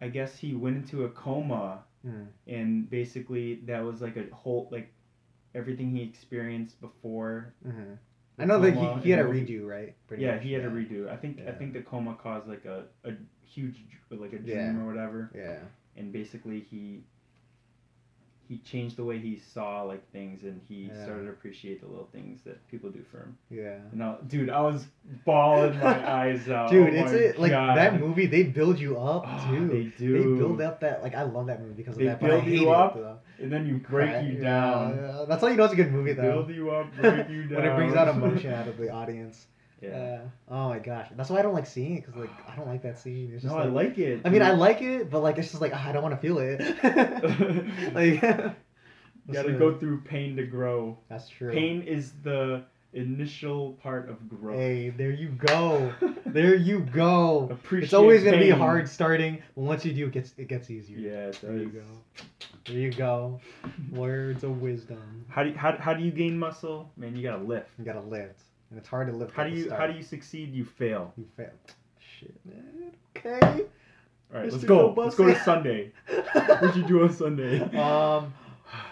I 0.01 0.07
guess 0.09 0.37
he 0.37 0.53
went 0.53 0.77
into 0.77 1.05
a 1.05 1.09
coma 1.09 1.83
Hmm. 2.03 2.25
and 2.47 2.89
basically 2.89 3.55
that 3.65 3.83
was 3.83 4.01
like 4.01 4.15
a 4.17 4.33
whole 4.33 4.67
like 4.71 4.91
everything 5.55 5.91
he 5.95 6.03
experienced 6.03 6.79
before. 6.81 7.53
hmm 7.63 7.93
I 8.37 8.43
know 8.43 8.59
that 8.59 8.73
he, 8.73 8.85
he 9.03 9.09
had 9.11 9.19
a 9.21 9.23
redo, 9.29 9.65
right? 9.65 9.95
Pretty 10.07 10.23
Yeah, 10.23 10.33
much, 10.35 10.43
he 10.43 10.51
had 10.51 10.63
yeah. 10.63 10.67
to 10.69 10.75
redo. 10.75 11.09
I 11.09 11.15
think 11.15 11.39
I 11.47 11.51
think 11.53 11.71
the 11.73 11.81
coma 11.81 12.15
caused 12.21 12.47
like 12.49 12.65
a, 12.65 12.83
a 13.05 13.13
huge 13.43 13.77
like 14.11 14.33
a 14.33 14.39
dream 14.39 14.57
Yeah. 14.77 14.81
or 14.81 14.85
whatever 14.85 15.31
Yeah. 15.33 15.59
and 15.97 16.11
basically 16.11 16.59
he 16.59 17.03
he 18.47 18.57
changed 18.59 18.95
the 18.97 19.03
way 19.03 19.17
he 19.17 19.37
saw 19.53 19.81
like 19.83 20.07
things 20.11 20.43
and 20.43 20.61
he 20.67 20.83
Yeah. 20.91 21.03
started 21.03 21.23
to 21.23 21.29
appreciate 21.29 21.81
the 21.81 21.87
little 21.87 22.07
things 22.11 22.41
that 22.43 22.65
people 22.69 22.89
do 22.89 23.03
for 23.11 23.17
him. 23.19 23.37
Yeah. 23.49 23.77
And 23.91 24.03
I, 24.03 24.15
dude, 24.27 24.49
I 24.49 24.61
was 24.61 24.85
bawling 25.25 25.77
my 25.79 26.11
eyes 26.21 26.47
out. 26.49 26.69
Dude, 26.69 26.89
Oh 26.93 26.93
it's 27.03 27.11
it. 27.11 27.39
Like 27.39 27.51
that 27.51 27.99
movie, 27.99 28.25
they 28.27 28.43
build 28.43 28.79
you 28.79 28.97
up 28.99 29.23
Oh, 29.27 29.51
too. 29.51 29.67
they 29.67 29.83
do. 29.97 30.13
They 30.35 30.39
build 30.39 30.61
up 30.61 30.79
that. 30.81 31.01
Like 31.03 31.15
I 31.15 31.23
love 31.23 31.47
that 31.47 31.61
movie 31.61 31.73
because 31.73 31.93
of 31.95 31.99
They 31.99 32.05
that. 32.05 32.19
But 32.21 32.31
I 32.31 32.41
build 32.41 32.47
you 32.47 32.69
up, 32.71 32.95
though. 32.95 33.17
and 33.39 33.51
then 33.51 33.65
you 33.65 33.77
break 33.77 34.11
Right? 34.13 34.23
you 34.25 34.33
Yeah, 34.37 34.43
down. 34.43 34.95
yeah. 35.01 35.25
That's 35.27 35.41
how 35.41 35.47
you 35.47 35.55
know 35.55 35.63
it's 35.65 35.73
a 35.73 35.77
good 35.77 35.91
movie, 35.91 36.13
though. 36.13 36.43
Build 36.43 36.49
you 36.51 36.71
up, 36.71 36.87
break 37.01 37.29
you 37.29 37.43
down. 37.45 37.55
when 37.61 37.65
it 37.71 37.75
brings 37.75 37.95
out 37.95 38.07
emotion 38.07 38.53
out 38.53 38.67
of 38.67 38.77
the 38.77 38.89
audience. 38.89 39.47
Yeah. 39.91 40.19
Oh 40.49 40.69
my 40.69 40.79
gosh, 40.79 41.07
that's 41.15 41.29
why 41.29 41.39
I 41.39 41.41
don't 41.41 41.53
like 41.53 41.65
seeing 41.65 41.97
it 41.97 42.05
because 42.05 42.15
like 42.19 42.29
I 42.49 42.55
don't 42.55 42.67
like 42.67 42.81
that 42.83 42.99
scene. 42.99 43.31
It's 43.33 43.43
just 43.43 43.53
No, 43.53 43.61
I 43.61 43.65
like 43.65 43.97
it. 43.97 44.21
I 44.25 44.29
mean, 44.29 44.41
I 44.41 44.51
like 44.51 44.81
it, 44.81 45.09
but 45.09 45.21
like 45.21 45.37
it's 45.37 45.49
just 45.49 45.61
like 45.61 45.71
ah, 45.73 45.89
I 45.89 45.91
don't 45.91 46.03
want 46.03 46.15
to 46.15 46.21
feel 46.21 46.39
it. 46.39 46.59
like 47.93 48.55
You 49.27 49.33
gotta 49.33 49.53
go 49.53 49.77
through 49.77 50.01
pain 50.01 50.35
to 50.35 50.45
grow. 50.45 50.97
That's 51.09 51.27
true. 51.27 51.51
Pain 51.51 51.81
is 51.81 52.11
the 52.23 52.63
initial 52.93 53.73
part 53.81 54.07
of 54.07 54.29
growth. 54.29 54.57
Hey, 54.57 54.89
there 54.89 55.11
you 55.11 55.29
go. 55.29 55.93
There 56.25 56.55
you 56.55 56.79
go. 56.79 57.49
Appreciate 57.51 57.85
It's 57.85 57.93
always 57.93 58.23
gonna 58.23 58.37
be 58.37 58.51
hard 58.51 58.87
starting, 58.87 59.41
but 59.55 59.61
once 59.61 59.83
you 59.83 59.93
do, 59.93 60.05
it 60.07 60.11
gets 60.11 60.33
it 60.37 60.47
gets 60.47 60.69
easier. 60.69 60.99
Yeah, 60.99 61.27
it 61.29 61.39
There 61.41 61.57
you 61.57 61.69
go. 61.69 61.83
There 62.65 62.77
you 62.77 62.91
go. 62.91 63.39
Words 63.91 64.43
of 64.43 64.61
wisdom. 64.61 65.25
How 65.29 65.43
do 65.43 65.49
you, 65.49 65.55
how, 65.55 65.75
how 65.77 65.93
do 65.93 66.03
you 66.03 66.11
gain 66.11 66.37
muscle? 66.37 66.91
Man, 66.95 67.15
you 67.15 67.23
gotta 67.23 67.43
lift. 67.43 67.69
You 67.79 67.85
gotta 67.85 68.01
lift, 68.01 68.41
and 68.75 68.81
it's 68.81 68.89
hard 68.89 69.07
to 69.07 69.13
live. 69.13 69.31
How 69.33 69.45
do 69.45 69.51
you 69.51 69.71
how 69.71 69.87
do 69.87 69.93
you 69.93 70.03
succeed? 70.03 70.53
You 70.53 70.65
fail. 70.65 71.13
You 71.15 71.25
fail. 71.37 71.49
Shit, 72.19 72.35
man. 72.43 72.91
Okay. 73.15 73.63
All 74.33 74.41
right, 74.41 74.51
let's 74.51 74.65
go. 74.65 74.93
Let's 74.97 75.15
go 75.15 75.27
to 75.27 75.43
Sunday. 75.43 75.93
What'd 76.33 76.75
you 76.75 76.83
do 76.83 77.03
on 77.03 77.13
Sunday? 77.13 77.61
um, 77.77 78.33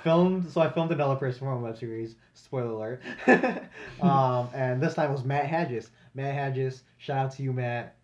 filmed. 0.03 0.49
So 0.49 0.61
I 0.61 0.69
filmed 0.69 0.93
another 0.93 1.15
person 1.15 1.39
from 1.39 1.49
a 1.49 1.59
web 1.59 1.77
series. 1.77 2.15
Spoiler 2.33 2.69
alert. 2.69 3.01
um, 4.01 4.47
and 4.53 4.81
this 4.81 4.93
time 4.93 5.11
was 5.11 5.25
Matt 5.25 5.47
Hadges. 5.47 5.89
Matt 6.13 6.33
Hadges. 6.33 6.83
Shout 6.97 7.17
out 7.17 7.31
to 7.33 7.43
you, 7.43 7.51
Matt. 7.51 7.97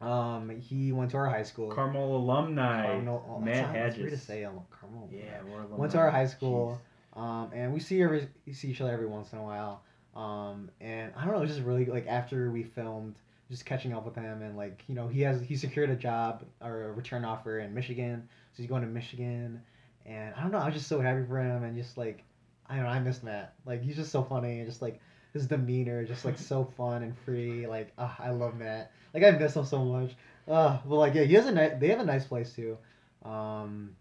Um, 0.00 0.50
he 0.60 0.92
went 0.92 1.10
to 1.10 1.16
our 1.16 1.28
high 1.28 1.42
school. 1.42 1.72
Carmel 1.72 2.14
alumni. 2.16 2.86
Carmel- 2.86 3.26
oh, 3.28 3.40
Matt 3.40 3.54
that's 3.54 3.66
not- 3.66 3.72
that's 3.74 3.96
weird 3.96 4.10
to 4.10 4.18
say. 4.18 4.44
um, 4.44 4.60
Carmel. 4.70 5.08
Yeah, 5.10 5.40
we're 5.44 5.62
alumni. 5.62 5.76
Went 5.76 5.92
to 5.92 5.98
our 5.98 6.10
high 6.10 6.26
school. 6.26 6.80
Um, 7.14 7.50
and 7.52 7.72
we 7.74 7.80
see 7.80 8.00
every 8.02 8.28
see 8.52 8.68
each 8.68 8.80
other 8.80 8.92
every 8.92 9.06
once 9.06 9.32
in 9.32 9.38
a 9.38 9.42
while. 9.42 9.82
Um, 10.14 10.70
and 10.80 11.12
I 11.16 11.24
don't 11.24 11.34
know, 11.34 11.42
it 11.42 11.46
just 11.48 11.60
really 11.60 11.86
like 11.86 12.06
after 12.06 12.50
we 12.50 12.62
filmed, 12.62 13.16
just 13.50 13.66
catching 13.66 13.92
up 13.92 14.04
with 14.04 14.14
him 14.14 14.42
and 14.42 14.56
like 14.56 14.82
you 14.86 14.94
know 14.94 15.06
he 15.08 15.20
has 15.22 15.40
he 15.42 15.56
secured 15.56 15.90
a 15.90 15.96
job 15.96 16.44
or 16.62 16.84
a 16.88 16.92
return 16.92 17.24
offer 17.24 17.58
in 17.58 17.74
Michigan, 17.74 18.28
so 18.52 18.62
he's 18.62 18.68
going 18.68 18.82
to 18.82 18.88
Michigan, 18.88 19.60
and 20.06 20.34
I 20.34 20.42
don't 20.42 20.52
know, 20.52 20.58
I 20.58 20.66
was 20.66 20.74
just 20.74 20.88
so 20.88 21.00
happy 21.00 21.24
for 21.26 21.38
him 21.38 21.64
and 21.64 21.76
just 21.76 21.98
like 21.98 22.24
I 22.66 22.76
don't 22.76 22.84
know, 22.84 22.90
I 22.90 23.00
miss 23.00 23.22
Matt. 23.22 23.54
Like 23.66 23.82
he's 23.82 23.96
just 23.96 24.10
so 24.12 24.22
funny 24.22 24.58
and 24.58 24.68
just 24.68 24.80
like 24.80 25.00
his 25.32 25.46
demeanor, 25.46 26.04
just 26.04 26.24
like 26.24 26.38
so 26.38 26.64
fun 26.76 27.02
and 27.02 27.16
free. 27.18 27.66
Like 27.66 27.92
ah, 27.98 28.14
I 28.18 28.30
love 28.30 28.56
Matt. 28.56 28.92
Like 29.12 29.24
I 29.24 29.32
miss 29.32 29.56
him 29.56 29.64
so 29.64 29.84
much. 29.84 30.12
Uh, 30.46 30.78
but 30.86 30.96
like 30.96 31.14
yeah, 31.14 31.24
he 31.24 31.34
has 31.34 31.46
a 31.46 31.52
nice. 31.52 31.72
They 31.78 31.88
have 31.88 32.00
a 32.00 32.04
nice 32.04 32.24
place 32.24 32.54
too. 32.54 32.78
Um, 33.24 33.96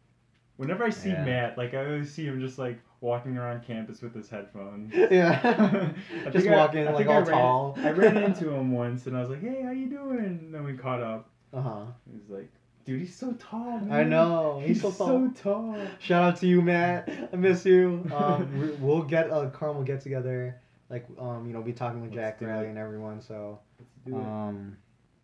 Whenever 0.58 0.84
I 0.84 0.92
see 0.92 1.10
Yeah. 1.10 1.26
Matt, 1.26 1.58
like 1.58 1.74
I 1.74 1.86
always 1.86 2.12
see 2.12 2.26
him 2.26 2.40
just 2.40 2.60
like 2.60 2.80
walking 3.04 3.38
around 3.38 3.64
campus 3.68 4.02
with 4.02 4.16
his 4.16 4.30
headphones. 4.30 4.92
yeah. 5.12 5.92
Just 6.32 6.38
think 6.38 6.48
I- 6.48 6.56
walking, 6.58 6.88
I 6.88 6.92
like, 6.92 7.08
all 7.08 7.14
I 7.14 7.20
ran, 7.20 7.26
tall. 7.28 7.78
I 7.78 7.92
ran 7.92 8.18
into 8.18 8.50
him 8.50 8.72
once 8.72 9.06
and 9.06 9.16
I 9.16 9.22
was 9.22 9.30
like, 9.30 9.42
"Hey, 9.42 9.62
how 9.62 9.72
you 9.72 9.88
doing?" 9.88 10.20
And 10.20 10.54
then 10.54 10.64
we 10.64 10.74
caught 10.74 11.02
up. 11.02 11.30
Uh 11.54 11.62
huh. 11.62 11.86
He 12.10 12.18
was 12.18 12.30
like, 12.30 12.50
"Dude, 12.86 13.02
he's 13.02 13.16
so 13.16 13.34
tall." 13.34 13.80
Man. 13.80 13.92
I 13.92 14.04
know. 14.04 14.64
He's, 14.66 14.82
so 14.82 14.90
tall. 14.92 15.08
so 15.08 15.32
tall. 15.36 15.78
Shout 16.00 16.24
out 16.24 16.40
to 16.40 16.48
you, 16.48 16.62
Matt. 16.62 17.10
I 17.32 17.36
miss 17.36 17.66
you. 17.66 18.10
Um, 18.16 18.60
we- 18.60 18.72
we'll 18.86 19.04
get 19.04 19.28
a 19.28 19.52
Carmel 19.54 19.84
get 19.84 20.02
together. 20.02 20.60
Like, 20.90 21.06
um, 21.20 21.46
you 21.48 21.54
know, 21.54 21.62
be 21.62 21.74
talking 21.74 22.02
with 22.02 22.14
Let's 22.14 22.40
Jack 22.40 22.48
Riley 22.48 22.68
and 22.68 22.78
everyone. 22.78 23.20
So, 23.22 23.60
Let's 23.80 23.92
do 24.06 24.16
it. 24.16 24.24
um, 24.24 24.78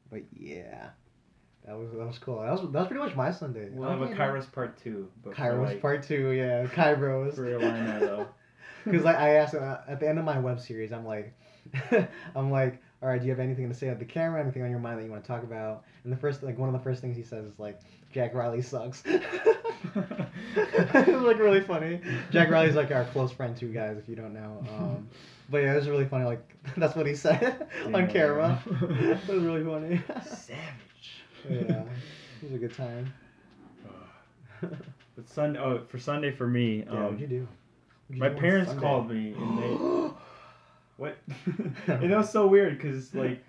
but 0.10 0.22
yeah, 0.36 0.90
that 1.66 1.78
was 1.78 1.92
that 1.92 2.06
was 2.06 2.18
cool. 2.18 2.42
That 2.42 2.52
was 2.52 2.62
that 2.62 2.72
was 2.72 2.88
pretty 2.88 3.04
much 3.04 3.16
my 3.16 3.32
Sunday. 3.32 3.70
We'll 3.72 3.90
have 3.90 4.02
a 4.02 4.08
Kairos 4.08 4.52
part 4.52 4.78
two. 4.78 5.10
But 5.24 5.34
Kairos 5.34 5.66
like, 5.66 5.82
part 5.82 6.04
two. 6.04 6.30
Yeah, 6.32 6.66
Kairos. 6.66 7.36
for 7.36 7.48
Illini 7.48 8.00
though. 8.00 8.28
Because 8.86 9.04
like 9.04 9.18
I 9.18 9.36
asked 9.36 9.56
uh, 9.56 9.80
at 9.90 10.00
the 10.00 10.08
end 10.08 10.20
of 10.20 10.26
my 10.26 10.40
web 10.40 10.58
series, 10.58 10.94
I'm 10.94 11.06
like, 11.06 11.34
I'm 12.36 12.50
like, 12.50 12.82
all 13.02 13.10
right, 13.10 13.20
do 13.20 13.26
you 13.26 13.32
have 13.32 13.40
anything 13.40 13.68
to 13.68 13.76
say 13.76 13.90
at 13.90 14.00
the 14.00 14.06
camera? 14.06 14.42
Anything 14.42 14.64
on 14.64 14.70
your 14.70 14.80
mind 14.80 15.00
that 15.00 15.04
you 15.04 15.12
want 15.12 15.24
to 15.24 15.28
talk 15.28 15.44
about? 15.44 15.84
And 16.06 16.14
the 16.14 16.18
first, 16.18 16.44
like, 16.44 16.58
one 16.58 16.70
of 16.70 16.74
the 16.74 16.80
first 16.80 17.02
things 17.02 17.18
he 17.18 17.24
says 17.24 17.46
is 17.46 17.60
like, 17.60 17.80
Jack 18.12 18.34
Riley 18.34 18.62
sucks. 18.62 19.04
it 19.06 19.22
was 19.96 21.22
like 21.22 21.40
really 21.40 21.62
funny. 21.62 22.02
Jack 22.32 22.50
Riley's 22.50 22.76
like 22.76 22.92
our 22.92 23.06
close 23.06 23.32
friend 23.32 23.56
too, 23.56 23.72
guys. 23.72 23.98
If 23.98 24.10
you 24.10 24.16
don't 24.16 24.34
know. 24.34 24.64
Um, 24.78 25.08
but 25.50 25.60
yeah, 25.60 25.74
it 25.74 25.76
was 25.76 25.88
really 25.90 26.06
funny. 26.06 26.26
Like 26.26 26.42
that's 26.76 26.96
what 26.96 27.06
he 27.06 27.14
said 27.14 27.68
on 27.94 28.08
camera. 28.08 28.62
it 28.66 29.28
was 29.28 29.44
really 29.44 29.64
funny. 29.64 30.02
Savage. 30.26 30.89
Yeah, 31.50 31.84
it 32.42 32.44
was 32.44 32.54
a 32.54 32.58
good 32.58 32.74
time. 32.76 33.14
But 34.62 35.28
Sunday, 35.28 35.60
oh, 35.60 35.82
for 35.88 36.00
Sunday 36.00 36.32
for 36.32 36.48
me, 36.48 36.84
Yeah, 36.86 36.92
um, 36.92 37.04
what'd 37.06 37.20
you 37.20 37.28
do? 37.28 37.48
What'd 38.08 38.16
you 38.16 38.20
my 38.20 38.30
do 38.30 38.36
parents 38.36 38.74
called 38.74 39.10
me 39.10 39.34
and 39.34 39.58
they 39.58 39.68
what? 40.98 41.18
and 41.88 42.12
that 42.12 42.18
was 42.18 42.32
so 42.32 42.48
weird 42.48 42.78
because 42.78 43.14
like 43.14 43.44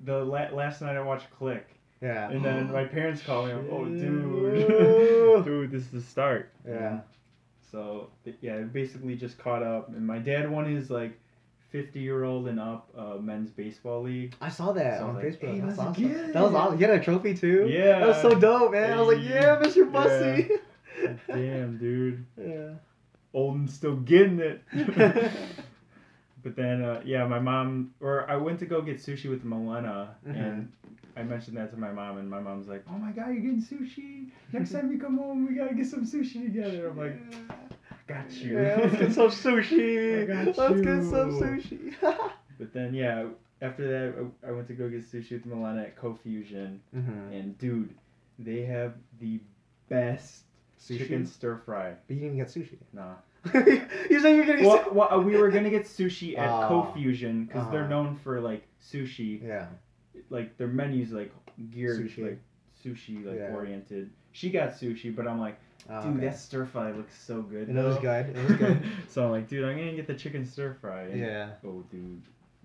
the 0.00 0.24
la- 0.24 0.50
last 0.52 0.80
night 0.82 0.96
I 0.96 1.02
watched 1.02 1.30
Click, 1.38 1.66
yeah. 2.00 2.30
and 2.30 2.44
then 2.44 2.72
my 2.72 2.84
parents 2.84 3.22
called 3.22 3.46
me. 3.48 3.52
I'm, 3.52 3.68
oh, 3.70 3.84
dude, 3.84 5.44
dude, 5.44 5.70
this 5.70 5.82
is 5.82 5.90
the 5.90 6.00
start. 6.02 6.50
Yeah. 6.66 7.00
So 7.70 8.10
yeah, 8.40 8.54
it 8.56 8.72
basically 8.72 9.14
just 9.16 9.38
caught 9.38 9.62
up, 9.62 9.88
and 9.88 10.06
my 10.06 10.18
dad 10.18 10.50
won 10.50 10.66
his 10.66 10.90
like 10.90 11.18
fifty 11.72 12.00
year 12.00 12.22
old 12.24 12.46
and 12.48 12.60
up 12.60 12.88
uh, 12.96 13.16
men's 13.16 13.50
baseball 13.50 14.02
league. 14.02 14.34
I 14.40 14.48
saw 14.50 14.70
that 14.72 15.00
So 15.00 15.06
on 15.08 15.14
like, 15.16 15.24
Facebook. 15.24 15.54
hey, 15.54 15.60
That's 15.60 15.78
awesome. 15.78 16.08
get 16.08 16.32
That 16.34 16.42
was 16.44 16.54
awesome. 16.54 16.78
You 16.78 16.86
had 16.86 17.00
a 17.00 17.02
trophy 17.02 17.34
too. 17.34 17.66
Yeah. 17.68 17.98
That 18.00 18.08
was 18.08 18.20
so 18.22 18.34
dope, 18.38 18.72
man. 18.72 18.92
I 18.92 19.00
was 19.00 19.16
like, 19.16 19.26
yeah, 19.26 19.56
Mr. 19.60 19.90
Bussy. 19.90 20.50
Damn, 21.26 21.78
dude, 21.78 22.24
Yeah. 22.38 22.74
old 23.34 23.56
and 23.56 23.70
still 23.70 23.96
getting 23.96 24.38
it. 24.38 24.62
but 26.42 26.54
then 26.56 26.82
uh, 26.82 27.00
yeah, 27.04 27.26
my 27.26 27.38
mom 27.38 27.94
or 28.00 28.28
I 28.30 28.36
went 28.36 28.58
to 28.60 28.66
go 28.66 28.82
get 28.82 28.98
sushi 28.98 29.30
with 29.30 29.44
Milena, 29.44 30.14
Mhm. 30.26 30.36
and 30.36 30.72
I 31.16 31.22
mentioned 31.22 31.56
that 31.56 31.70
to 31.72 31.76
my 31.78 31.90
mom, 31.92 32.18
and 32.18 32.28
my 32.28 32.40
mom's 32.40 32.68
like, 32.68 32.84
"Oh 32.88 32.96
my 32.98 33.10
god, 33.12 33.28
you're 33.28 33.40
getting 33.42 33.62
sushi! 33.62 34.28
Next 34.52 34.72
time 34.72 34.90
you 34.90 34.98
come 34.98 35.18
home, 35.18 35.46
we 35.46 35.54
gotta 35.54 35.74
get 35.74 35.86
some 35.86 36.04
sushi 36.04 36.44
together." 36.44 36.88
I'm 36.88 36.96
like, 36.98 37.16
"Got 38.14 38.32
you." 38.32 38.58
Yeah, 38.60 38.76
let's 38.82 38.96
get 38.96 39.12
some 39.12 39.30
sushi. 39.30 40.28
Let's 40.28 40.80
get 40.80 41.02
some 41.04 41.30
sushi. 41.40 41.94
But 42.58 42.72
then 42.72 42.94
yeah, 42.94 43.26
after 43.60 43.88
that, 43.88 44.30
I 44.46 44.52
went 44.52 44.68
to 44.68 44.74
go 44.74 44.88
get 44.88 45.02
sushi 45.10 45.32
with 45.32 45.46
Milena 45.46 45.82
at 45.82 45.96
Co-Fusion, 45.96 46.80
mm-hmm. 46.94 47.32
and 47.32 47.58
dude, 47.58 47.94
they 48.38 48.62
have 48.62 48.94
the 49.20 49.40
best 49.88 50.44
Sushi? 50.80 50.98
chicken 50.98 51.26
stir 51.26 51.56
fry. 51.64 51.94
But 52.06 52.14
you 52.16 52.20
didn't 52.22 52.36
get 52.38 52.48
sushi. 52.48 52.76
Nah. 52.92 53.14
you 53.54 54.20
said 54.20 54.36
you're 54.36 54.44
getting 54.44 54.64
well, 54.64 54.84
well, 54.92 55.08
uh, 55.12 55.18
we 55.20 55.36
were 55.36 55.50
gonna 55.50 55.70
get 55.70 55.84
sushi 55.84 56.38
at 56.38 56.48
Ah. 56.48 56.68
Co-Fusion 56.68 57.46
because 57.46 57.68
they're 57.70 57.80
Uh-huh. 57.80 57.88
known 57.90 58.16
for 58.22 58.40
like 58.40 58.62
sushi. 58.80 59.42
Yeah. 59.44 59.66
Like 60.30 60.56
their 60.58 60.68
menus 60.68 61.10
like 61.12 61.32
geared 61.70 62.00
Sushi. 62.08 62.22
like 62.22 62.38
sushi 62.84 63.24
like 63.26 63.36
Yeah. 63.36 63.54
oriented. 63.54 64.10
She 64.32 64.50
got 64.50 64.70
sushi, 64.72 65.14
but 65.14 65.26
I'm 65.28 65.38
like, 65.40 65.58
Oh, 65.90 66.02
dude, 66.02 66.16
okay. 66.18 66.26
that 66.26 66.38
stir 66.38 66.64
fry 66.64 66.92
looks 66.92 67.18
so 67.22 67.42
good. 67.42 67.68
It 67.68 67.74
was 67.74 67.98
good, 67.98 68.36
it 68.36 68.48
was 68.48 68.56
good. 68.56 68.82
so 69.08 69.24
I'm 69.24 69.30
like, 69.32 69.48
dude, 69.48 69.64
I'm 69.64 69.76
gonna 69.76 69.94
get 69.94 70.06
the 70.06 70.14
chicken 70.14 70.46
stir 70.46 70.74
fry. 70.80 71.02
And- 71.02 71.20
Yeah. 71.20 71.50
Oh, 71.66 71.82
dude. 71.90 72.22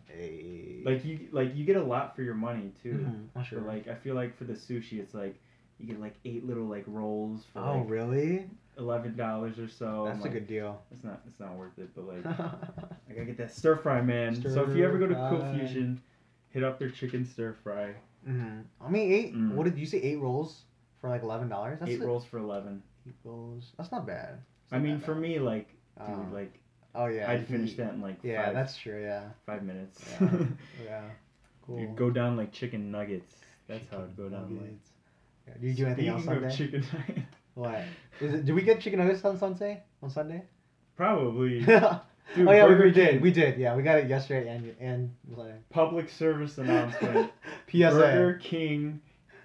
Hey. 0.08 0.82
Like 0.86 1.04
you, 1.04 1.28
like 1.32 1.56
you 1.56 1.66
get 1.66 1.76
a 1.76 1.84
lot 1.84 2.16
for 2.16 2.22
your 2.22 2.34
money 2.36 2.72
too. 2.82 2.94
Mhm, 2.94 3.28
I'm 3.36 3.44
For 3.44 3.50
sure. 3.50 3.62
like, 3.62 3.88
I 3.88 3.96
feel 3.96 4.16
like 4.16 4.38
for 4.38 4.46
the 4.46 4.54
sushi, 4.54 5.00
it's 5.00 5.14
like 5.14 5.36
you 5.80 5.86
get 5.88 6.00
like 6.00 6.16
eight 6.26 6.46
little 6.46 6.66
like 6.66 6.84
rolls 6.88 7.44
for 7.54 7.60
oh, 7.60 7.80
like 7.80 7.90
really? 7.90 8.50
eleven 8.78 9.16
dollars 9.16 9.60
or 9.60 9.68
so. 9.68 10.04
That's 10.06 10.16
I'm 10.16 10.22
a 10.22 10.24
like, 10.24 10.34
good 10.34 10.48
deal. 10.48 10.82
It's 10.92 11.04
not, 11.04 11.22
it's 11.28 11.40
not 11.40 11.56
worth 11.56 11.78
it, 11.78 11.90
but 11.96 12.08
like. 12.08 12.26
I 13.10 13.14
gotta 13.14 13.26
get 13.26 13.38
that 13.38 13.54
stir 13.54 13.76
fry, 13.76 14.02
man. 14.02 14.42
so 14.42 14.64
if 14.64 14.76
you 14.76 14.86
ever 14.86 14.98
go 14.98 15.08
to 15.08 15.16
Co-Fusion, 15.16 16.02
hit 16.50 16.64
up 16.64 16.80
their 16.80 16.90
chicken 16.90 17.26
stir 17.26 17.54
fry. 17.64 17.94
hmm 18.26 18.60
I 18.84 18.90
mean, 18.90 19.12
eight. 19.12 19.36
Mm. 19.36 19.54
What 19.54 19.66
did 19.66 19.78
you 19.78 19.86
say? 19.86 19.98
Eight 20.00 20.20
rolls 20.20 20.62
for 21.02 21.10
like 21.10 21.24
eleven 21.24 21.50
dollars. 21.50 21.80
Eight 21.86 22.02
rolls 22.02 22.26
for 22.26 22.38
eleven. 22.38 22.82
That's 23.78 23.92
not 23.92 24.06
bad. 24.08 24.40
It's 24.66 24.74
I 24.74 24.80
mean, 24.80 25.00
for 25.00 25.14
bad. 25.14 25.22
me, 25.22 25.40
like, 25.40 25.70
dude, 26.00 26.08
Um, 26.10 26.34
like 26.34 26.60
oh 26.96 27.06
yeah, 27.08 27.30
I'd 27.32 27.48
finish 27.48 27.76
that 27.76 27.94
in 27.94 28.02
like 28.02 28.18
Yeah, 28.24 28.46
five, 28.46 28.54
that's 28.54 28.78
true. 28.78 29.02
Yeah, 29.02 29.24
five 29.46 29.64
minutes. 29.64 30.04
Yeah. 30.22 30.30
yeah. 30.86 31.02
Cool. 31.66 31.80
you 31.80 31.88
go 31.96 32.10
down 32.10 32.38
like 32.38 32.52
chicken 32.52 32.92
nuggets. 32.92 33.34
That's 33.68 33.88
how 33.90 34.00
it 34.00 34.16
go 34.18 34.30
down. 34.30 34.58
Like. 34.62 34.80
Yeah, 35.48 35.54
Do 35.62 35.68
you 35.68 35.74
do 35.74 35.86
anything 35.86 36.08
else 36.10 36.26
Sunday? 36.26 36.56
chicken 36.56 36.86
nuggets, 36.94 37.28
What? 37.54 37.82
Is 38.22 38.34
it? 38.34 38.46
Did 38.46 38.56
we 38.56 38.62
get 38.62 38.80
chicken 38.82 39.00
nuggets 39.00 39.24
on 39.26 39.38
Sunday? 39.38 39.84
On 40.02 40.10
Sunday? 40.10 40.44
probably. 40.96 41.64
oh 41.68 42.02
yeah, 42.36 42.44
we, 42.46 42.46
Burger 42.46 42.84
we 42.86 42.92
did. 42.92 43.10
King. 43.12 43.22
We 43.22 43.32
did. 43.32 43.58
Yeah, 43.60 43.76
we 43.76 43.84
got 43.84 43.98
it 44.00 44.10
yesterday 44.10 44.50
and 44.50 44.76
and 44.80 45.16
Sunday. 45.36 45.56
Public 45.70 46.10
service 46.10 46.58
announcement. 46.58 47.32
PSA 47.72 47.90
Burger 47.90 48.40
King 48.42 49.02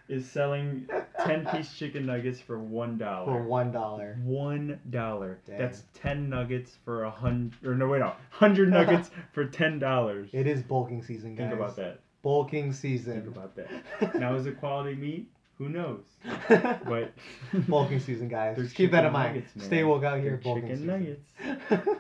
is 0.09 0.29
selling 0.29 0.89
ten 1.25 1.47
piece 1.47 1.73
chicken 1.75 2.07
nuggets 2.07 2.41
for 2.41 2.59
one 2.59 2.99
for 2.99 3.43
one 3.43 3.73
dollar. 3.73 4.19
One 4.25 4.81
dollar. 4.91 5.41
Dang. 5.47 5.59
That's 5.59 5.85
ten 5.95 6.29
nuggets 6.29 6.77
for 6.85 7.05
a 7.05 7.11
hundred. 7.11 7.65
Or 7.65 7.75
no, 7.75 7.89
wait, 7.89 8.01
no, 8.01 8.13
hundred 8.31 8.71
nuggets 8.71 9.11
for 9.33 9.45
ten 9.47 9.79
dollars. 9.79 10.31
It 10.33 10.47
is 10.47 10.63
bulking 10.63 11.03
season, 11.03 11.35
guys. 11.35 11.49
Think 11.49 11.61
about 11.61 11.77
that. 11.77 12.01
Bulking 12.23 12.73
season. 12.73 13.23
Think 13.23 13.37
about 13.37 13.57
that. 13.57 14.15
Now, 14.21 14.35
is 14.35 14.47
it 14.47 14.59
quality 14.61 14.95
meat? 14.95 15.29
Who 15.59 15.69
knows? 15.69 16.05
But 16.49 17.13
bulking 17.69 18.01
season, 18.01 18.29
guys. 18.29 18.57
Just 18.57 18.75
keep 18.75 18.91
that 18.93 19.05
in 19.05 19.13
mind. 19.13 19.35
nuggets. 19.37 19.65
Stay 19.65 19.85
woke 19.85 20.05
out 20.05 20.21
here. 20.21 20.41
Bulking 20.43 20.63
chicken 20.69 20.77
season. 20.77 21.19
nuggets. 21.69 21.99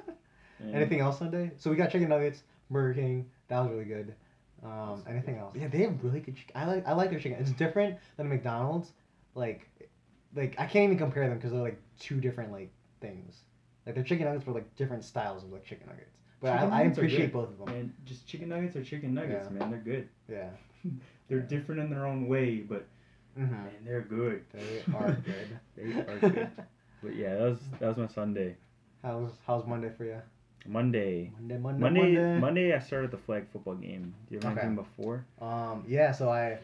Anything 0.73 1.01
else 1.01 1.19
Sunday? 1.19 1.51
So 1.59 1.71
we 1.71 1.77
got 1.77 1.91
chicken 1.91 2.09
nuggets, 2.09 2.43
Burger 2.71 2.95
King. 2.95 3.31
That 3.49 3.61
was 3.61 3.71
really 3.71 3.85
good. 3.85 4.15
Um, 4.64 5.03
anything 5.09 5.37
else? 5.38 5.55
Yeah, 5.57 5.68
they 5.68 5.79
have 5.83 6.03
really 6.05 6.20
good 6.20 6.37
chicken. 6.37 6.53
I 6.55 6.66
like 6.66 6.87
I 6.87 6.92
like 6.92 7.11
their 7.11 7.18
chicken. 7.20 7.38
It's 7.40 7.51
different 7.53 7.98
than 8.16 8.29
McDonald's. 8.29 8.92
Like, 9.35 9.68
like 10.37 10.55
I 10.59 10.66
can't 10.66 10.85
even 10.85 10.98
compare 10.98 11.29
them 11.29 11.37
because 11.38 11.51
they're 11.53 11.61
like 11.61 11.81
two 11.98 12.20
different 12.20 12.53
like 12.53 12.70
things. 13.01 13.40
Like 13.87 13.94
their 13.96 14.05
chicken 14.05 14.27
nuggets 14.27 14.46
were 14.46 14.53
like 14.53 14.75
different 14.77 15.05
styles 15.05 15.42
of 15.42 15.53
like 15.53 15.64
chicken 15.64 15.87
nuggets. 15.88 16.11
But 16.40 16.53
Chicken 16.53 16.72
I, 16.72 16.77
I 16.77 16.83
nuggets 16.83 16.98
appreciate 16.98 17.33
both 17.33 17.48
of 17.48 17.59
them. 17.59 17.68
And 17.75 17.92
just 18.05 18.27
chicken 18.27 18.48
nuggets 18.48 18.77
are 18.77 18.85
chicken 18.85 19.14
nuggets, 19.14 19.48
Yeah. 19.51 19.59
man. 19.59 19.70
They're 19.70 19.81
good. 19.81 20.09
Yeah. 20.29 20.48
They're 21.29 21.38
Yeah. 21.38 21.44
different 21.46 21.81
in 21.81 21.90
their 21.90 22.07
own 22.07 22.29
way, 22.29 22.59
but 22.59 22.85
hmm 23.35 23.51
man, 23.51 23.70
they're 23.85 24.03
good. 24.03 24.44
They 24.53 24.83
are 24.94 25.12
good. 25.25 25.59
They 25.77 26.01
are 26.01 26.18
good. 26.18 26.51
But 27.03 27.16
yeah, 27.16 27.35
that 27.37 27.44
was 27.51 27.59
that 27.81 27.88
was 27.88 27.96
my 27.96 28.07
Sunday. 28.07 28.55
how's 29.03 29.33
how's 29.46 29.66
Monday 29.66 29.90
for 29.96 30.05
you? 30.05 30.20
Monday. 30.66 31.31
Monday, 31.38 31.59
Monday, 31.59 31.81
Monday, 31.81 32.01
Monday. 32.01 32.38
Monday, 32.40 32.75
I 32.75 32.79
started 32.79 33.11
the 33.11 33.18
flag 33.18 33.46
football 33.53 33.75
game. 33.75 34.14
Do 34.29 34.35
you 34.35 34.40
have 34.42 34.53
Okay. 34.53 34.66
anything 34.66 34.77
before? 34.77 35.25
Um, 35.40 35.85
yeah, 35.88 36.12
so 36.12 36.31
I, 36.31 36.59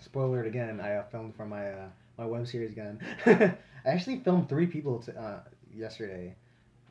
spoiler 0.00 0.42
it 0.44 0.46
again, 0.46 0.80
I 0.80 0.94
uh, 0.96 1.04
filmed 1.04 1.34
for 1.36 1.46
my 1.46 1.70
uh, 1.70 1.88
my 2.18 2.24
web 2.26 2.46
series 2.46 2.70
again. 2.72 3.00
I 3.26 3.56
actually 3.84 4.20
filmed 4.20 4.48
three 4.48 4.66
people 4.66 5.00
t- 5.00 5.12
uh, 5.18 5.38
yesterday 5.74 6.34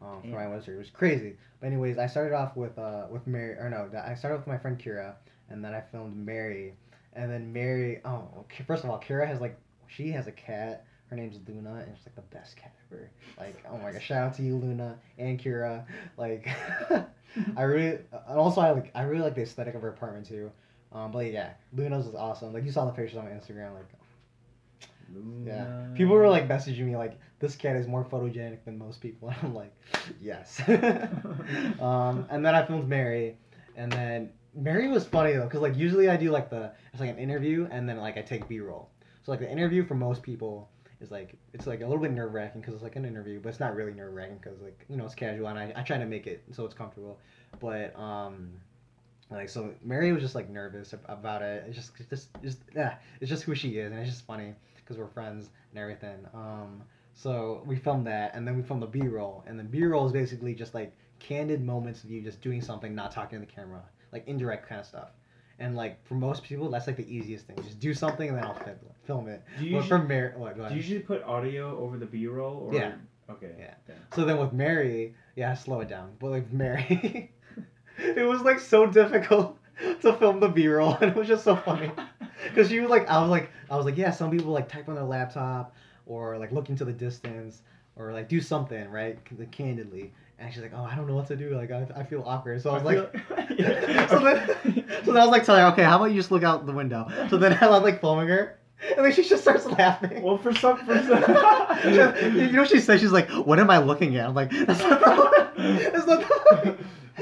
um, 0.01 0.21
for 0.21 0.35
my 0.35 0.47
web 0.47 0.63
series. 0.63 0.77
It 0.77 0.79
was 0.79 0.89
crazy. 0.91 1.35
But 1.59 1.67
anyways, 1.67 1.97
I 1.97 2.07
started 2.07 2.35
off 2.35 2.55
with 2.55 2.77
uh, 2.77 3.07
with 3.09 3.25
Mary, 3.25 3.53
or 3.53 3.69
no, 3.69 3.89
I 3.99 4.15
started 4.15 4.37
with 4.37 4.47
my 4.47 4.57
friend 4.57 4.77
Kira, 4.77 5.13
and 5.49 5.63
then 5.63 5.73
I 5.73 5.81
filmed 5.81 6.15
Mary, 6.15 6.75
and 7.13 7.31
then 7.31 7.51
Mary. 7.53 8.01
Oh, 8.05 8.45
first 8.67 8.83
of 8.83 8.89
all, 8.89 8.99
Kira 8.99 9.25
has 9.27 9.39
like 9.41 9.57
she 9.87 10.11
has 10.11 10.27
a 10.27 10.31
cat. 10.31 10.85
Her 11.13 11.17
name's 11.17 11.37
Luna, 11.47 11.83
and 11.85 11.95
she's 11.95 12.07
like 12.07 12.15
the 12.15 12.35
best 12.35 12.57
cat 12.57 12.73
ever. 12.91 13.07
Like, 13.37 13.63
oh 13.69 13.77
my 13.77 13.91
god, 13.91 14.01
shout 14.01 14.23
out 14.23 14.33
to 14.37 14.41
you, 14.41 14.55
Luna 14.55 14.97
and 15.19 15.39
Kira. 15.39 15.85
Like, 16.17 16.49
I 17.55 17.61
really, 17.61 17.99
and 18.11 18.39
also 18.39 18.61
I 18.61 18.71
like, 18.71 18.89
I 18.95 19.03
really 19.03 19.21
like 19.21 19.35
the 19.35 19.43
aesthetic 19.43 19.75
of 19.75 19.83
her 19.83 19.89
apartment 19.89 20.25
too. 20.25 20.51
Um, 20.91 21.11
but 21.11 21.31
yeah, 21.31 21.51
Luna's 21.71 22.07
is 22.07 22.15
awesome. 22.15 22.51
Like 22.51 22.65
you 22.65 22.71
saw 22.71 22.85
the 22.85 22.91
pictures 22.93 23.15
on 23.15 23.25
my 23.25 23.29
Instagram. 23.29 23.75
Like 23.75 23.85
yeah, 25.45 25.85
people 25.93 26.15
were 26.15 26.27
like 26.27 26.47
messaging 26.47 26.87
me 26.87 26.97
like 26.97 27.19
this 27.37 27.55
cat 27.55 27.75
is 27.75 27.85
more 27.85 28.03
photogenic 28.03 28.65
than 28.65 28.79
most 28.79 28.99
people. 28.99 29.29
And 29.35 29.37
I'm 29.43 29.53
like, 29.53 29.75
yes. 30.19 30.63
um, 31.79 32.25
and 32.31 32.43
then 32.43 32.55
I 32.55 32.65
filmed 32.65 32.89
Mary, 32.89 33.37
and 33.75 33.91
then 33.91 34.31
Mary 34.55 34.87
was 34.87 35.05
funny 35.05 35.33
though, 35.33 35.47
cause 35.47 35.61
like 35.61 35.77
usually 35.77 36.09
I 36.09 36.17
do 36.17 36.31
like 36.31 36.49
the 36.49 36.71
it's 36.91 36.99
like 36.99 37.11
an 37.11 37.19
interview 37.19 37.67
and 37.69 37.87
then 37.87 37.97
like 37.97 38.17
I 38.17 38.23
take 38.23 38.47
B 38.47 38.61
roll. 38.61 38.89
So 39.21 39.31
like 39.31 39.41
the 39.41 39.51
interview 39.51 39.85
for 39.85 39.93
most 39.93 40.23
people 40.23 40.69
is 41.03 41.11
like 41.11 41.35
it's 41.53 41.67
like 41.67 41.81
a 41.81 41.83
little 41.85 42.01
bit 42.01 42.11
nerve 42.11 42.33
wracking 42.33 42.61
because 42.61 42.73
it's 42.73 42.83
like 42.83 42.95
an 42.95 43.05
interview, 43.05 43.39
but 43.39 43.49
it's 43.49 43.59
not 43.59 43.75
really 43.75 43.93
nerve 43.93 44.13
wracking 44.13 44.39
because 44.41 44.59
like 44.61 44.85
you 44.89 44.97
know 44.97 45.05
it's 45.05 45.15
casual 45.15 45.47
and 45.47 45.59
I, 45.59 45.73
I 45.75 45.83
try 45.83 45.97
to 45.97 46.05
make 46.05 46.25
it 46.25 46.43
so 46.51 46.65
it's 46.65 46.73
comfortable. 46.73 47.19
But 47.59 47.97
um, 47.99 48.49
like 49.29 49.49
so 49.49 49.73
Mary 49.83 50.11
was 50.11 50.21
just 50.21 50.35
like 50.35 50.49
nervous 50.49 50.93
about 51.05 51.41
it. 51.41 51.65
It's 51.67 51.75
just 51.75 51.91
it's 51.99 52.09
just 52.09 52.29
just 52.41 52.59
yeah, 52.75 52.95
it's 53.21 53.29
just 53.29 53.43
who 53.43 53.53
she 53.53 53.77
is 53.77 53.91
and 53.91 53.99
it's 53.99 54.09
just 54.09 54.25
funny 54.25 54.53
because 54.77 54.97
we're 54.97 55.07
friends 55.07 55.49
and 55.71 55.79
everything. 55.79 56.25
Um, 56.33 56.81
so 57.13 57.63
we 57.65 57.75
filmed 57.75 58.07
that 58.07 58.35
and 58.35 58.47
then 58.47 58.55
we 58.55 58.63
filmed 58.63 58.81
the 58.81 58.87
B 58.87 59.01
roll 59.01 59.43
and 59.45 59.59
the 59.59 59.63
B 59.63 59.83
roll 59.83 60.05
is 60.05 60.11
basically 60.11 60.55
just 60.55 60.73
like 60.73 60.93
candid 61.19 61.63
moments 61.63 62.03
of 62.03 62.11
you 62.11 62.21
just 62.21 62.41
doing 62.41 62.61
something, 62.61 62.95
not 62.95 63.11
talking 63.11 63.39
to 63.39 63.45
the 63.45 63.51
camera, 63.51 63.83
like 64.11 64.27
indirect 64.27 64.67
kind 64.67 64.81
of 64.81 64.87
stuff. 64.87 65.09
And 65.59 65.75
like 65.75 66.05
for 66.05 66.15
most 66.15 66.43
people, 66.43 66.69
that's 66.69 66.87
like 66.87 66.97
the 66.97 67.15
easiest 67.15 67.47
thing. 67.47 67.57
Just 67.63 67.79
do 67.79 67.93
something 67.93 68.29
and 68.29 68.37
then 68.37 68.43
I'll 68.43 68.55
film 68.55 68.69
it. 68.69 68.95
Film 69.05 69.27
it. 69.27 69.43
Do 69.59 69.65
you 69.65 69.77
But 69.77 69.85
for 69.85 69.95
usually, 69.95 70.07
Mary, 70.07 70.33
what? 70.35 70.55
Oh, 70.59 70.67
do 70.67 70.75
you 70.75 70.81
usually 70.81 70.99
put 70.99 71.23
audio 71.23 71.77
over 71.77 71.97
the 71.97 72.05
B 72.05 72.27
roll? 72.27 72.69
Or... 72.69 72.73
Yeah. 72.73 72.93
Okay. 73.29 73.51
Yeah. 73.57 73.95
So 74.15 74.25
then 74.25 74.37
with 74.37 74.53
Mary, 74.53 75.15
yeah, 75.35 75.53
slow 75.53 75.81
it 75.81 75.89
down. 75.89 76.11
But 76.19 76.31
like 76.31 76.51
Mary, 76.51 77.31
it 77.97 78.27
was 78.27 78.41
like 78.41 78.59
so 78.59 78.85
difficult 78.85 79.57
to 80.01 80.13
film 80.13 80.39
the 80.39 80.49
B 80.49 80.67
roll, 80.67 80.95
and 80.95 81.11
it 81.11 81.15
was 81.15 81.27
just 81.27 81.43
so 81.43 81.55
funny 81.55 81.91
because 82.43 82.69
she 82.69 82.79
was 82.79 82.89
like, 82.89 83.07
I 83.09 83.21
was 83.21 83.29
like, 83.29 83.51
I 83.69 83.75
was 83.75 83.85
like, 83.85 83.97
yeah, 83.97 84.11
some 84.11 84.31
people 84.31 84.51
like 84.51 84.67
type 84.67 84.89
on 84.89 84.95
their 84.95 85.03
laptop 85.03 85.75
or 86.05 86.37
like 86.37 86.51
look 86.51 86.69
into 86.69 86.85
the 86.85 86.93
distance 86.93 87.61
or 87.95 88.11
like 88.11 88.27
do 88.27 88.41
something 88.41 88.89
right, 88.89 89.17
candidly. 89.51 90.13
And 90.43 90.53
she's 90.53 90.61
like, 90.61 90.73
oh, 90.75 90.83
I 90.83 90.95
don't 90.95 91.07
know 91.07 91.15
what 91.15 91.27
to 91.27 91.35
do. 91.35 91.55
Like 91.55 91.71
I, 91.71 91.87
I 91.95 92.03
feel 92.03 92.23
awkward. 92.25 92.61
So 92.61 92.71
I 92.71 92.73
was 92.73 92.83
like, 92.83 93.13
Yeah. 93.57 94.07
so 94.09 94.19
then, 94.19 94.85
so 95.05 95.11
then 95.13 95.17
I 95.17 95.25
was 95.25 95.29
like 95.31 95.45
telling 95.45 95.61
her, 95.61 95.67
okay, 95.71 95.83
how 95.83 95.95
about 95.97 96.05
you 96.11 96.15
just 96.17 96.31
look 96.31 96.43
out 96.43 96.65
the 96.65 96.73
window? 96.73 97.07
So 97.29 97.37
then 97.37 97.57
I 97.61 97.67
was 97.69 97.81
like 97.83 98.01
filming 98.01 98.27
her, 98.27 98.59
and 98.95 99.05
then 99.05 99.13
she 99.13 99.23
just 99.23 99.41
starts 99.43 99.65
laughing. 99.65 100.21
well, 100.21 100.37
for 100.37 100.53
some, 100.53 100.77
for 100.85 100.93
you 100.95 102.51
know 102.51 102.61
what 102.61 102.69
she 102.69 102.79
said? 102.79 102.99
She's 102.99 103.11
like, 103.11 103.29
"What 103.29 103.59
am 103.59 103.69
I 103.69 103.77
looking 103.77 104.17
at?" 104.17 104.27
I'm 104.27 104.35
like, 104.35 104.51
"That's 104.51 104.79
not 104.81 104.99
the 104.99 105.89
That's 105.93 106.07
not 106.07 106.19
the 106.19 106.77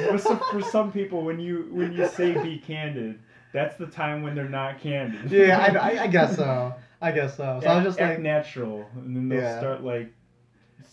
for, 0.10 0.18
some, 0.18 0.40
for 0.52 0.62
some 0.62 0.92
people, 0.92 1.22
when 1.24 1.40
you 1.40 1.68
when 1.72 1.92
you 1.94 2.08
say 2.08 2.34
be 2.42 2.58
candid, 2.58 3.20
that's 3.54 3.78
the 3.78 3.88
time 3.88 4.24
when 4.24 4.34
they're 4.36 4.50
not 4.50 4.80
candid. 4.80 5.30
Yeah, 5.32 5.60
I, 5.60 5.76
I, 5.98 6.04
I 6.04 6.08
guess 6.08 6.36
so. 6.36 6.74
I 7.02 7.12
guess 7.12 7.36
so. 7.38 7.60
So 7.62 7.68
I 7.68 7.76
was 7.76 7.84
just 7.86 8.00
act 8.00 8.14
like, 8.16 8.20
natural, 8.24 8.88
and 8.96 9.16
then 9.16 9.30
they'll 9.30 9.40
Yeah. 9.40 9.60
start 9.60 9.84
like 9.84 10.12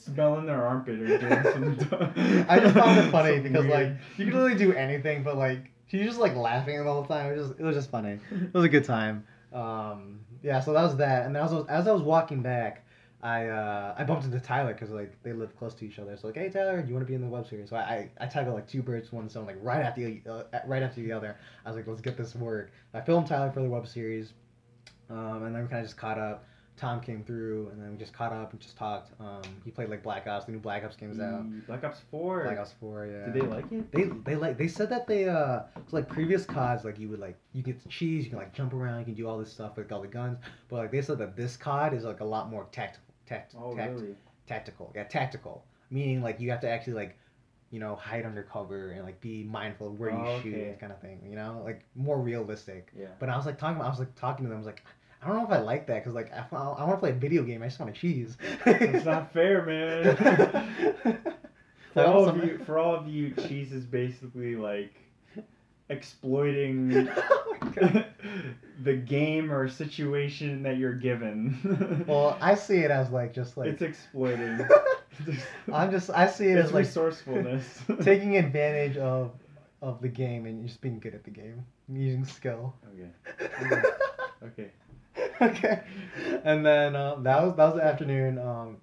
smelling 0.08 0.46
their 0.46 0.66
armpit 0.66 1.00
or 1.00 1.18
doing 1.18 1.78
some. 1.80 2.46
I 2.48 2.58
just 2.60 2.74
found 2.74 2.98
it 2.98 3.10
funny 3.10 3.40
because 3.40 3.66
weird- 3.66 3.88
like 3.90 4.18
you 4.18 4.26
can 4.26 4.34
really 4.34 4.54
do 4.54 4.72
anything, 4.72 5.22
but 5.22 5.36
like 5.36 5.70
she's 5.86 6.06
just 6.06 6.18
like 6.18 6.34
laughing 6.36 6.76
the 6.78 6.84
whole 6.92 7.04
time. 7.04 7.32
It 7.32 7.36
was 7.38 7.48
just, 7.48 7.60
it 7.60 7.64
was 7.64 7.76
just 7.76 7.90
funny. 7.90 8.18
It 8.30 8.54
was 8.54 8.64
a 8.64 8.68
good 8.68 8.84
time. 8.84 9.24
Um, 9.52 10.20
yeah, 10.42 10.60
so 10.60 10.72
that 10.72 10.82
was 10.82 10.96
that. 10.96 11.26
And 11.26 11.36
as 11.36 11.52
I 11.52 11.56
was, 11.56 11.66
as 11.68 11.88
I 11.88 11.92
was 11.92 12.02
walking 12.02 12.42
back, 12.42 12.84
I 13.22 13.46
uh, 13.48 13.94
I 13.98 14.04
bumped 14.04 14.24
into 14.24 14.38
Tyler 14.38 14.72
because 14.72 14.90
like 14.90 15.12
they 15.22 15.32
live 15.32 15.56
close 15.58 15.74
to 15.74 15.86
each 15.86 15.98
other. 15.98 16.16
So 16.16 16.28
like, 16.28 16.36
hey 16.36 16.48
Tyler, 16.50 16.80
do 16.82 16.88
you 16.88 16.94
want 16.94 17.06
to 17.06 17.10
be 17.10 17.14
in 17.14 17.20
the 17.20 17.26
web 17.26 17.46
series? 17.48 17.70
So 17.70 17.76
I 17.76 17.80
I, 17.80 18.10
I 18.20 18.26
tackled 18.26 18.54
like 18.54 18.68
two 18.68 18.82
birds, 18.82 19.12
one 19.12 19.28
stone, 19.28 19.46
like 19.46 19.58
right 19.60 19.82
after 19.84 20.02
the 20.02 20.22
uh, 20.30 20.44
right 20.66 20.82
after 20.82 21.00
the 21.00 21.10
other. 21.12 21.36
I 21.64 21.68
was 21.68 21.76
like, 21.76 21.86
let's 21.88 22.00
get 22.00 22.16
this 22.16 22.34
work. 22.36 22.70
I 22.94 23.00
filmed 23.00 23.26
Tyler 23.26 23.50
for 23.50 23.60
the 23.60 23.68
web 23.68 23.88
series, 23.88 24.34
um, 25.10 25.42
and 25.44 25.54
then 25.54 25.62
we 25.62 25.68
kind 25.68 25.80
of 25.80 25.86
just 25.86 25.96
caught 25.96 26.18
up. 26.18 26.44
Tom 26.78 27.00
came 27.00 27.22
through, 27.24 27.68
and 27.72 27.82
then 27.82 27.90
we 27.92 27.96
just 27.98 28.12
caught 28.12 28.32
up 28.32 28.52
and 28.52 28.60
just 28.60 28.76
talked. 28.76 29.10
Um, 29.20 29.42
he 29.64 29.70
played 29.70 29.88
like 29.90 30.02
Black 30.02 30.26
Ops. 30.26 30.44
The 30.46 30.52
new 30.52 30.58
Black 30.58 30.84
Ops 30.84 30.96
game's 30.96 31.18
out. 31.20 31.44
Mm, 31.44 31.66
Black 31.66 31.84
Ops 31.84 32.00
Four. 32.10 32.44
Black 32.44 32.58
Ops 32.58 32.72
Four, 32.80 33.06
yeah. 33.06 33.26
Did 33.30 33.34
they 33.34 33.46
like 33.46 33.70
it? 33.72 33.90
They 33.92 34.04
they 34.24 34.36
like 34.36 34.56
they 34.56 34.68
said 34.68 34.88
that 34.90 35.06
they 35.06 35.28
uh 35.28 35.60
so 35.74 35.96
like 35.96 36.08
previous 36.08 36.44
CODs 36.46 36.84
like 36.84 36.98
you 36.98 37.08
would 37.08 37.20
like 37.20 37.36
you 37.52 37.62
get 37.62 37.82
the 37.82 37.88
cheese 37.88 38.24
you 38.24 38.30
can 38.30 38.38
like 38.38 38.54
jump 38.54 38.72
around 38.72 39.00
you 39.00 39.04
can 39.06 39.14
do 39.14 39.26
all 39.28 39.38
this 39.38 39.52
stuff 39.52 39.76
with 39.76 39.90
all 39.92 40.00
the 40.02 40.08
guns 40.08 40.38
but 40.68 40.76
like 40.76 40.90
they 40.92 41.02
said 41.02 41.18
that 41.18 41.36
this 41.36 41.56
COD 41.56 41.92
is 41.94 42.04
like 42.04 42.20
a 42.20 42.24
lot 42.24 42.48
more 42.50 42.66
tactical 42.72 43.04
tact, 43.26 43.54
Oh 43.58 43.74
tact- 43.74 43.94
really? 44.00 44.14
tactical 44.46 44.92
yeah 44.94 45.04
tactical 45.04 45.64
meaning 45.90 46.22
like 46.22 46.40
you 46.40 46.50
have 46.50 46.60
to 46.60 46.68
actually 46.70 46.94
like 46.94 47.16
you 47.70 47.78
know 47.80 47.94
hide 47.96 48.24
under 48.24 48.42
cover 48.42 48.92
and 48.92 49.04
like 49.04 49.20
be 49.20 49.42
mindful 49.44 49.88
of 49.88 49.98
where 50.00 50.10
you 50.10 50.16
Oh, 50.16 50.40
shoot 50.42 50.54
okay. 50.54 50.76
kind 50.80 50.92
of 50.92 51.00
thing 51.00 51.20
you 51.28 51.36
know 51.36 51.60
like 51.64 51.84
more 51.94 52.18
realistic 52.20 52.90
Yeah. 52.98 53.06
but 53.18 53.28
I 53.28 53.36
was 53.36 53.44
like 53.46 53.58
talking 53.58 53.82
I 53.82 53.88
was 53.88 53.98
like 53.98 54.14
talking 54.14 54.44
to 54.44 54.48
them 54.48 54.56
I 54.56 54.60
was 54.60 54.66
like 54.66 54.82
I 55.22 55.26
don't 55.26 55.36
know 55.36 55.44
if 55.44 55.50
I 55.50 55.58
like 55.58 55.86
that 55.88 56.04
because 56.04 56.14
like 56.14 56.32
I, 56.32 56.44
I 56.52 56.84
want 56.84 56.92
to 56.92 56.96
play 56.98 57.10
a 57.10 57.14
video 57.14 57.42
game. 57.42 57.62
I 57.62 57.66
just 57.66 57.80
want 57.80 57.92
to 57.94 58.00
cheese. 58.00 58.36
It's 58.66 59.04
not 59.04 59.32
fair, 59.32 59.64
man. 59.64 60.16
for 61.92 62.04
all 62.04 62.28
of 62.28 62.44
you, 62.44 62.58
for 62.64 62.78
all 62.78 62.94
of 62.94 63.08
you, 63.08 63.32
cheese 63.32 63.72
is 63.72 63.84
basically 63.84 64.56
like 64.56 64.94
exploiting 65.88 67.08
Oh 67.80 68.04
the 68.82 68.94
game 68.94 69.50
or 69.50 69.68
situation 69.68 70.62
that 70.62 70.78
you're 70.78 70.94
given. 70.94 72.04
well, 72.06 72.38
I 72.40 72.54
see 72.54 72.78
it 72.78 72.90
as 72.90 73.10
like 73.10 73.34
just 73.34 73.56
like 73.56 73.68
it's 73.68 73.82
exploiting. 73.82 74.60
I'm 75.72 75.90
just 75.90 76.10
I 76.10 76.28
see 76.28 76.46
it 76.46 76.58
it's 76.58 76.68
as 76.68 76.72
like 76.72 76.84
resourcefulness. 76.84 77.82
taking 78.02 78.36
advantage 78.36 78.96
of 78.96 79.32
of 79.82 80.00
the 80.00 80.08
game 80.08 80.46
and 80.46 80.66
just 80.66 80.80
being 80.80 80.98
good 80.98 81.14
at 81.14 81.24
the 81.24 81.30
game, 81.30 81.64
using 81.88 82.24
skill. 82.24 82.74
Okay. 82.94 83.50
Okay. 83.64 83.82
okay. 84.44 84.70
And 86.44 86.64
then 86.64 86.96
um, 86.96 87.22
that 87.24 87.42
was 87.42 87.56
that 87.56 87.64
was 87.66 87.74
the 87.76 87.84
afternoon. 87.84 88.38
Um, 88.38 88.76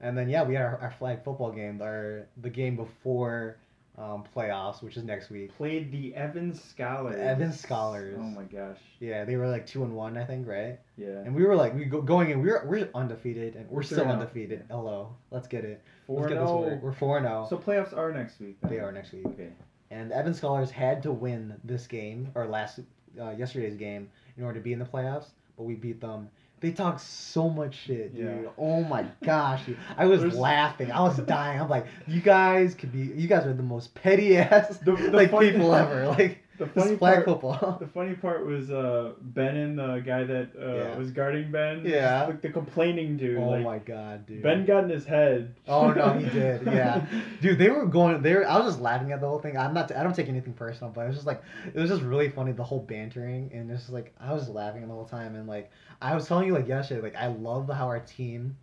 and 0.00 0.16
then 0.16 0.28
yeah, 0.28 0.42
we 0.42 0.54
had 0.54 0.64
our, 0.64 0.78
our 0.78 0.94
flag 0.98 1.24
football 1.24 1.52
game, 1.52 1.80
our 1.82 2.26
the 2.40 2.50
game 2.50 2.76
before 2.76 3.58
um, 3.98 4.24
playoffs, 4.34 4.82
which 4.82 4.96
is 4.96 5.04
next 5.04 5.30
week. 5.30 5.54
Played 5.56 5.92
the 5.92 6.14
Evans 6.14 6.62
Scholars. 6.62 7.16
The 7.16 7.22
Evans 7.24 7.60
Scholars. 7.60 8.16
Oh 8.18 8.22
my 8.22 8.44
gosh. 8.44 8.78
Yeah, 8.98 9.24
they 9.24 9.36
were 9.36 9.48
like 9.48 9.66
two 9.66 9.84
and 9.84 9.94
one, 9.94 10.16
I 10.16 10.24
think, 10.24 10.46
right? 10.46 10.78
Yeah. 10.96 11.18
And 11.24 11.34
we 11.34 11.44
were 11.44 11.54
like, 11.54 11.74
we 11.74 11.84
go, 11.84 12.00
going 12.00 12.30
in, 12.30 12.40
we 12.40 12.48
were 12.48 12.64
we're 12.66 12.88
undefeated, 12.94 13.56
and 13.56 13.68
we're 13.68 13.76
We're 13.76 13.82
still 13.82 14.04
3-0. 14.04 14.12
undefeated. 14.12 14.64
Hello, 14.70 15.14
let's 15.30 15.48
get 15.48 15.64
it. 15.64 15.82
Four 16.06 16.28
this 16.28 16.38
oh. 16.38 16.78
We're 16.82 16.92
four 16.92 17.18
and 17.18 17.26
zero. 17.26 17.46
So 17.48 17.58
playoffs 17.58 17.96
are 17.96 18.12
next 18.12 18.40
week. 18.40 18.56
then? 18.62 18.70
they 18.70 18.78
are 18.78 18.92
next 18.92 19.12
week. 19.12 19.26
Okay. 19.26 19.50
And 19.90 20.10
the 20.10 20.16
Evan 20.16 20.34
Scholars 20.34 20.70
had 20.70 21.02
to 21.02 21.12
win 21.12 21.54
this 21.64 21.86
game 21.86 22.30
or 22.34 22.46
last 22.46 22.80
uh, 23.20 23.30
yesterday's 23.30 23.76
game 23.76 24.08
in 24.38 24.44
order 24.44 24.58
to 24.58 24.62
be 24.62 24.72
in 24.72 24.78
the 24.78 24.84
playoffs, 24.84 25.30
but 25.60 25.66
we 25.66 25.74
beat 25.74 26.00
them. 26.00 26.30
They 26.60 26.70
talk 26.70 26.98
so 27.00 27.50
much 27.50 27.74
shit, 27.74 28.14
dude. 28.14 28.24
Yeah. 28.44 28.48
Oh 28.56 28.82
my 28.82 29.04
gosh, 29.22 29.66
dude. 29.66 29.76
I 29.98 30.06
was 30.06 30.20
There's- 30.22 30.34
laughing. 30.36 30.90
I 30.90 31.02
was 31.02 31.18
dying. 31.18 31.60
I'm 31.60 31.68
like, 31.68 31.86
you 32.06 32.22
guys 32.22 32.74
could 32.74 32.92
be. 32.92 33.00
You 33.00 33.28
guys 33.28 33.44
are 33.46 33.52
the 33.52 33.62
most 33.62 33.94
petty 33.94 34.38
ass 34.38 34.78
The- 34.78 34.92
the 34.96 35.10
like 35.10 35.30
funny- 35.30 35.52
people 35.52 35.74
ever. 35.74 36.06
Like 36.08 36.38
The 36.60 36.66
funny 36.80 36.96
flag 36.96 37.14
part. 37.14 37.24
football. 37.24 37.76
The 37.80 37.86
funny 37.86 38.14
part 38.14 38.46
was 38.46 38.70
uh, 38.70 39.12
Ben, 39.20 39.56
and 39.56 39.78
the 39.78 40.02
guy 40.04 40.24
that 40.24 40.50
uh, 40.60 40.74
Yeah. 40.74 40.96
was 40.96 41.10
guarding 41.10 41.50
Ben. 41.50 41.82
Yeah. 41.84 42.26
Like 42.26 42.42
the 42.42 42.50
complaining 42.50 43.16
dude. 43.16 43.38
oh 43.38 43.48
like, 43.50 43.62
my 43.64 43.78
god, 43.78 44.26
dude. 44.26 44.42
Ben 44.42 44.64
got 44.66 44.84
in 44.84 44.90
his 44.90 45.04
head. 45.06 45.54
Oh, 45.66 45.90
no, 45.92 46.12
he 46.18 46.28
did, 46.28 46.62
yeah. 46.66 47.04
Dude, 47.40 47.58
they 47.58 47.70
were 47.70 47.86
going. 47.86 48.22
They 48.22 48.34
were, 48.34 48.46
I 48.46 48.58
was 48.58 48.66
just 48.74 48.80
laughing 48.80 49.10
at 49.12 49.20
the 49.20 49.28
whole 49.28 49.40
thing. 49.40 49.56
I'm 49.56 49.74
not. 49.74 49.90
I 49.94 50.02
don't 50.02 50.14
take 50.14 50.28
anything 50.28 50.52
personal, 50.52 50.92
but 50.92 51.02
it 51.02 51.08
was 51.08 51.16
just 51.16 51.26
like 51.26 51.42
it 51.74 51.78
was 51.80 51.90
just 51.90 52.02
really 52.02 52.28
funny. 52.28 52.52
The 52.52 52.64
whole 52.64 52.80
bantering 52.80 53.50
and 53.54 53.70
it's 53.70 53.80
just 53.82 53.92
like 53.92 54.14
I 54.20 54.32
was 54.32 54.48
laughing 54.48 54.82
the 54.86 54.94
whole 54.94 55.06
time. 55.06 55.34
And 55.34 55.48
like 55.48 55.70
I 56.02 56.14
was 56.14 56.26
telling 56.28 56.46
you 56.46 56.54
like 56.54 56.68
yesterday, 56.68 57.00
like 57.00 57.16
I 57.16 57.28
love 57.28 57.68
how 57.68 57.86
our 57.86 58.00
team, 58.00 58.56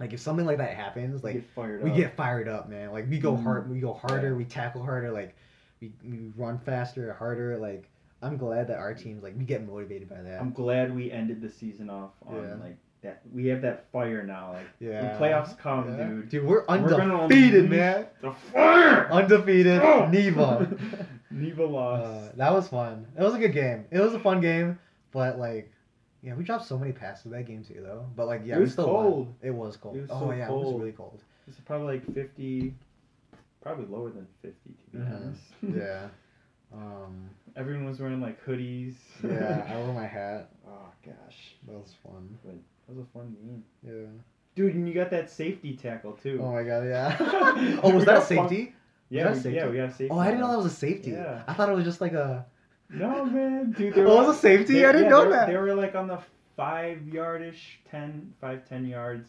like 0.00 0.12
if 0.12 0.20
something 0.20 0.46
like 0.46 0.58
that 0.58 0.74
happens, 0.74 1.22
like 1.22 1.34
get 1.34 1.44
fired 1.54 1.82
we 1.84 1.90
up. 1.90 1.96
get 1.96 2.16
fired 2.16 2.48
up, 2.48 2.68
man. 2.68 2.90
Like 2.92 3.08
we 3.10 3.18
go 3.18 3.34
Mhm. 3.36 3.42
hard. 3.42 3.70
We 3.70 3.80
go 3.80 3.92
harder. 3.92 4.28
Yeah. 4.30 4.34
We 4.34 4.44
tackle 4.44 4.82
harder. 4.82 5.10
Like 5.12 5.34
we, 5.80 5.92
we 6.04 6.32
run 6.36 6.58
faster, 6.58 7.12
harder. 7.14 7.56
Like 7.58 7.88
I'm 8.22 8.36
glad 8.36 8.68
that 8.68 8.78
our 8.78 8.94
teams 8.94 9.22
like 9.22 9.36
we 9.36 9.44
get 9.44 9.66
motivated 9.66 10.08
by 10.08 10.22
that. 10.22 10.40
I'm 10.40 10.52
glad 10.52 10.94
we 10.94 11.10
ended 11.10 11.40
the 11.40 11.50
season 11.50 11.90
off 11.90 12.10
on 12.26 12.36
Yeah. 12.36 12.54
like 12.62 12.76
that. 13.02 13.22
We 13.32 13.46
have 13.48 13.60
that 13.62 13.86
fire 13.92 14.22
now. 14.22 14.52
Like 14.54 14.66
yeah. 14.80 15.18
when 15.18 15.20
playoffs 15.30 15.58
come, 15.58 15.90
Yeah. 15.98 16.06
dude. 16.06 16.28
Dude, 16.30 16.44
we're 16.44 16.60
We're 16.60 16.66
undefeated, 16.68 17.68
man. 17.68 18.06
The 18.22 18.32
fire. 18.52 19.10
Undefeated. 19.12 19.80
Oh! 19.82 20.06
Neva. 20.08 20.74
Neva 21.30 21.64
lost. 21.64 22.04
Uh, 22.04 22.32
that 22.36 22.52
was 22.52 22.68
fun. 22.68 23.06
It 23.18 23.22
was 23.22 23.34
a 23.34 23.38
good 23.38 23.52
game. 23.52 23.84
It 23.90 23.98
was 24.00 24.14
a 24.14 24.20
fun 24.20 24.40
game, 24.40 24.78
but 25.12 25.38
like, 25.38 25.70
yeah, 26.22 26.34
we 26.34 26.44
dropped 26.44 26.64
so 26.64 26.78
many 26.78 26.92
passes 26.92 27.26
in 27.26 27.32
that 27.32 27.44
game 27.46 27.62
too, 27.62 27.80
though. 27.82 28.06
But 28.16 28.26
like, 28.26 28.42
yeah, 28.44 28.54
It 28.54 28.58
we 28.58 28.62
was 28.62 28.72
still 28.72 28.86
won. 28.92 29.04
cold. 29.04 29.34
It 29.42 29.50
was 29.50 29.76
cold. 29.76 29.96
It 29.96 30.00
was 30.02 30.10
oh 30.12 30.20
so 30.20 30.32
yeah, 30.32 30.48
it 30.48 30.52
was 30.52 30.72
really 30.74 30.92
cold. 30.92 31.20
It's 31.46 31.60
probably 31.60 31.98
like 31.98 32.14
50, 32.14 32.74
probably 33.64 33.86
lower 33.86 34.10
than 34.10 34.26
50 34.42 34.58
to 34.70 34.90
be 34.92 34.98
Mhm. 34.98 35.16
honest. 35.16 35.42
Yeah. 35.76 36.08
Um. 36.72 37.30
Everyone 37.56 37.84
was 37.86 38.00
wearing 38.00 38.20
like 38.20 38.44
hoodies. 38.44 38.94
Yeah, 39.22 39.64
I 39.72 39.76
wore 39.78 39.94
my 39.94 40.06
hat. 40.06 40.50
oh 40.66 40.88
gosh, 41.04 41.54
That 41.66 41.72
was 41.74 41.94
fun. 42.04 42.36
that 42.44 42.54
was 42.94 42.98
a 42.98 43.18
fun 43.18 43.34
game. 43.40 43.64
Yeah. 43.82 44.10
Dude, 44.56 44.74
and 44.74 44.86
you 44.88 44.94
got 44.94 45.10
that 45.10 45.30
safety 45.30 45.76
tackle 45.76 46.12
too. 46.12 46.40
Oh 46.42 46.52
my 46.52 46.62
god. 46.62 46.84
Yeah. 46.86 47.16
oh, 47.82 47.90
was 47.94 48.04
that 48.04 48.16
a 48.18 48.20
fun- 48.20 48.48
safety? 48.48 48.74
Yeah, 49.08 49.30
Was 49.30 49.42
that 49.44 49.50
we, 49.52 49.58
a 49.58 49.64
yeah, 49.64 49.70
we 49.70 49.76
got 49.76 49.88
a 49.88 49.90
safety. 49.92 50.08
Oh, 50.10 50.18
I 50.18 50.26
didn't 50.26 50.40
know 50.40 50.50
that 50.50 50.56
was 50.56 50.66
a 50.66 50.76
safety. 50.76 51.10
Yeah. 51.12 51.42
I 51.46 51.52
thought 51.54 51.68
it 51.68 51.74
was 51.74 51.84
just 51.84 52.00
like 52.00 52.12
a. 52.14 52.46
No 52.90 53.24
man, 53.24 53.72
dude. 53.72 53.94
They 53.94 54.00
Oh, 54.02 54.16
were, 54.16 54.22
it 54.24 54.26
was 54.26 54.36
a 54.36 54.40
safety? 54.40 54.74
they- 54.74 54.84
I 54.84 54.92
didn't 54.92 55.04
yeah, 55.04 55.10
know 55.10 55.20
they 55.22 55.26
were- 55.26 55.32
that. 55.32 55.46
They 55.48 55.56
were 55.56 55.74
like 55.74 55.94
on 55.94 56.06
the 56.08 56.18
five 56.56 56.98
yardish, 57.06 57.78
10, 57.90 58.32
5, 58.40 58.68
10 58.68 58.86
yards. 58.86 59.28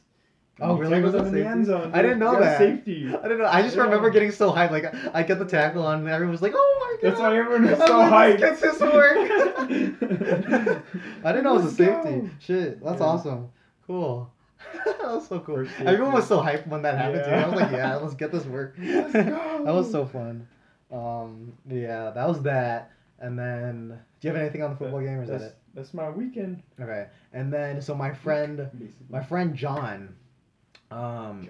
Oh, 0.61 0.77
really? 0.77 1.01
Was 1.01 1.13
it 1.13 1.17
in 1.17 1.23
the 1.25 1.29
safety? 1.31 1.45
end 1.45 1.65
zone. 1.65 1.91
I 1.93 2.01
didn't 2.01 2.19
know 2.19 2.39
that. 2.39 2.57
Safety. 2.57 3.09
I 3.09 3.27
don't 3.27 3.39
know. 3.39 3.45
I 3.45 3.61
just 3.61 3.75
Yeah. 3.75 3.83
remember 3.83 4.09
getting 4.09 4.31
so 4.31 4.51
hyped. 4.53 4.71
Like 4.71 4.85
I 5.13 5.23
get 5.23 5.37
the 5.39 5.45
tackle 5.45 5.85
on, 5.85 5.99
and 5.99 6.07
everyone 6.07 6.31
was 6.31 6.41
like, 6.41 6.53
"Oh 6.55 6.77
my 6.79 6.95
god!" 7.01 7.09
That's 7.11 7.19
why 7.21 7.37
everyone 7.37 7.69
was 7.69 7.77
so 7.79 7.99
hyped. 7.99 8.39
Let's 8.39 8.61
get 8.61 8.71
this 8.71 8.81
work. 8.81 9.17
I 11.25 11.31
didn't 11.31 11.43
know 11.43 11.55
it 11.57 11.63
was 11.63 11.73
a 11.73 11.75
safety. 11.75 12.09
go. 12.21 12.29
Shit, 12.39 12.83
that's 12.83 12.99
Yeah. 13.01 13.05
awesome. 13.05 13.49
Cool. 13.85 14.31
that 14.85 15.03
was 15.03 15.27
so 15.27 15.39
cool. 15.41 15.57
First 15.65 15.79
Everyone 15.81 16.13
was 16.13 16.27
so 16.27 16.39
hyped 16.41 16.67
when 16.67 16.81
that 16.83 16.97
happened. 16.97 17.23
Too. 17.25 17.31
I 17.31 17.47
was 17.47 17.59
like, 17.61 17.71
"Yeah, 17.71 17.95
let's 17.95 18.15
get 18.15 18.31
this 18.31 18.45
work." 18.45 18.75
Let's 18.79 19.13
go. 19.13 19.63
that 19.65 19.73
was 19.73 19.91
so 19.91 20.05
fun. 20.05 20.47
Um, 20.91 21.53
yeah, 21.69 22.11
that 22.11 22.27
was 22.27 22.41
that. 22.43 22.91
And 23.19 23.37
then, 23.37 23.99
do 24.19 24.27
you 24.27 24.33
have 24.33 24.41
anything 24.41 24.63
on 24.63 24.71
the 24.71 24.75
football 24.77 25.01
game, 25.01 25.19
or 25.19 25.23
is 25.23 25.29
that 25.29 25.41
it? 25.41 25.55
That's 25.73 25.93
my 25.93 26.09
weekend. 26.09 26.63
Okay. 26.79 27.07
And 27.33 27.51
then, 27.51 27.81
so 27.81 27.93
my 27.95 28.13
friend, 28.13 28.69
my 29.09 29.21
friend 29.21 29.55
John, 29.55 30.15
um, 30.95 31.49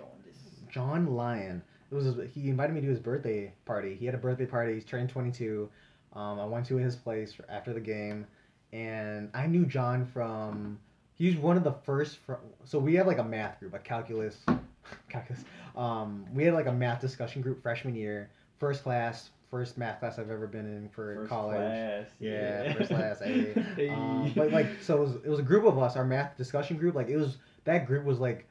John 0.69 1.07
Lyon. 1.15 1.61
It 1.91 1.95
was 1.95 2.15
he 2.33 2.49
invited 2.49 2.73
me 2.73 2.81
to 2.81 2.87
his 2.87 2.99
birthday 2.99 3.53
party. 3.65 3.95
He 3.95 4.05
had 4.05 4.15
a 4.15 4.17
birthday 4.17 4.45
party. 4.45 4.73
He's 4.73 4.85
turning 4.85 5.07
22. 5.07 5.69
Um, 6.13 6.39
I 6.39 6.45
went 6.45 6.65
to 6.67 6.77
his 6.77 6.95
place 6.95 7.33
after 7.49 7.73
the 7.73 7.79
game, 7.79 8.25
and 8.73 9.29
I 9.33 9.47
knew 9.47 9.65
John 9.65 10.05
from. 10.05 10.79
He's 11.13 11.37
one 11.37 11.55
of 11.55 11.63
the 11.63 11.71
first. 11.71 12.17
Fr- 12.25 12.33
so 12.65 12.79
we 12.79 12.95
have 12.95 13.07
like 13.07 13.19
a 13.19 13.23
math 13.23 13.59
group, 13.59 13.73
a 13.73 13.79
calculus, 13.79 14.37
calculus. 15.09 15.43
Um, 15.77 16.25
we 16.33 16.43
had 16.43 16.53
like 16.53 16.67
a 16.67 16.73
math 16.73 16.99
discussion 17.01 17.41
group 17.41 17.61
freshman 17.61 17.95
year, 17.95 18.29
first 18.59 18.83
class, 18.83 19.29
first 19.51 19.77
math 19.77 19.99
class 19.99 20.19
I've 20.19 20.31
ever 20.31 20.47
been 20.47 20.65
in 20.65 20.89
for 20.89 21.15
First 21.15 21.29
college. 21.29 21.57
class. 21.57 22.07
Yeah, 22.19 22.73
first 22.73 22.89
class. 22.89 23.19
Hey. 23.21 23.89
Um, 23.91 24.31
but 24.35 24.51
like, 24.51 24.67
so 24.81 24.97
it 24.97 24.99
was, 25.01 25.15
it 25.23 25.29
was 25.29 25.39
a 25.39 25.43
group 25.43 25.65
of 25.65 25.77
us, 25.77 25.95
our 25.95 26.05
math 26.05 26.35
discussion 26.37 26.75
group. 26.77 26.95
Like, 26.95 27.07
it 27.09 27.17
was 27.17 27.37
that 27.65 27.85
group 27.85 28.03
was 28.03 28.19
like, 28.19 28.47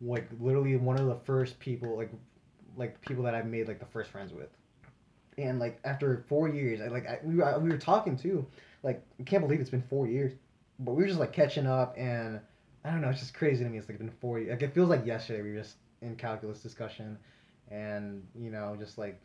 like 0.00 0.28
literally 0.40 0.76
one 0.76 0.98
of 0.98 1.06
the 1.06 1.14
first 1.14 1.58
people, 1.58 1.96
like, 1.96 2.10
like 2.76 3.00
people 3.00 3.24
that 3.24 3.34
I've 3.34 3.46
made 3.46 3.68
like 3.68 3.80
the 3.80 3.86
first 3.86 4.10
friends 4.10 4.32
with. 4.32 4.48
And 5.36 5.58
like 5.58 5.78
after 5.84 6.24
four 6.28 6.48
years, 6.48 6.80
I 6.80 6.88
like 6.88 7.06
I, 7.06 7.18
we 7.22 7.36
were 7.36 7.58
we 7.60 7.70
were 7.70 7.78
talking 7.78 8.16
too. 8.16 8.46
Like, 8.82 9.02
I 9.20 9.22
can't 9.24 9.42
believe 9.42 9.60
it's 9.60 9.70
been 9.70 9.82
four 9.82 10.06
years, 10.06 10.32
but 10.78 10.92
we 10.92 11.02
were 11.02 11.08
just 11.08 11.20
like 11.20 11.32
catching 11.32 11.66
up, 11.66 11.94
and 11.96 12.40
I 12.84 12.90
don't 12.90 13.00
know, 13.00 13.08
it's 13.08 13.20
just 13.20 13.34
crazy 13.34 13.64
to 13.64 13.70
me. 13.70 13.78
It's 13.78 13.88
like 13.88 13.98
been 13.98 14.12
four 14.20 14.38
years. 14.38 14.50
Like 14.50 14.62
it 14.62 14.74
feels 14.74 14.88
like 14.88 15.06
yesterday 15.06 15.42
we 15.42 15.52
were 15.52 15.58
just 15.58 15.76
in 16.02 16.16
calculus 16.16 16.60
discussion, 16.60 17.18
and 17.70 18.26
you 18.34 18.50
know, 18.50 18.76
just 18.78 18.98
like 18.98 19.20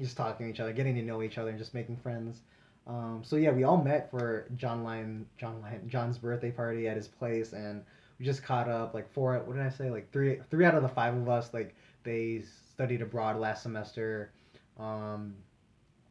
just 0.00 0.16
talking 0.16 0.46
to 0.46 0.52
each 0.52 0.60
other, 0.60 0.72
getting 0.72 0.94
to 0.94 1.02
know 1.02 1.22
each 1.22 1.38
other, 1.38 1.50
and 1.50 1.58
just 1.58 1.74
making 1.74 1.96
friends. 1.96 2.40
Um, 2.86 3.22
so 3.24 3.36
yeah, 3.36 3.50
we 3.50 3.64
all 3.64 3.82
met 3.82 4.10
for 4.10 4.46
John 4.56 4.84
Lyon, 4.84 5.26
John 5.38 5.62
John's 5.86 6.18
birthday 6.18 6.50
party 6.50 6.88
at 6.88 6.96
his 6.96 7.08
place, 7.08 7.52
and 7.52 7.84
we 8.22 8.26
just 8.26 8.44
caught 8.44 8.68
up. 8.68 8.94
Like 8.94 9.12
four, 9.12 9.36
what 9.40 9.56
did 9.56 9.66
I 9.66 9.68
say? 9.68 9.90
Like 9.90 10.12
three, 10.12 10.38
three 10.48 10.64
out 10.64 10.76
of 10.76 10.82
the 10.82 10.88
five 10.88 11.16
of 11.16 11.28
us, 11.28 11.52
like 11.52 11.74
they 12.04 12.44
studied 12.70 13.02
abroad 13.02 13.36
last 13.36 13.64
semester. 13.64 14.30
Um, 14.78 15.34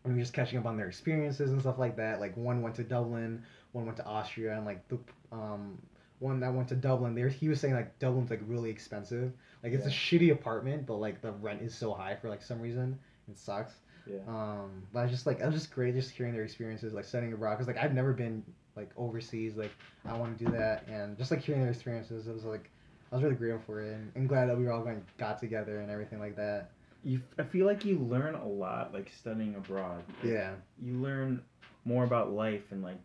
and 0.04 0.14
we 0.14 0.16
were 0.16 0.20
just 0.20 0.34
catching 0.34 0.60
up 0.60 0.66
on 0.66 0.76
their 0.76 0.88
experiences 0.90 1.52
and 1.52 1.62
stuff 1.62 1.80
like 1.80 1.96
that. 1.96 2.20
Like 2.20 2.36
one 2.36 2.62
went 2.62 2.76
to 2.76 2.84
Dublin, 2.84 3.42
one 3.72 3.86
went 3.86 3.96
to 3.98 4.06
Austria, 4.06 4.58
and 4.58 4.66
like 4.66 4.86
the 4.90 5.00
um, 5.32 5.82
one 6.20 6.42
that 6.42 6.54
went 6.54 6.68
to 6.68 6.76
Dublin, 6.76 7.16
there 7.16 7.30
he 7.30 7.48
was 7.48 7.62
saying 7.62 7.76
like 7.76 7.98
Dublin's 8.00 8.30
like 8.30 8.42
really 8.46 8.70
expensive. 8.70 9.32
Like 9.64 9.72
it's 9.72 9.86
a 9.86 9.90
shitty 9.90 10.34
apartment, 10.34 10.86
but 10.86 10.96
like 10.96 11.22
the 11.22 11.32
rent 11.32 11.62
is 11.62 11.74
so 11.74 11.94
high 11.94 12.16
for 12.16 12.28
like 12.28 12.42
some 12.42 12.60
reason. 12.60 13.00
It 13.30 13.38
sucks. 13.38 13.76
Yeah. 14.06 14.18
Um, 14.28 14.84
but 14.92 15.00
I 15.00 15.04
was 15.04 15.12
just 15.12 15.26
like, 15.26 15.42
I 15.42 15.46
was 15.46 15.56
just 15.56 15.72
great 15.72 15.96
just 15.96 16.12
hearing 16.12 16.34
their 16.34 16.44
experiences, 16.44 16.94
like 16.94 17.06
studying 17.06 17.32
abroad, 17.32 17.52
because 17.52 17.68
like 17.68 17.78
I've 17.78 17.94
never 17.94 18.12
been 18.12 18.44
like 18.76 18.90
overseas. 18.98 19.56
Like 19.56 19.72
I 20.06 20.18
want 20.18 20.38
to 20.38 20.46
do 20.46 20.52
that, 20.52 20.88
and 20.88 21.18
just 21.18 21.32
like 21.32 21.42
hearing 21.42 21.62
their 21.62 21.72
experiences, 21.72 22.28
it 22.28 22.34
was 22.34 22.44
like 22.44 22.70
I 23.12 23.16
was 23.16 23.24
really 23.24 23.36
grateful 23.36 23.62
for 23.66 23.82
it, 23.82 23.94
and, 23.94 24.12
and 24.16 24.30
glad 24.30 24.48
that 24.50 24.58
we 24.58 24.66
were 24.66 24.72
all 24.72 24.84
going 24.84 25.04
got 25.18 25.40
together 25.40 25.80
and 25.80 25.92
everything 25.92 26.20
like 26.20 26.36
that. 26.38 26.70
You, 27.04 27.20
I 27.40 27.44
feel 27.44 27.66
like 27.66 27.84
you 27.84 27.98
learn 27.98 28.36
a 28.36 28.48
lot, 28.48 28.94
like 28.94 29.12
studying 29.18 29.56
abroad. 29.56 30.04
Like, 30.22 30.32
Yeah. 30.34 30.52
You 30.82 30.94
learn 31.02 31.42
more 31.84 32.04
about 32.04 32.32
life 32.32 32.72
and 32.72 32.84
like 32.84 32.98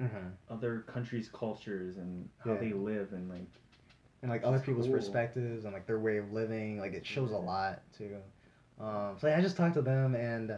Mm-hmm. 0.00 0.28
other 0.50 0.80
countries' 0.86 1.30
cultures 1.32 1.96
and 1.96 2.28
how 2.38 2.52
Yeah. 2.52 2.60
they 2.60 2.72
live 2.72 3.12
and 3.12 3.28
like. 3.30 3.46
And 4.22 4.30
like 4.30 4.42
other 4.44 4.58
people's 4.58 4.86
cool. 4.86 4.94
perspectives 4.96 5.64
and 5.64 5.72
like 5.72 5.86
their 5.86 5.98
way 6.00 6.16
of 6.18 6.32
living, 6.32 6.78
like 6.78 6.94
it 6.94 7.06
shows 7.06 7.30
a 7.30 7.36
lot 7.36 7.82
too. 7.96 8.16
Um, 8.80 9.16
so 9.18 9.28
yeah, 9.28 9.38
I 9.38 9.40
just 9.40 9.56
talked 9.56 9.74
to 9.74 9.82
them, 9.82 10.14
and 10.14 10.50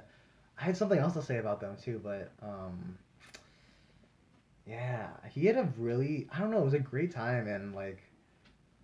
I 0.59 0.63
had 0.65 0.77
something 0.77 0.99
else 0.99 1.13
to 1.15 1.23
say 1.23 1.39
about 1.39 1.61
them 1.61 1.77
too, 1.77 2.01
but 2.03 2.31
um, 2.43 2.97
yeah, 4.69 5.09
he 5.31 5.47
had 5.47 5.57
a 5.57 5.73
really 5.79 6.29
I 6.31 6.39
don't 6.41 6.51
know, 6.51 6.61
it 6.61 6.65
was 6.65 6.75
a 6.75 6.79
great 6.79 7.11
time 7.11 7.49
and 7.49 7.75
like 7.75 8.03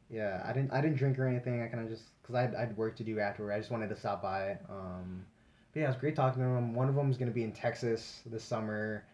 yeah, 0.08 0.42
I 0.44 0.52
didn't 0.52 0.72
I 0.72 0.80
didn't 0.80 0.96
drink 0.96 1.18
or 1.18 1.26
anything. 1.26 1.62
I 1.62 1.66
kind 1.66 1.82
of 1.82 1.90
just 1.90 2.04
cuz 2.22 2.34
I 2.34 2.46
would 2.46 2.54
I'd 2.54 2.76
work 2.76 2.96
to 2.96 3.04
do 3.04 3.18
afterward. 3.20 3.52
I 3.52 3.58
just 3.58 3.70
wanted 3.70 3.90
to 3.90 3.96
stop 3.96 4.22
by. 4.22 4.58
Um 4.68 5.26
but 5.72 5.80
yeah, 5.80 5.86
it 5.86 5.88
was 5.88 5.96
great 5.96 6.16
talking 6.16 6.40
to 6.42 6.48
him. 6.48 6.74
One 6.74 6.88
of 6.88 6.94
them 6.94 7.10
is 7.10 7.18
going 7.18 7.28
to 7.28 7.34
be 7.34 7.42
in 7.42 7.52
Texas 7.52 8.22
this 8.24 8.42
summer. 8.42 9.04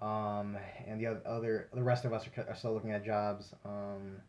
Um 0.00 0.58
and 0.86 1.00
the 1.00 1.06
other 1.26 1.68
the 1.72 1.82
rest 1.82 2.04
of 2.04 2.12
us 2.12 2.26
are, 2.26 2.48
are 2.48 2.54
still 2.54 2.74
looking 2.74 2.92
at 2.92 3.02
jobs. 3.02 3.54
Um 3.64 4.20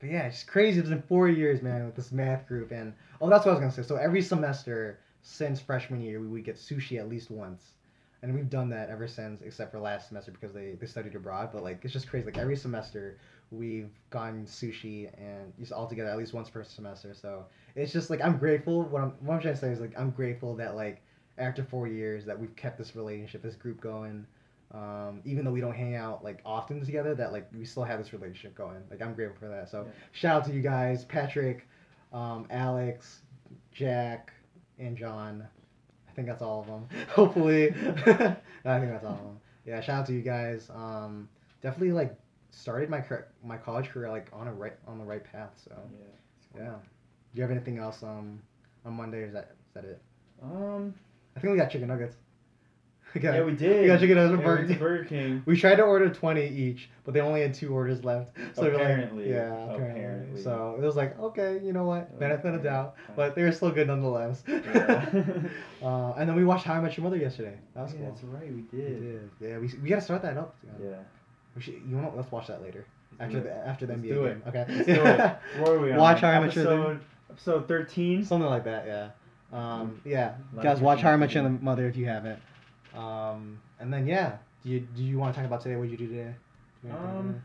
but 0.00 0.10
yeah, 0.10 0.26
it's 0.28 0.44
crazy. 0.44 0.80
It's 0.80 0.88
been 0.88 1.02
4 1.02 1.28
years, 1.28 1.60
man, 1.60 1.84
with 1.84 1.96
this 1.96 2.12
math 2.12 2.46
group 2.46 2.70
and 2.70 2.94
oh, 3.20 3.28
that's 3.28 3.44
what 3.44 3.50
I 3.50 3.54
was 3.54 3.60
going 3.60 3.70
to 3.72 3.82
say. 3.82 3.86
So 3.86 3.96
every 3.96 4.22
semester 4.22 4.98
since 5.22 5.60
freshman 5.60 6.00
year, 6.00 6.20
we 6.20 6.28
would 6.28 6.44
get 6.44 6.56
sushi 6.56 6.98
at 6.98 7.08
least 7.08 7.30
once 7.30 7.74
and 8.22 8.34
we've 8.34 8.50
done 8.50 8.68
that 8.70 8.88
ever 8.88 9.06
since 9.06 9.42
except 9.42 9.70
for 9.70 9.78
last 9.78 10.08
semester 10.08 10.32
because 10.32 10.52
they, 10.52 10.74
they 10.80 10.86
studied 10.86 11.14
abroad 11.14 11.50
but 11.52 11.62
like 11.62 11.78
it's 11.84 11.92
just 11.92 12.08
crazy. 12.08 12.24
Like 12.26 12.38
every 12.38 12.56
semester 12.56 13.16
we've 13.50 13.90
gone 14.10 14.44
sushi 14.46 15.08
and 15.16 15.52
just 15.58 15.72
all 15.72 15.86
together 15.86 16.10
at 16.10 16.18
least 16.18 16.32
once 16.32 16.48
per 16.50 16.62
semester. 16.64 17.14
So 17.14 17.46
it's 17.76 17.92
just 17.92 18.10
like 18.10 18.20
i'm 18.22 18.36
grateful. 18.36 18.82
What 18.82 19.02
i'm 19.02 19.12
what 19.20 19.34
i'm 19.34 19.40
trying 19.40 19.54
to 19.54 19.60
say 19.60 19.70
is 19.70 19.80
like 19.80 19.92
i'm 19.96 20.10
grateful 20.10 20.54
that 20.56 20.74
like 20.74 21.02
after 21.38 21.62
four 21.62 21.86
years 21.86 22.24
that 22.24 22.38
we've 22.38 22.54
kept 22.56 22.76
this 22.78 22.96
relationship 22.96 23.42
this 23.42 23.56
group 23.56 23.80
going. 23.80 24.26
Um, 24.72 25.22
even 25.24 25.46
though 25.46 25.50
we 25.50 25.60
don't 25.60 25.74
hang 25.74 25.94
out 25.94 26.22
like 26.22 26.40
often 26.44 26.84
together 26.84 27.14
that 27.14 27.32
like 27.32 27.46
we 27.56 27.64
still 27.64 27.84
have 27.84 27.98
this 27.98 28.12
relationship 28.12 28.54
going. 28.54 28.82
Like 28.90 29.00
i'm 29.00 29.14
grateful 29.14 29.36
for 29.38 29.48
that. 29.48 29.68
So 29.68 29.84
Yeah. 29.86 29.92
shout 30.12 30.36
out 30.38 30.44
to 30.46 30.52
you 30.52 30.60
guys 30.60 31.04
patrick 31.04 31.66
um, 32.12 32.46
alex 32.50 33.22
jack 33.72 34.32
and 34.78 34.96
john 34.96 35.46
think 36.18 36.26
that's 36.26 36.42
all 36.42 36.60
of 36.62 36.66
them. 36.66 36.88
Hopefully, 37.10 37.68
I 37.70 38.80
think 38.80 38.90
that's 38.90 39.04
all 39.04 39.12
of 39.12 39.18
them. 39.22 39.40
Yeah, 39.64 39.80
shout 39.80 40.00
out 40.00 40.06
to 40.06 40.12
you 40.12 40.20
guys. 40.20 40.68
Um, 40.74 41.28
definitely 41.62 41.92
like 41.92 42.16
started 42.50 42.90
my 42.90 43.00
car- 43.00 43.28
my 43.44 43.56
college 43.56 43.88
career 43.88 44.10
like 44.10 44.26
on 44.32 44.48
a 44.48 44.52
right 44.52 44.72
on 44.88 44.98
the 44.98 45.04
right 45.04 45.22
path. 45.22 45.52
So 45.64 45.70
Yeah. 46.56 46.60
yeah. 46.62 46.70
Do 46.70 47.34
you 47.34 47.42
have 47.42 47.52
anything 47.52 47.78
else 47.78 48.02
um 48.02 48.42
on 48.84 48.94
Monday? 48.94 49.18
Or 49.22 49.26
is 49.26 49.32
that 49.32 49.52
is 49.68 49.74
that 49.74 49.84
it? 49.84 50.00
Um. 50.42 50.92
I 51.36 51.40
think 51.40 51.52
we 51.52 51.56
got 51.58 51.70
chicken 51.70 51.86
nuggets. 51.86 52.16
Got, 53.20 53.34
Yeah, 53.34 53.42
we 53.42 53.52
did. 53.52 53.80
we 53.82 53.86
got 53.86 54.00
chicken 54.00 54.16
nuggets 54.16 54.30
from 54.32 54.38
we 54.40 54.44
Burger 54.44 54.66
King. 54.68 54.78
Burger 54.78 55.04
King. 55.04 55.42
We 55.46 55.56
tried 55.58 55.76
to 55.76 55.82
order 55.82 56.08
twenty 56.10 56.46
each, 56.46 56.88
but 57.04 57.14
they 57.14 57.20
only 57.20 57.40
had 57.40 57.54
two 57.54 57.72
orders 57.72 58.04
left. 58.04 58.36
So 58.54 58.62
we 58.62 58.68
like- 58.70 58.80
Apparently. 58.82 59.30
yeah, 59.30 59.52
apparently. 59.64 60.00
Apparently. 60.00 60.42
So 60.42 60.76
it 60.80 60.84
was 60.84 60.96
like, 60.96 61.18
okay, 61.18 61.60
you 61.64 61.72
know 61.72 61.84
what? 61.84 62.18
Benefit 62.18 62.46
of 62.48 62.54
Okay. 62.56 62.64
doubt, 62.64 62.94
but 63.16 63.34
they 63.34 63.42
were 63.42 63.52
still 63.52 63.70
good 63.70 63.86
nonetheless. 63.86 64.42
Yeah. 64.46 65.08
uh, 65.82 66.12
and 66.18 66.28
then 66.28 66.36
we 66.36 66.44
watched 66.44 66.64
How 66.64 66.74
I 66.74 66.80
Met 66.80 66.96
Your 66.96 67.04
Mother 67.04 67.16
yesterday. 67.16 67.56
That 67.74 67.82
was 67.84 67.92
yeah, 67.94 68.00
cool. 68.00 68.08
that's 68.10 68.24
right. 68.24 68.48
We 68.48 68.56
We 68.56 68.62
did. 68.62 69.00
did. 69.00 69.30
Yeah, 69.40 69.58
we, 69.58 69.70
we 69.82 69.88
gotta 69.88 70.02
start 70.02 70.22
that 70.22 70.36
up. 70.36 70.54
Yeah. 70.82 70.96
We 71.56 71.62
should, 71.62 71.74
you 71.88 71.96
want 71.96 72.16
let's 72.16 72.30
watch 72.30 72.46
that 72.48 72.62
later 72.62 72.84
Let's 73.18 73.34
after 73.34 73.40
the 73.40 73.52
after 73.66 73.86
the 73.86 73.92
Let's 73.94 74.04
NBA 74.04 74.08
do 74.08 74.14
game. 74.28 74.42
it. 74.46 74.48
Okay. 74.48 74.64
Let's 74.68 74.86
do 74.86 74.92
it. 74.92 75.38
Where 75.62 75.72
are 75.76 75.80
we 75.80 75.92
on? 75.92 75.98
Watch 75.98 76.20
How 76.20 76.28
I 76.30 76.40
Met 76.40 76.54
Your 76.54 76.64
Mother. 76.64 77.00
episode, 77.30 77.66
13. 77.68 78.24
Something 78.24 78.48
like 78.50 78.64
that. 78.64 78.86
Yeah. 78.86 79.08
Um, 79.52 80.00
yeah. 80.04 80.34
Lot 80.54 80.62
Guys, 80.62 80.80
watch 80.80 81.00
How 81.00 81.10
I 81.10 81.16
Met 81.16 81.32
Your. 81.34 81.48
Mother 81.48 81.86
if 81.88 81.96
you 81.96 82.04
haven't. 82.06 82.38
Um, 82.94 83.60
and 83.80 83.92
then 83.92 84.06
yeah, 84.06 84.36
do 84.62 84.70
you 84.70 84.80
do 84.80 85.02
you 85.02 85.18
want 85.18 85.34
to 85.34 85.40
talk 85.40 85.46
about 85.46 85.60
today? 85.62 85.76
What 85.76 85.88
did 85.88 85.92
you 86.00 86.06
do 86.06 86.08
today? 86.08 86.34
You 86.84 86.90
Um, 86.92 87.42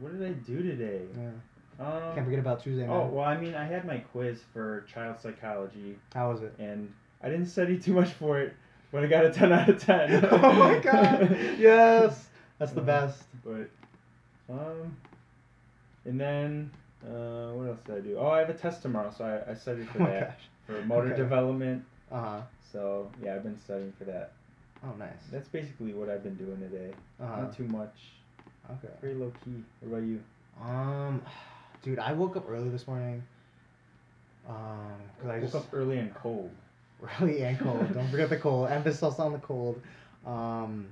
What 0.00 0.12
did 0.18 0.26
I 0.28 0.32
do 0.32 0.62
today? 0.62 1.00
yeah. 1.16 1.84
Um, 1.84 2.14
Can't 2.14 2.24
forget 2.24 2.40
about 2.40 2.62
Tuesday. 2.62 2.86
Man. 2.86 2.96
oh, 2.96 3.06
well, 3.06 3.24
I 3.24 3.36
mean, 3.36 3.54
I 3.54 3.64
had 3.64 3.86
my 3.86 3.98
quiz 3.98 4.40
for 4.52 4.82
child 4.92 5.16
psychology, 5.20 5.96
How 6.12 6.30
was 6.32 6.42
it? 6.42 6.52
and 6.58 6.92
I 7.22 7.28
didn't 7.28 7.46
study 7.46 7.78
too 7.78 7.92
much 7.94 8.10
for 8.10 8.40
it, 8.40 8.54
but 8.92 9.04
I 9.04 9.06
got 9.06 9.24
a 9.26 9.30
10 9.30 9.52
out 9.52 9.68
of 9.68 9.80
10. 9.84 10.24
oh 10.30 10.52
my 10.52 10.78
god! 10.80 11.36
Yes, 11.58 12.26
that's 12.58 12.72
the 12.72 12.80
Uh, 12.80 12.84
best. 12.84 13.22
But, 13.44 13.70
um, 14.52 14.96
and 16.04 16.20
then, 16.20 16.70
uh, 17.04 17.50
what 17.52 17.68
else 17.68 17.80
did 17.86 17.96
I 17.96 18.00
do? 18.00 18.16
Oh, 18.18 18.28
I 18.28 18.40
have 18.40 18.50
a 18.50 18.54
test 18.54 18.82
tomorrow, 18.82 19.12
so 19.16 19.24
I, 19.24 19.52
I 19.52 19.54
studied 19.54 19.88
for 19.90 20.02
Oh 20.02 20.06
that. 20.06 20.30
gosh. 20.30 20.40
For 20.66 20.82
motor 20.84 21.08
Okay. 21.08 21.16
development. 21.16 21.84
Uh 22.10 22.20
huh. 22.20 22.40
So, 22.72 23.10
yeah, 23.22 23.34
I've 23.34 23.42
been 23.42 23.58
studying 23.58 23.92
for 23.98 24.04
that. 24.04 24.32
Oh 24.84 24.94
nice. 24.98 25.10
That's 25.32 25.48
basically 25.48 25.92
what 25.92 26.08
I've 26.08 26.22
been 26.22 26.36
doing 26.36 26.58
today. 26.60 26.92
Uh 27.20 27.26
huh. 27.26 27.40
Not 27.42 27.56
too 27.56 27.64
much. 27.64 27.94
Okay. 28.70 28.92
Very 29.00 29.14
low 29.14 29.32
key. 29.44 29.62
What 29.80 29.98
about 29.98 30.06
you? 30.06 30.20
Um, 30.62 31.22
dude, 31.82 31.98
I 31.98 32.12
woke 32.12 32.36
up 32.36 32.44
early 32.48 32.68
this 32.68 32.86
morning. 32.86 33.22
Um, 34.48 34.96
cause 35.20 35.30
I 35.30 35.34
woke 35.34 35.42
just 35.42 35.54
up 35.54 35.66
early 35.72 35.98
and 35.98 36.14
cold. 36.14 36.50
early 37.20 37.42
and 37.42 37.58
cold. 37.58 37.92
Don't 37.92 38.08
forget 38.10 38.30
the 38.30 38.36
cold. 38.36 38.68
Emphasis 38.70 39.18
on 39.18 39.32
the 39.32 39.38
cold. 39.38 39.80
Um, 40.26 40.86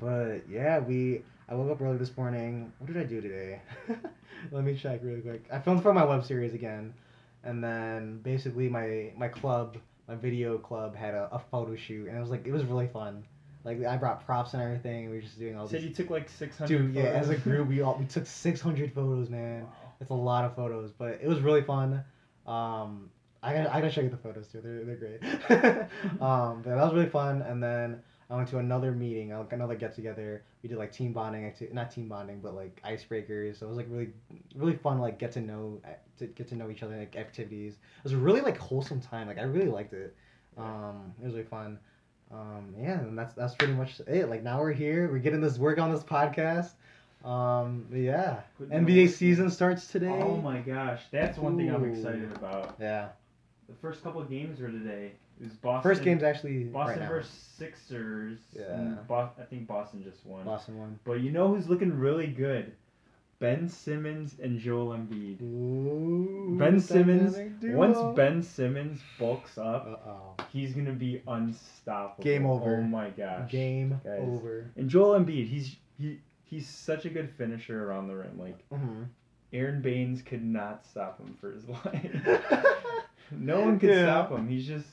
but 0.00 0.38
yeah, 0.48 0.78
we. 0.78 1.22
I 1.48 1.54
woke 1.54 1.72
up 1.72 1.82
early 1.82 1.96
this 1.98 2.16
morning. 2.16 2.72
What 2.78 2.92
did 2.92 2.96
I 2.96 3.04
do 3.04 3.20
today? 3.20 3.60
Let 4.52 4.64
me 4.64 4.76
check 4.76 5.00
really 5.02 5.20
quick. 5.20 5.44
I 5.52 5.58
filmed 5.58 5.82
for 5.82 5.92
my 5.92 6.04
web 6.04 6.24
series 6.24 6.54
again, 6.54 6.94
and 7.42 7.62
then 7.62 8.20
basically 8.22 8.68
my 8.68 9.10
my 9.16 9.26
club, 9.26 9.76
my 10.10 10.16
video 10.16 10.58
club, 10.58 10.96
had 10.96 11.14
a, 11.14 11.28
a 11.32 11.38
photo 11.38 11.76
shoot, 11.76 12.08
and 12.08 12.16
it 12.16 12.20
was 12.20 12.30
like 12.30 12.46
it 12.46 12.52
was 12.52 12.64
really 12.64 12.88
fun. 12.88 13.24
Like 13.64 13.84
I 13.84 13.96
brought 13.96 14.24
props 14.26 14.54
and 14.54 14.62
everything. 14.62 15.08
We 15.08 15.16
were 15.16 15.22
just 15.22 15.38
doing 15.38 15.56
all 15.56 15.68
said 15.68 15.80
this. 15.80 15.88
you 15.88 15.94
took 15.94 16.10
like 16.10 16.28
600 16.28 16.68
Dude, 16.68 16.94
yeah, 16.94 17.10
as 17.10 17.28
a 17.28 17.36
group, 17.36 17.68
we 17.68 17.80
all 17.82 17.96
we 17.98 18.06
took 18.06 18.26
600 18.26 18.92
photos, 18.92 19.28
man. 19.28 19.62
Wow. 19.62 19.70
It's 20.00 20.10
a 20.10 20.14
lot 20.14 20.44
of 20.44 20.56
photos, 20.56 20.90
but 20.90 21.20
it 21.22 21.28
was 21.28 21.40
really 21.40 21.62
fun. 21.62 22.02
Um, 22.46 23.10
I 23.42 23.54
gotta, 23.54 23.72
I 23.72 23.80
gotta 23.80 23.92
show 23.92 24.00
you 24.00 24.08
the 24.08 24.16
photos 24.16 24.48
too. 24.48 24.60
They're, 24.62 24.84
they're 24.84 24.96
great. 24.96 25.22
um, 26.20 26.62
but 26.62 26.74
that 26.74 26.84
was 26.84 26.94
really 26.94 27.08
fun. 27.08 27.42
And 27.42 27.62
then 27.62 28.02
I 28.30 28.36
went 28.36 28.48
to 28.50 28.58
another 28.58 28.92
meeting, 28.92 29.36
like 29.36 29.52
another 29.52 29.74
get 29.74 29.94
together. 29.94 30.44
We 30.62 30.68
did 30.68 30.78
like 30.78 30.92
team 30.92 31.12
bonding, 31.12 31.46
acti- 31.46 31.68
not 31.72 31.90
team 31.90 32.08
bonding, 32.08 32.40
but 32.40 32.54
like 32.54 32.80
icebreakers. 32.84 33.58
So 33.58 33.66
it 33.66 33.70
was 33.70 33.76
like 33.76 33.88
really, 33.90 34.10
really 34.54 34.76
fun. 34.76 35.00
Like 35.00 35.18
get 35.18 35.32
to 35.32 35.40
know, 35.40 35.80
to 36.18 36.26
get 36.26 36.46
to 36.48 36.54
know 36.54 36.70
each 36.70 36.84
other, 36.84 36.96
like 36.96 37.16
activities. 37.16 37.74
It 37.74 38.04
was 38.04 38.12
a 38.12 38.16
really 38.16 38.40
like 38.40 38.56
wholesome 38.56 39.00
time. 39.00 39.26
Like 39.26 39.38
I 39.38 39.42
really 39.42 39.68
liked 39.68 39.92
it. 39.94 40.14
Um, 40.56 41.12
it 41.20 41.24
was 41.24 41.34
really 41.34 41.46
fun. 41.46 41.78
Um, 42.30 42.72
yeah, 42.80 43.00
and 43.00 43.18
that's 43.18 43.34
that's 43.34 43.56
pretty 43.56 43.72
much 43.72 44.00
it. 44.06 44.28
Like 44.30 44.44
now 44.44 44.60
we're 44.60 44.72
here. 44.72 45.10
We're 45.10 45.18
getting 45.18 45.40
this 45.40 45.58
work 45.58 45.78
on 45.78 45.92
this 45.92 46.04
podcast. 46.04 46.70
Um, 47.24 47.86
yeah. 47.92 48.40
NBA 48.60 49.10
season 49.10 49.50
starts 49.50 49.88
today. 49.88 50.08
Oh 50.22 50.36
my 50.36 50.60
gosh, 50.60 51.02
that's 51.10 51.36
one 51.36 51.56
thing 51.56 51.74
I'm 51.74 51.84
excited 51.84 52.30
about. 52.32 52.76
Yeah. 52.80 53.08
The 53.68 53.74
first 53.74 54.02
couple 54.02 54.20
of 54.20 54.30
games 54.30 54.60
were 54.60 54.70
today. 54.70 55.12
Was 55.40 55.52
Boston. 55.54 55.90
First 55.90 56.02
game's 56.02 56.22
actually 56.22 56.64
Boston 56.64 57.00
right 57.00 57.08
versus 57.08 57.30
Sixers. 57.30 58.38
Yeah. 58.52 58.94
Bo- 59.08 59.30
I 59.38 59.42
think 59.48 59.66
Boston 59.66 60.02
just 60.04 60.24
won. 60.26 60.44
Boston 60.44 60.78
won. 60.78 60.98
But 61.04 61.20
you 61.20 61.30
know 61.32 61.48
who's 61.54 61.68
looking 61.68 61.98
really 61.98 62.26
good? 62.26 62.72
Ben 63.38 63.66
Simmons 63.70 64.34
and 64.42 64.58
Joel 64.60 64.88
Embiid. 64.98 65.40
Ooh, 65.40 66.56
Ben 66.58 66.78
Simmons. 66.78 67.38
Once 67.62 67.96
Ben 68.14 68.42
Simmons 68.42 69.00
bulks 69.18 69.56
up, 69.56 69.86
Uh 70.06 70.10
oh. 70.10 70.34
he's 70.52 70.74
gonna 70.74 70.92
be 70.92 71.22
unstoppable. 71.26 72.22
Game 72.22 72.44
over. 72.44 72.76
Oh 72.76 72.82
my 72.82 73.08
gosh. 73.10 73.50
Game 73.50 73.98
Guys. 74.04 74.20
over. 74.20 74.70
And 74.76 74.90
Joel 74.90 75.18
Embiid, 75.18 75.48
he's 75.48 75.76
he 75.98 76.18
he's 76.44 76.68
such 76.68 77.06
a 77.06 77.08
good 77.08 77.30
finisher 77.30 77.82
around 77.88 78.08
the 78.08 78.16
rim. 78.16 78.38
Like 78.38 78.58
Mm-hmm. 78.70 79.04
Aron 79.54 79.80
Baynes 79.80 80.20
could 80.22 80.44
not 80.44 80.84
stop 80.86 81.18
him 81.18 81.34
for 81.40 81.50
his 81.52 81.66
life. 81.68 82.44
no 83.32 83.60
one 83.62 83.78
could 83.80 83.88
Yeah. 83.90 84.02
stop 84.04 84.30
him. 84.32 84.48
He's 84.48 84.66
just 84.66 84.86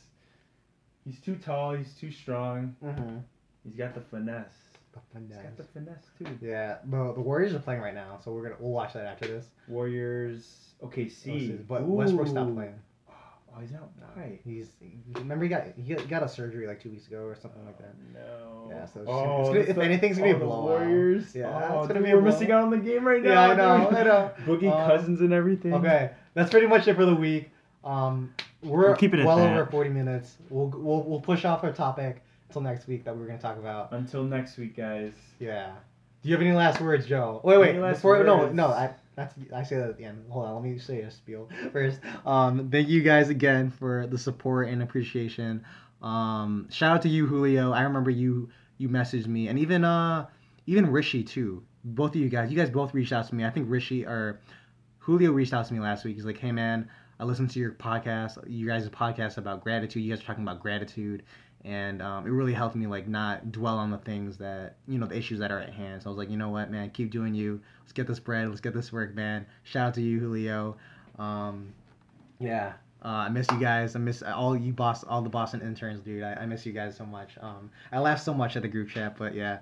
he's 1.08 1.20
too 1.20 1.36
tall. 1.36 1.74
He's 1.74 1.94
too 1.94 2.12
strong. 2.12 2.76
mm-hmm. 2.84 3.18
He's 3.64 3.76
got 3.76 3.94
the 3.96 4.02
finesse. 4.02 4.52
The 4.94 5.00
finesse. 5.14 5.38
He's 5.38 5.44
got 5.44 5.58
the 5.58 5.64
finesse 5.64 6.06
too. 6.18 6.46
Yeah, 6.46 6.78
the 6.86 7.14
the 7.14 7.22
Warriors 7.22 7.54
are 7.54 7.60
playing 7.60 7.82
right 7.82 7.96
now, 7.96 8.20
so 8.24 8.32
we're 8.32 8.44
gonna 8.44 8.56
we'll 8.60 8.72
watch 8.72 8.94
that 8.94 9.06
after 9.06 9.28
this. 9.28 9.48
Warriors. 9.68 10.74
Okay, 10.84 11.10
see. 11.10 11.52
but 11.68 11.84
Westbrook 11.84 12.28
stopped 12.28 12.52
Ooh. 12.52 12.56
playing. 12.56 12.76
Oh, 13.10 13.60
he's 13.60 13.74
out. 13.74 13.90
Why? 14.14 14.40
He's 14.44 14.70
he, 14.80 14.98
remember 15.16 15.44
he 15.46 15.50
got 15.50 15.64
he 15.76 15.96
got- 15.96 16.22
a 16.22 16.30
surgery 16.30 16.68
like 16.68 16.82
two 16.82 16.92
weeks 16.92 17.08
ago 17.08 17.24
or 17.24 17.34
something 17.36 17.66
like 17.66 17.78
that. 17.80 17.96
No. 18.14 18.70
Yeah, 18.70 18.86
so 18.86 19.04
oh, 19.08 19.40
it's 19.40 19.50
gonna- 19.50 19.60
if 19.62 19.76
the- 19.76 19.84
anything's 19.84 20.18
gonna 20.20 20.30
be 20.30 20.34
oh, 20.34 20.38
a 20.38 20.40
the 20.40 20.46
blowout. 20.46 20.64
Warriors. 20.66 21.34
Yeah, 21.34 21.48
oh, 21.72 21.80
it's 21.80 21.88
gonna 21.88 22.00
dude, 22.02 22.04
be 22.06 22.12
a 22.12 22.16
We're 22.16 22.22
missing 22.22 22.52
out 22.52 22.64
on 22.64 22.70
the 22.70 22.78
game 22.78 23.08
right 23.08 23.24
now. 23.24 23.30
Yeah, 23.30 23.52
I 23.52 23.56
know. 23.56 23.90
I 23.90 24.04
know. 24.04 24.32
Boogie 24.46 24.72
Um, 24.72 24.88
Cousins 24.88 25.22
and 25.22 25.34
everything. 25.34 25.74
Okay, 25.74 26.12
that's 26.36 26.52
pretty 26.52 26.68
much 26.68 26.88
it 26.88 26.96
for 26.96 27.06
the 27.06 27.16
week. 27.16 27.50
Um, 27.88 28.34
we're 28.64 28.88
We'll 28.88 28.96
keep 28.96 29.14
it 29.14 29.26
well 29.26 29.38
that. 29.38 29.54
over 29.54 29.70
forty 29.70 29.90
minutes. 29.90 30.36
We'll 30.50 30.68
we'll 30.70 31.04
we'll 31.04 31.22
push 31.22 31.46
off 31.46 31.64
our 31.64 31.72
topic 31.72 32.22
until 32.50 32.62
next 32.62 32.88
week 32.88 33.06
that 33.06 33.16
we're 33.16 33.28
gonna 33.28 33.40
talk 33.40 33.58
about. 33.58 33.92
Until 33.92 34.24
next 34.24 34.58
week, 34.58 34.76
guys. 34.76 35.14
Yeah. 35.40 35.74
Do 36.22 36.30
you 36.30 36.36
have 36.36 36.42
any 36.42 36.54
last 36.54 36.82
words, 36.82 37.06
Joe? 37.06 37.40
Wait, 37.44 37.58
wait. 37.58 37.78
Last 37.78 38.04
no, 38.04 38.50
no. 38.50 38.68
I 38.68 38.94
that's 39.16 39.34
I 39.54 39.64
say 39.64 39.78
that 39.78 39.90
at 39.90 39.98
the 39.98 40.06
end. 40.06 40.26
Hold 40.30 40.46
on. 40.46 40.56
Let 40.56 40.64
me 40.64 40.78
say 40.80 41.02
a 41.02 41.12
spiel 41.12 41.50
first. 41.72 42.00
Um, 42.26 42.70
thank 42.70 42.90
you 42.90 43.02
guys 43.02 43.30
again 43.30 43.70
for 43.70 44.08
the 44.08 44.18
support 44.18 44.70
and 44.70 44.84
appreciation. 44.84 45.64
Um, 46.02 46.68
shout 46.72 46.96
out 46.96 47.02
to 47.04 47.10
you, 47.10 47.26
Julio. 47.26 47.72
I 47.72 47.84
remember 47.84 48.12
you 48.12 48.50
you 48.78 48.90
messaged 48.90 49.28
me, 49.28 49.48
and 49.48 49.58
even 49.60 49.84
uh 49.84 50.28
even 50.66 50.88
Rishi 50.92 51.24
too. 51.24 51.64
Both 51.84 52.16
of 52.16 52.22
you 52.22 52.30
guys. 52.30 52.52
You 52.52 52.58
guys 52.58 52.70
both 52.70 52.94
reached 52.94 53.14
out 53.14 53.28
to 53.30 53.36
me. 53.36 53.46
I 53.46 53.50
think 53.50 53.70
Rishi 53.70 54.06
or 54.06 54.42
Julio 55.00 55.32
reached 55.32 55.54
out 55.54 55.66
to 55.68 55.74
me 55.74 55.80
last 55.80 56.04
week. 56.04 56.16
He's 56.16 56.26
like, 56.26 56.38
hey 56.40 56.52
man. 56.52 56.90
I 57.20 57.24
listened 57.24 57.50
to 57.52 57.60
your 57.60 57.72
podcast, 57.72 58.38
you 58.48 58.68
guys' 58.68 58.88
podcast 58.90 59.38
about 59.38 59.64
gratitude. 59.64 60.04
You 60.04 60.14
guys 60.14 60.22
are 60.22 60.26
talking 60.26 60.44
about 60.44 60.60
gratitude, 60.60 61.24
and 61.66 62.02
um, 62.02 62.28
it 62.28 62.30
really 62.30 62.54
helped 62.54 62.76
me 62.76 62.88
like 62.88 63.08
not 63.08 63.52
dwell 63.52 63.78
on 63.78 63.90
the 63.90 63.98
things 63.98 64.38
that 64.38 64.78
you 64.88 65.00
know 65.00 65.08
the 65.08 65.18
issues 65.18 65.40
that 65.40 65.52
are 65.52 65.60
at 65.60 65.74
hand. 65.74 66.04
So 66.04 66.10
I 66.10 66.12
was 66.12 66.18
like, 66.18 66.30
you 66.30 66.38
know 66.38 66.50
what, 66.50 66.70
man, 66.70 66.90
keep 66.92 67.12
doing 67.12 67.34
you. 67.34 67.60
Let's 67.82 67.94
get 67.94 68.08
this 68.08 68.20
bread. 68.20 68.48
Let's 68.50 68.62
get 68.62 68.74
this 68.74 68.94
work, 68.94 69.16
man. 69.16 69.46
Shout 69.64 69.88
out 69.88 69.94
to 69.96 70.02
you, 70.02 70.20
Julio. 70.20 70.78
Um, 71.18 71.74
yeah, 72.40 72.74
uh, 73.04 73.08
I 73.08 73.30
miss 73.30 73.48
you 73.52 73.60
guys. 73.60 73.96
I 73.96 74.00
miss 74.00 74.22
all 74.22 74.56
you 74.56 74.74
boss, 74.74 75.04
all 75.04 75.22
the 75.22 75.30
Boston 75.30 75.62
interns, 75.62 76.02
dude. 76.02 76.24
I, 76.24 76.34
I 76.34 76.46
miss 76.46 76.66
you 76.66 76.74
guys 76.74 76.96
so 76.96 77.06
much. 77.06 77.38
Um, 77.42 77.72
I 77.92 78.00
laughed 78.00 78.24
so 78.24 78.34
much 78.34 78.56
at 78.56 78.62
the 78.62 78.68
group 78.68 78.90
chat, 78.90 79.18
but 79.18 79.34
yeah, 79.34 79.60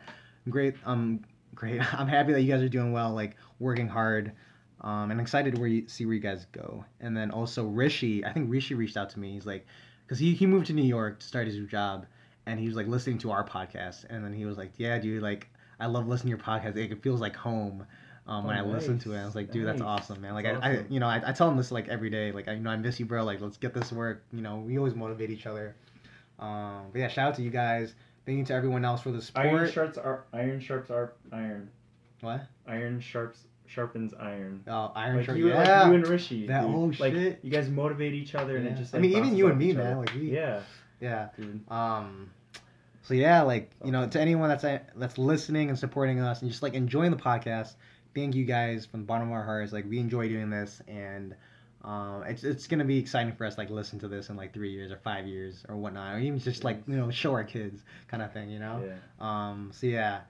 great. 0.49 0.75
Um, 0.85 1.21
great. 1.53 1.81
I'm 1.93 2.07
happy 2.07 2.33
that 2.33 2.41
you 2.41 2.51
guys 2.51 2.61
are 2.61 2.69
doing 2.69 2.91
well, 2.91 3.13
like 3.13 3.35
working 3.59 3.87
hard. 3.87 4.33
Um, 4.85 5.09
and 5.09 5.19
excited 5.19 5.55
to 5.55 5.59
where 5.59 5.67
you 5.67 5.87
see 5.87 6.05
where 6.05 6.13
you 6.13 6.21
guys 6.21 6.45
go. 6.51 6.85
And 7.01 7.17
then 7.17 7.31
also 7.31 7.65
Rishi, 7.65 8.23
I 8.23 8.31
think 8.31 8.51
Rishi 8.51 8.75
reached 8.75 8.95
out 8.97 9.09
to 9.09 9.19
me. 9.19 9.33
He's 9.33 9.45
like, 9.45 9.65
because 10.05 10.19
he, 10.19 10.33
he 10.35 10.45
moved 10.45 10.67
to 10.67 10.73
New 10.73 10.83
York 10.83 11.19
to 11.19 11.25
start 11.25 11.47
his 11.47 11.55
new 11.55 11.65
job, 11.65 12.05
and 12.45 12.59
he 12.59 12.67
was 12.67 12.75
like 12.75 12.87
listening 12.87 13.17
to 13.19 13.31
our 13.31 13.43
podcast, 13.43 14.05
and 14.09 14.23
then 14.23 14.31
he 14.31 14.45
was 14.45 14.57
like, 14.57 14.71
yeah, 14.77 14.97
dude, 14.99 15.23
like 15.23 15.47
I 15.79 15.87
love 15.87 16.07
listening 16.07 16.37
to 16.37 16.37
your 16.37 16.45
podcast. 16.45 16.77
It 16.77 17.01
feels 17.01 17.19
like 17.19 17.35
home. 17.35 17.85
Um, 18.27 18.45
when 18.45 18.57
Oh, 18.57 18.59
I 18.59 18.63
listen 18.63 18.97
to 18.99 19.13
it, 19.13 19.21
I 19.21 19.25
was 19.25 19.35
like, 19.35 19.51
dude, 19.51 19.67
that's 19.67 19.81
awesome, 19.81 20.19
man. 20.21 20.33
Like, 20.33 20.45
That's 20.45 20.63
I, 20.63 20.69
I, 20.71 20.85
you 20.89 20.99
know, 20.99 21.05
I, 21.07 21.21
I 21.27 21.31
tell 21.31 21.47
him 21.47 21.57
this 21.57 21.71
like 21.71 21.87
every 21.89 22.09
day. 22.09 22.31
Like, 22.31 22.47
I, 22.47 22.53
you 22.53 22.59
know, 22.59 22.71
I 22.71 22.75
miss 22.75 22.99
you, 22.99 23.05
bro. 23.05 23.23
Like, 23.23 23.39
let's 23.39 23.57
get 23.57 23.75
this 23.75 23.91
work. 23.91 24.23
You 24.33 24.41
know, 24.41 24.57
we 24.57 24.79
always 24.79 24.95
motivate 24.95 25.29
each 25.29 25.45
other. 25.45 25.75
Um, 26.39 26.87
but 26.91 26.99
yeah, 26.99 27.07
shout 27.07 27.29
out 27.29 27.35
to 27.35 27.43
you 27.43 27.51
guys. 27.51 27.93
Thank 28.25 28.39
you 28.39 28.45
to 28.45 28.53
everyone 28.53 28.83
else 28.83 29.01
for 29.01 29.11
the 29.11 29.21
support. 29.21 29.45
Iron 29.45 29.71
sharps 29.71 29.97
are 29.99 30.25
iron 30.33 30.59
sharps 30.59 30.89
are 30.89 31.13
iron. 31.31 31.69
What? 32.21 32.47
Iron 32.67 32.99
sharps 32.99 33.41
sharpens 33.67 34.13
iron. 34.13 34.63
Oh, 34.67 34.91
Iron 34.95 35.17
like 35.17 35.27
you, 35.37 35.49
yeah. 35.49 35.57
like 35.83 35.87
you 35.87 35.93
and 35.95 36.07
Rishi. 36.07 36.47
That- 36.47 36.61
dude. 36.65 36.71
oh, 36.75 36.91
like, 36.99 37.13
shit. 37.13 37.39
You 37.43 37.51
guys 37.51 37.69
motivate 37.69 38.13
each 38.13 38.35
other, 38.35 38.57
and 38.57 38.67
it 38.67 38.75
just. 38.75 38.93
I 38.93 38.97
Like, 38.97 39.09
mean, 39.09 39.17
even 39.17 39.35
you 39.35 39.47
and 39.47 39.57
me, 39.57 39.73
man, 39.73 39.97
like, 39.97 40.13
we- 40.13 40.31
yeah, 40.31 40.61
yeah. 40.99 41.29
dude. 41.37 41.69
Um, 41.71 42.29
so 43.03 43.13
yeah, 43.13 43.41
like 43.43 43.71
you 43.83 43.91
know, 43.91 44.07
to 44.07 44.19
anyone 44.19 44.49
that's 44.49 44.63
that's 44.95 45.17
listening 45.17 45.69
and 45.69 45.77
supporting 45.77 46.19
us 46.19 46.41
and 46.41 46.49
just 46.49 46.63
like 46.63 46.73
enjoying 46.73 47.11
the 47.11 47.17
podcast, 47.17 47.75
thank 48.15 48.33
you 48.35 48.45
guys 48.45 48.85
from 48.85 49.01
the 49.01 49.05
bottom 49.05 49.27
of 49.27 49.33
our 49.33 49.43
hearts. 49.43 49.71
Like 49.73 49.85
we 49.87 49.99
enjoy 49.99 50.27
doing 50.27 50.49
this, 50.49 50.81
and 50.87 51.35
um, 51.83 52.23
it's 52.25 52.43
it's 52.43 52.65
gonna 52.65 52.83
be 52.83 52.97
exciting 52.97 53.33
for 53.35 53.45
us 53.45 53.59
like 53.59 53.69
listen 53.69 53.99
to 53.99 54.07
this 54.07 54.29
in 54.29 54.35
like 54.35 54.53
three 54.53 54.71
years 54.71 54.91
or 54.91 54.97
five 54.97 55.27
years 55.27 55.63
or 55.69 55.75
whatnot, 55.75 56.15
or 56.15 56.19
even 56.19 56.39
just 56.39 56.63
like 56.63 56.81
you 56.87 56.95
know 56.95 57.11
show 57.11 57.31
our 57.33 57.43
kids 57.43 57.83
kind 58.07 58.23
of 58.23 58.33
thing, 58.33 58.49
you 58.49 58.57
know. 58.57 58.81
Yeah. 58.83 58.95
Um, 59.19 59.69
so 59.71 59.85
yeah, 59.85 60.21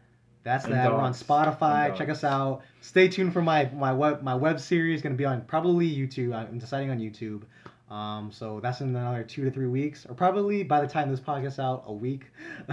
that's 0.46 0.66
And 0.66 0.74
that. 0.76 0.92
We're 0.92 1.00
on. 1.00 1.12
Spotify. 1.12 1.94
Check 1.98 2.08
us 2.08 2.24
out. 2.24 2.62
Stay 2.80 3.10
tuned 3.10 3.34
for 3.34 3.42
my 3.42 3.66
my 3.74 3.92
web 3.92 4.22
my 4.22 4.36
web 4.36 4.60
series. 4.60 5.02
Gonna 5.02 5.16
be 5.16 5.26
on 5.26 5.42
probably 5.42 5.94
YouTube. 5.94 6.34
I'm 6.34 6.60
deciding 6.60 6.92
on 6.92 7.00
YouTube. 7.00 7.42
Um, 7.90 8.32
so 8.32 8.60
that's 8.62 8.80
in 8.80 8.96
another 8.96 9.24
two 9.24 9.44
to 9.44 9.52
three 9.52 9.68
weeks, 9.68 10.06
or 10.08 10.16
probably 10.16 10.64
by 10.64 10.82
the 10.82 10.88
time 10.88 11.10
this 11.10 11.20
podcast 11.20 11.60
out, 11.60 11.84
a 11.88 11.94
week. 11.94 12.26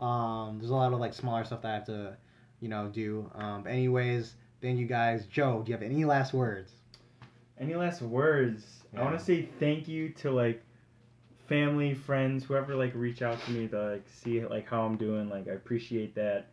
um, 0.00 0.58
there's 0.58 0.70
a 0.70 0.74
lot 0.74 0.92
of 0.92 0.98
like 0.98 1.14
smaller 1.14 1.44
stuff 1.44 1.62
that 1.62 1.70
I 1.70 1.74
have 1.74 1.86
to, 1.86 2.16
you 2.60 2.68
know, 2.68 2.88
do. 2.88 3.30
Um, 3.34 3.62
but 3.62 3.72
anyways, 3.72 4.34
thank 4.60 4.78
you 4.78 4.86
guys. 4.86 5.26
Joe, 5.26 5.62
do 5.64 5.70
you 5.70 5.76
have 5.76 5.82
any 5.82 6.04
last 6.04 6.32
words? 6.32 6.72
Any 7.60 7.74
last 7.74 8.02
words? 8.02 8.64
I 8.96 9.02
want 9.02 9.18
to 9.18 9.24
say 9.24 9.48
thank 9.60 9.88
you 9.88 10.10
to 10.20 10.30
like 10.30 10.62
family, 11.48 11.94
friends, 11.94 12.44
whoever 12.44 12.74
like 12.74 12.92
reach 12.94 13.22
out 13.22 13.42
to 13.44 13.50
me 13.50 13.68
to 13.68 13.92
like 13.92 14.08
see 14.08 14.44
like 14.44 14.68
how 14.68 14.82
I'm 14.82 14.96
doing. 14.96 15.28
Like 15.28 15.48
I 15.48 15.52
appreciate 15.52 16.14
that, 16.14 16.48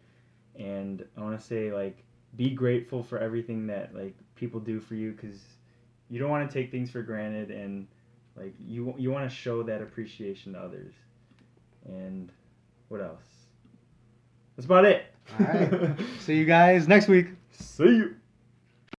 and 0.58 1.06
I 1.18 1.22
want 1.22 1.40
to 1.40 1.46
say 1.46 1.72
like 1.72 2.04
be 2.36 2.50
grateful 2.50 3.04
for 3.04 3.18
everything 3.20 3.68
that 3.68 3.96
like 3.96 4.16
people 4.36 4.60
do 4.60 4.80
for 4.80 4.96
you 4.96 5.12
because 5.12 5.40
you 6.10 6.20
don't 6.20 6.30
want 6.30 6.50
to 6.50 6.54
take 6.54 6.72
things 6.72 6.92
for 6.92 7.02
granted 7.02 7.52
and 7.52 7.88
like 8.36 8.54
you 8.60 8.94
you 8.98 9.12
want 9.12 9.30
to 9.30 9.36
show 9.36 9.64
that 9.64 9.82
appreciation 9.82 10.54
to 10.54 10.60
others. 10.60 10.94
And 11.86 12.32
what 12.90 13.02
else? 13.02 13.24
That's 14.56 14.66
about 14.66 14.86
it. 14.86 15.06
All 15.40 15.46
right. 15.46 16.00
See 16.20 16.38
you 16.38 16.46
guys 16.46 16.88
next 16.88 17.08
week. 17.08 17.28
See 17.52 17.84
you. 17.84 18.16